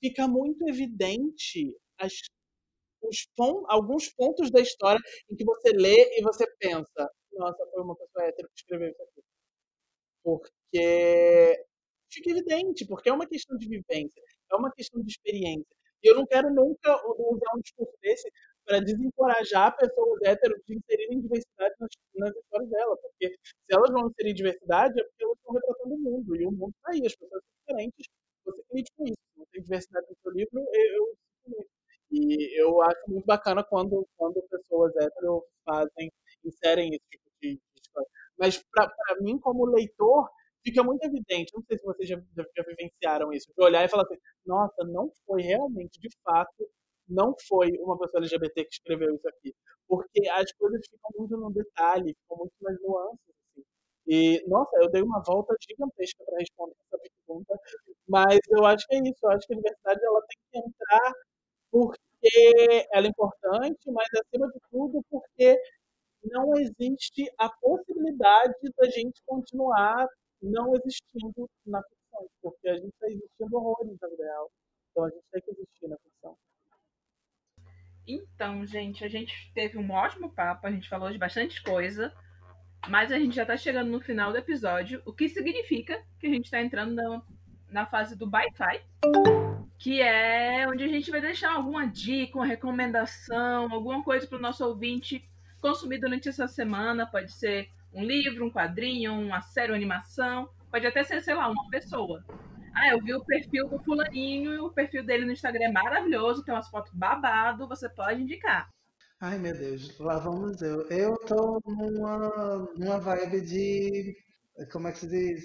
[0.00, 2.12] fica muito evidente as,
[3.02, 3.26] os
[3.66, 8.24] alguns pontos da história em que você lê e você pensa, nossa, foi uma pessoa
[8.24, 9.22] hétero que escreveu isso aqui.
[10.22, 11.64] Porque
[12.10, 15.76] fica evidente, porque é uma questão de vivência, é uma questão de experiência.
[16.02, 18.30] E eu não quero nunca usar um discurso desse
[18.68, 22.96] para desencorajar pessoas héteros de inserirem diversidade nas, nas histórias dela.
[22.98, 26.36] Porque se elas vão inserir diversidade, é porque elas estão retratando o mundo.
[26.36, 28.06] E o mundo está aí, as pessoas são diferentes.
[28.44, 29.16] Você crítico com isso.
[29.36, 31.16] Não tem diversidade no seu livro, eu,
[31.46, 31.66] eu
[32.12, 36.12] E eu acho muito bacana quando, quando pessoas héteros fazem,
[36.44, 38.08] inserem esse tipo de história.
[38.38, 40.28] Mas para mim, como leitor,
[40.64, 43.88] fica muito evidente, não sei se vocês já, já, já vivenciaram isso, de olhar e
[43.88, 46.68] falar assim, nossa, não foi realmente, de fato,
[47.08, 49.54] não foi uma pessoa LGBT que escreveu isso aqui.
[49.86, 53.18] Porque as coisas ficam muito no detalhe, ficam muito nas nuances.
[53.28, 53.64] Assim.
[54.06, 57.58] E, nossa, eu dei uma volta gigantesca para responder essa pergunta,
[58.08, 59.18] mas eu acho que é isso.
[59.22, 61.12] Eu acho que a diversidade ela tem que entrar
[61.70, 65.56] porque ela é importante, mas acima de tudo porque
[66.24, 70.06] não existe a possibilidade da gente continuar
[70.42, 74.50] não existindo na ficção, porque a gente está existindo horrores na vida real.
[74.90, 76.36] Então a gente tem que existir na ficção.
[78.08, 82.10] Então, gente, a gente teve um ótimo papo, a gente falou de bastante coisa,
[82.88, 86.30] mas a gente já está chegando no final do episódio, o que significa que a
[86.30, 87.22] gente está entrando na,
[87.70, 88.80] na fase do Wi-Fi,
[89.78, 94.40] que é onde a gente vai deixar alguma dica, uma recomendação, alguma coisa para o
[94.40, 95.22] nosso ouvinte
[95.60, 97.06] consumir durante essa semana.
[97.06, 101.48] Pode ser um livro, um quadrinho, uma série, uma animação, pode até ser, sei lá,
[101.48, 102.24] uma pessoa.
[102.80, 106.54] Ah, eu vi o perfil do fulaninho o perfil dele no Instagram é maravilhoso, tem
[106.54, 108.68] umas fotos babado, você pode indicar.
[109.20, 110.86] Ai, meu Deus, lá vamos eu.
[110.90, 114.16] Eu tô numa, numa vibe de.
[114.72, 115.44] Como é que se diz?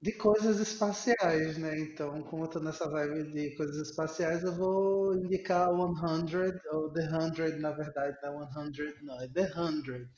[0.00, 1.78] De coisas espaciais, né?
[1.80, 7.02] Então, como eu tô nessa vibe de coisas espaciais, eu vou indicar 100, ou The
[7.34, 10.08] 100, na verdade, não é 100, não, é The 100.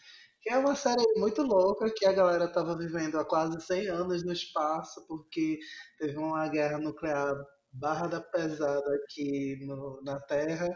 [0.42, 4.24] Que é uma série muito louca que a galera tava vivendo há quase 100 anos
[4.24, 5.58] no espaço, porque
[5.98, 7.34] teve uma guerra nuclear
[7.72, 10.68] barra da pesada aqui no, na Terra.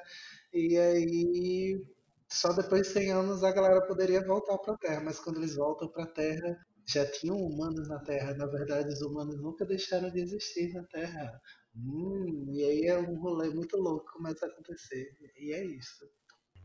[0.52, 1.84] E aí
[2.28, 5.56] só depois de 100 anos a galera poderia voltar para a Terra, mas quando eles
[5.56, 8.34] voltam para a Terra, já tinham humanos na Terra.
[8.34, 11.40] Na verdade, os humanos nunca deixaram de existir na Terra.
[11.76, 15.16] Hum, e aí é um rolê muito louco começa a acontecer.
[15.38, 16.04] E é isso.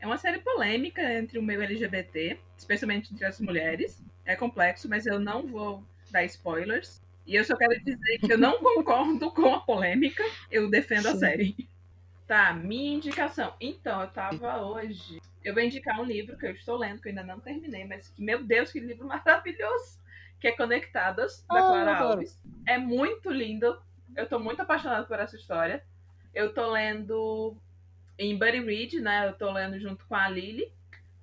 [0.00, 4.02] É uma série polêmica entre o meio LGBT, especialmente entre as mulheres.
[4.24, 7.02] É complexo, mas eu não vou dar spoilers.
[7.26, 11.16] E eu só quero dizer que eu não concordo com a polêmica, eu defendo a
[11.16, 11.68] série.
[12.26, 13.54] Tá, minha indicação.
[13.60, 15.20] Então, eu tava hoje.
[15.44, 18.08] Eu vou indicar um livro que eu estou lendo, que eu ainda não terminei, mas
[18.08, 20.00] que, meu Deus, que livro maravilhoso!
[20.40, 22.40] Que é Conectadas, da ah, Clara Alves.
[22.66, 23.78] É muito lindo.
[24.16, 25.84] Eu tô muito apaixonada por essa história.
[26.32, 27.56] Eu tô lendo
[28.20, 29.26] em Buddy Read, né?
[29.26, 30.70] Eu tô lendo junto com a Lily,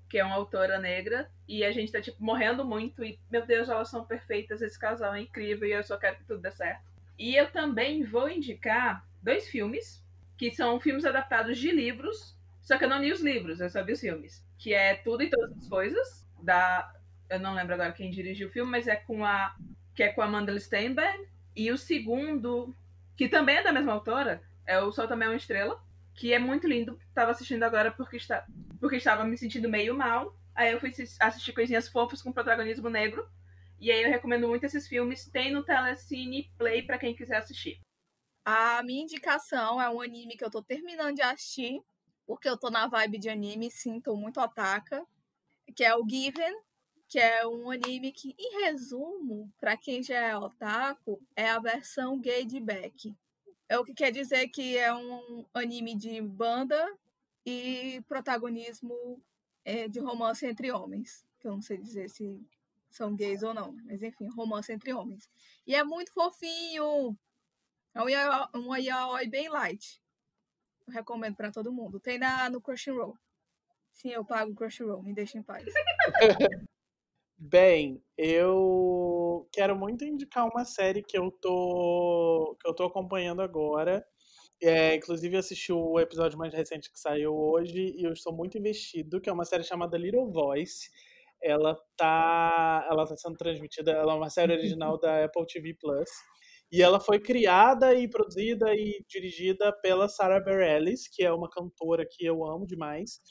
[0.10, 1.30] que é uma autora negra.
[1.48, 3.06] E a gente tá, tipo, morrendo muito.
[3.06, 4.64] E, meu Deus, elas são perfeitas.
[4.64, 6.82] Esse casal é incrível e eu só quero que tudo dê certo.
[7.18, 10.04] E eu também vou indicar dois filmes
[10.38, 13.84] que são filmes adaptados de livros, só que eu não li os livros, eu só
[13.84, 14.44] vi os filmes.
[14.58, 16.94] Que é Tudo e Todas as Coisas, da.
[17.30, 19.56] Eu não lembro agora quem dirigiu o filme, mas é com a.
[19.96, 21.28] que é com a Amanda Steinberg.
[21.56, 22.76] E o segundo,
[23.16, 25.82] que também é da mesma autora, é o Sol Também é uma Estrela,
[26.18, 27.00] que é muito lindo.
[27.14, 28.46] Tava assistindo agora porque, está,
[28.82, 30.36] porque estava me sentindo meio mal.
[30.56, 33.30] Aí eu fui assistir coisinhas fofas com protagonismo negro.
[33.80, 35.30] E aí eu recomendo muito esses filmes.
[35.30, 37.80] Tem no Telecine Play para quem quiser assistir.
[38.44, 41.80] A minha indicação é um anime que eu tô terminando de assistir,
[42.26, 45.06] porque eu tô na vibe de anime, sim, tô muito otaka,
[45.76, 46.56] que é o Given,
[47.08, 52.20] que é um anime que, em resumo, para quem já é otaku, é a versão
[52.20, 53.16] gay de Beck.
[53.70, 56.98] É o que quer dizer que é um anime de banda
[57.46, 59.22] e protagonismo
[59.66, 61.26] é, de romance entre homens.
[61.40, 62.42] Que eu não sei dizer se
[62.90, 65.30] são gays ou não, mas enfim, romance entre homens.
[65.66, 67.18] E é muito fofinho,
[67.94, 70.02] é um yaoi, um yaoi bem light.
[70.88, 72.00] Eu recomendo para todo mundo.
[72.00, 73.18] Tem na, no Crunchyroll.
[73.92, 75.66] Sim, eu pago o Crunchyroll, me deixa em paz.
[77.40, 79.17] Bem, eu
[79.52, 84.06] quero muito indicar uma série que eu tô que eu tô acompanhando agora.
[84.62, 89.22] É, inclusive assisti o episódio mais recente que saiu hoje e eu estou muito investido,
[89.22, 90.90] que é uma série chamada Little Voice.
[91.42, 96.10] Ela tá, ela tá sendo transmitida, ela é uma série original da Apple TV Plus.
[96.72, 102.06] E ela foi criada e produzida e dirigida pela Sarah Bareilles, que é uma cantora
[102.06, 103.22] que eu amo demais.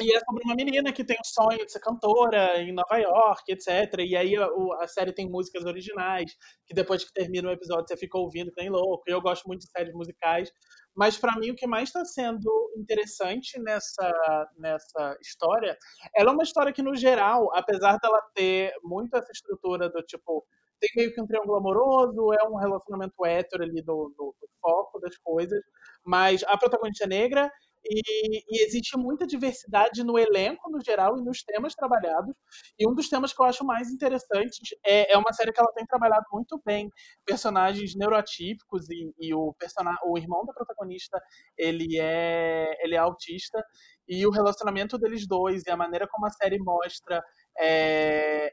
[0.00, 3.52] E é sobre uma menina que tem o sonho de ser cantora em Nova York,
[3.52, 4.00] etc.
[4.00, 4.48] E aí a,
[4.80, 6.34] a, série tem músicas originais,
[6.66, 9.02] que depois que termina o episódio você fica ouvindo que nem louco.
[9.06, 10.50] Eu gosto muito de séries musicais.
[10.94, 14.10] Mas para mim o que mais está sendo interessante nessa,
[14.58, 15.76] nessa história,
[16.14, 20.44] ela é uma história que no geral, apesar dela ter muito essa estrutura do tipo
[20.80, 24.98] tem meio que um triângulo amoroso, é um relacionamento hétero ali do, do, do foco
[24.98, 25.62] das coisas,
[26.04, 27.52] mas a protagonista é negra
[27.84, 32.34] e, e, existe muita diversidade no elenco no geral e nos temas trabalhados.
[32.78, 35.72] E um dos temas que eu acho mais interessantes é, é uma série que ela
[35.72, 36.90] tem trabalhado muito bem
[37.24, 39.82] personagens neurotípicos e, e o, person...
[40.04, 41.20] o irmão da protagonista
[41.56, 43.64] ele é, ele é autista
[44.08, 47.22] e o relacionamento deles dois e a maneira como a série mostra
[47.58, 48.52] é,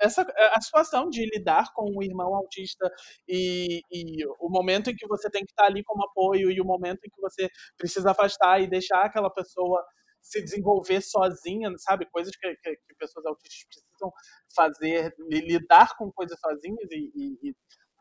[0.00, 2.90] essa, a situação de lidar com um irmão autista
[3.28, 6.64] e, e, o momento em que você tem que estar ali como apoio e o
[6.64, 9.84] momento em que você precisa afastar e deixar aquela pessoa
[10.20, 12.06] se desenvolver sozinha, sabe?
[12.10, 14.12] Coisas que, que, que pessoas autistas precisam
[14.54, 17.54] fazer, lidar com coisas sozinhas e, e, e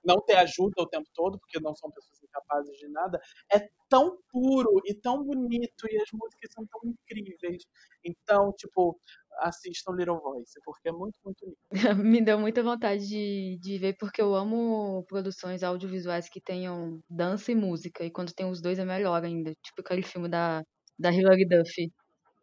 [0.04, 3.20] não ter ajuda o tempo todo, porque não são pessoas incapazes de nada,
[3.52, 7.64] é tão puro e tão bonito e as músicas são tão incríveis.
[8.04, 8.98] Então, tipo,
[9.40, 11.58] assistam Little Voice, porque é muito, muito lindo.
[12.04, 17.52] Me deu muita vontade de, de ver, porque eu amo produções audiovisuais que tenham dança
[17.52, 19.52] e música, e quando tem os dois é melhor ainda.
[19.64, 20.64] Tipo aquele filme da,
[20.98, 21.92] da Hilary Duff.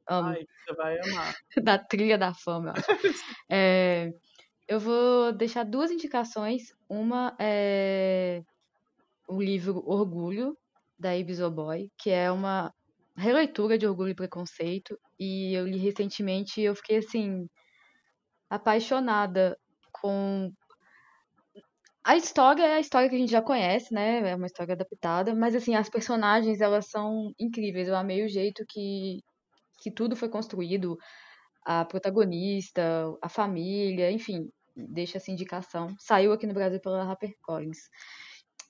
[0.09, 0.29] Amo.
[0.31, 1.35] Ai, você vai amar.
[1.65, 2.73] da trilha da fama,
[3.51, 4.11] é,
[4.69, 6.63] eu vou deixar duas indicações.
[6.89, 8.43] Uma é
[9.29, 10.57] o livro Orgulho,
[10.99, 12.73] da Ibis Boy, que é uma
[13.17, 14.99] releitura de Orgulho e Preconceito.
[15.19, 17.49] E eu li recentemente e eu fiquei assim
[18.49, 19.57] apaixonada
[19.93, 20.53] com
[22.05, 24.29] A história é a história que a gente já conhece, né?
[24.31, 27.87] É uma história adaptada, mas assim, as personagens, elas são incríveis.
[27.89, 29.21] Eu amei o jeito que,
[29.83, 30.97] que tudo foi construído,
[31.65, 32.83] a protagonista,
[33.23, 35.95] a família, enfim, deixa essa indicação.
[35.99, 37.79] Saiu aqui no Brasil pela HarperCollins.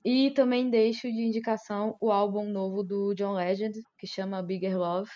[0.03, 5.09] E também deixo de indicação o álbum novo do John Legend, que chama Bigger Love,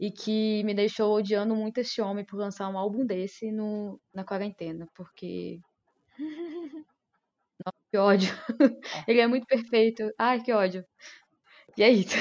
[0.00, 4.24] e que me deixou odiando muito esse homem por lançar um álbum desse no, na
[4.24, 5.60] quarentena, porque
[7.64, 8.34] nossa, que ódio.
[9.06, 10.12] Ele é muito perfeito.
[10.18, 10.84] Ai, que ódio.
[11.76, 12.16] E é isso.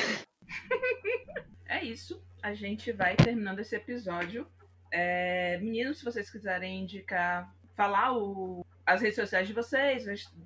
[1.65, 2.23] É isso.
[2.41, 4.47] A gente vai terminando esse episódio.
[4.91, 5.57] É...
[5.57, 8.65] Meninos, se vocês quiserem indicar, falar o...
[8.85, 10.05] as redes sociais de vocês,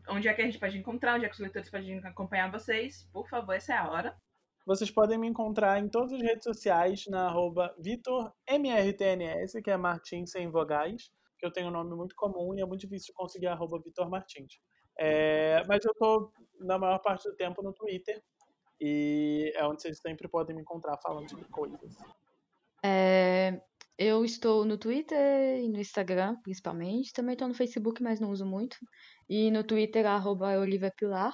[0.09, 3.07] onde é que a gente pode encontrar, onde é que os leitores podem acompanhar vocês,
[3.11, 4.17] por favor, essa é a hora.
[4.65, 10.31] Vocês podem me encontrar em todas as redes sociais na arroba VitorMRTNS, que é Martins
[10.31, 11.09] sem vogais,
[11.39, 14.09] que eu tenho um nome muito comum e é muito difícil de conseguir arroba Vitor
[14.09, 14.59] Martins.
[14.99, 18.21] É, mas eu estou, na maior parte do tempo, no Twitter.
[18.79, 21.97] E é onde vocês sempre podem me encontrar falando de coisas.
[22.83, 23.59] É,
[23.97, 27.13] eu estou no Twitter e no Instagram, principalmente.
[27.13, 28.77] Também estou no Facebook, mas não uso muito.
[29.29, 31.33] E no Twitter, arroba Olivia Pilar.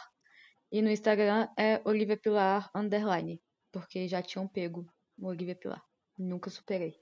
[0.72, 3.42] E no Instagram é Olivia Pilar underline.
[3.72, 4.86] Porque já tinham pego
[5.18, 5.82] o Olivia Pilar.
[6.18, 6.96] Nunca superei.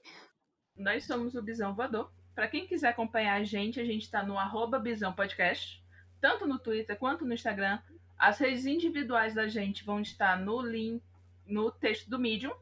[0.76, 2.12] Nós somos o Bisão Voador.
[2.34, 5.82] Para quem quiser acompanhar a gente, a gente está no arroba Bisão Podcast
[6.22, 7.80] tanto no Twitter quanto no Instagram.
[8.16, 11.02] As redes individuais da gente vão estar no link,
[11.44, 12.54] no texto do Medium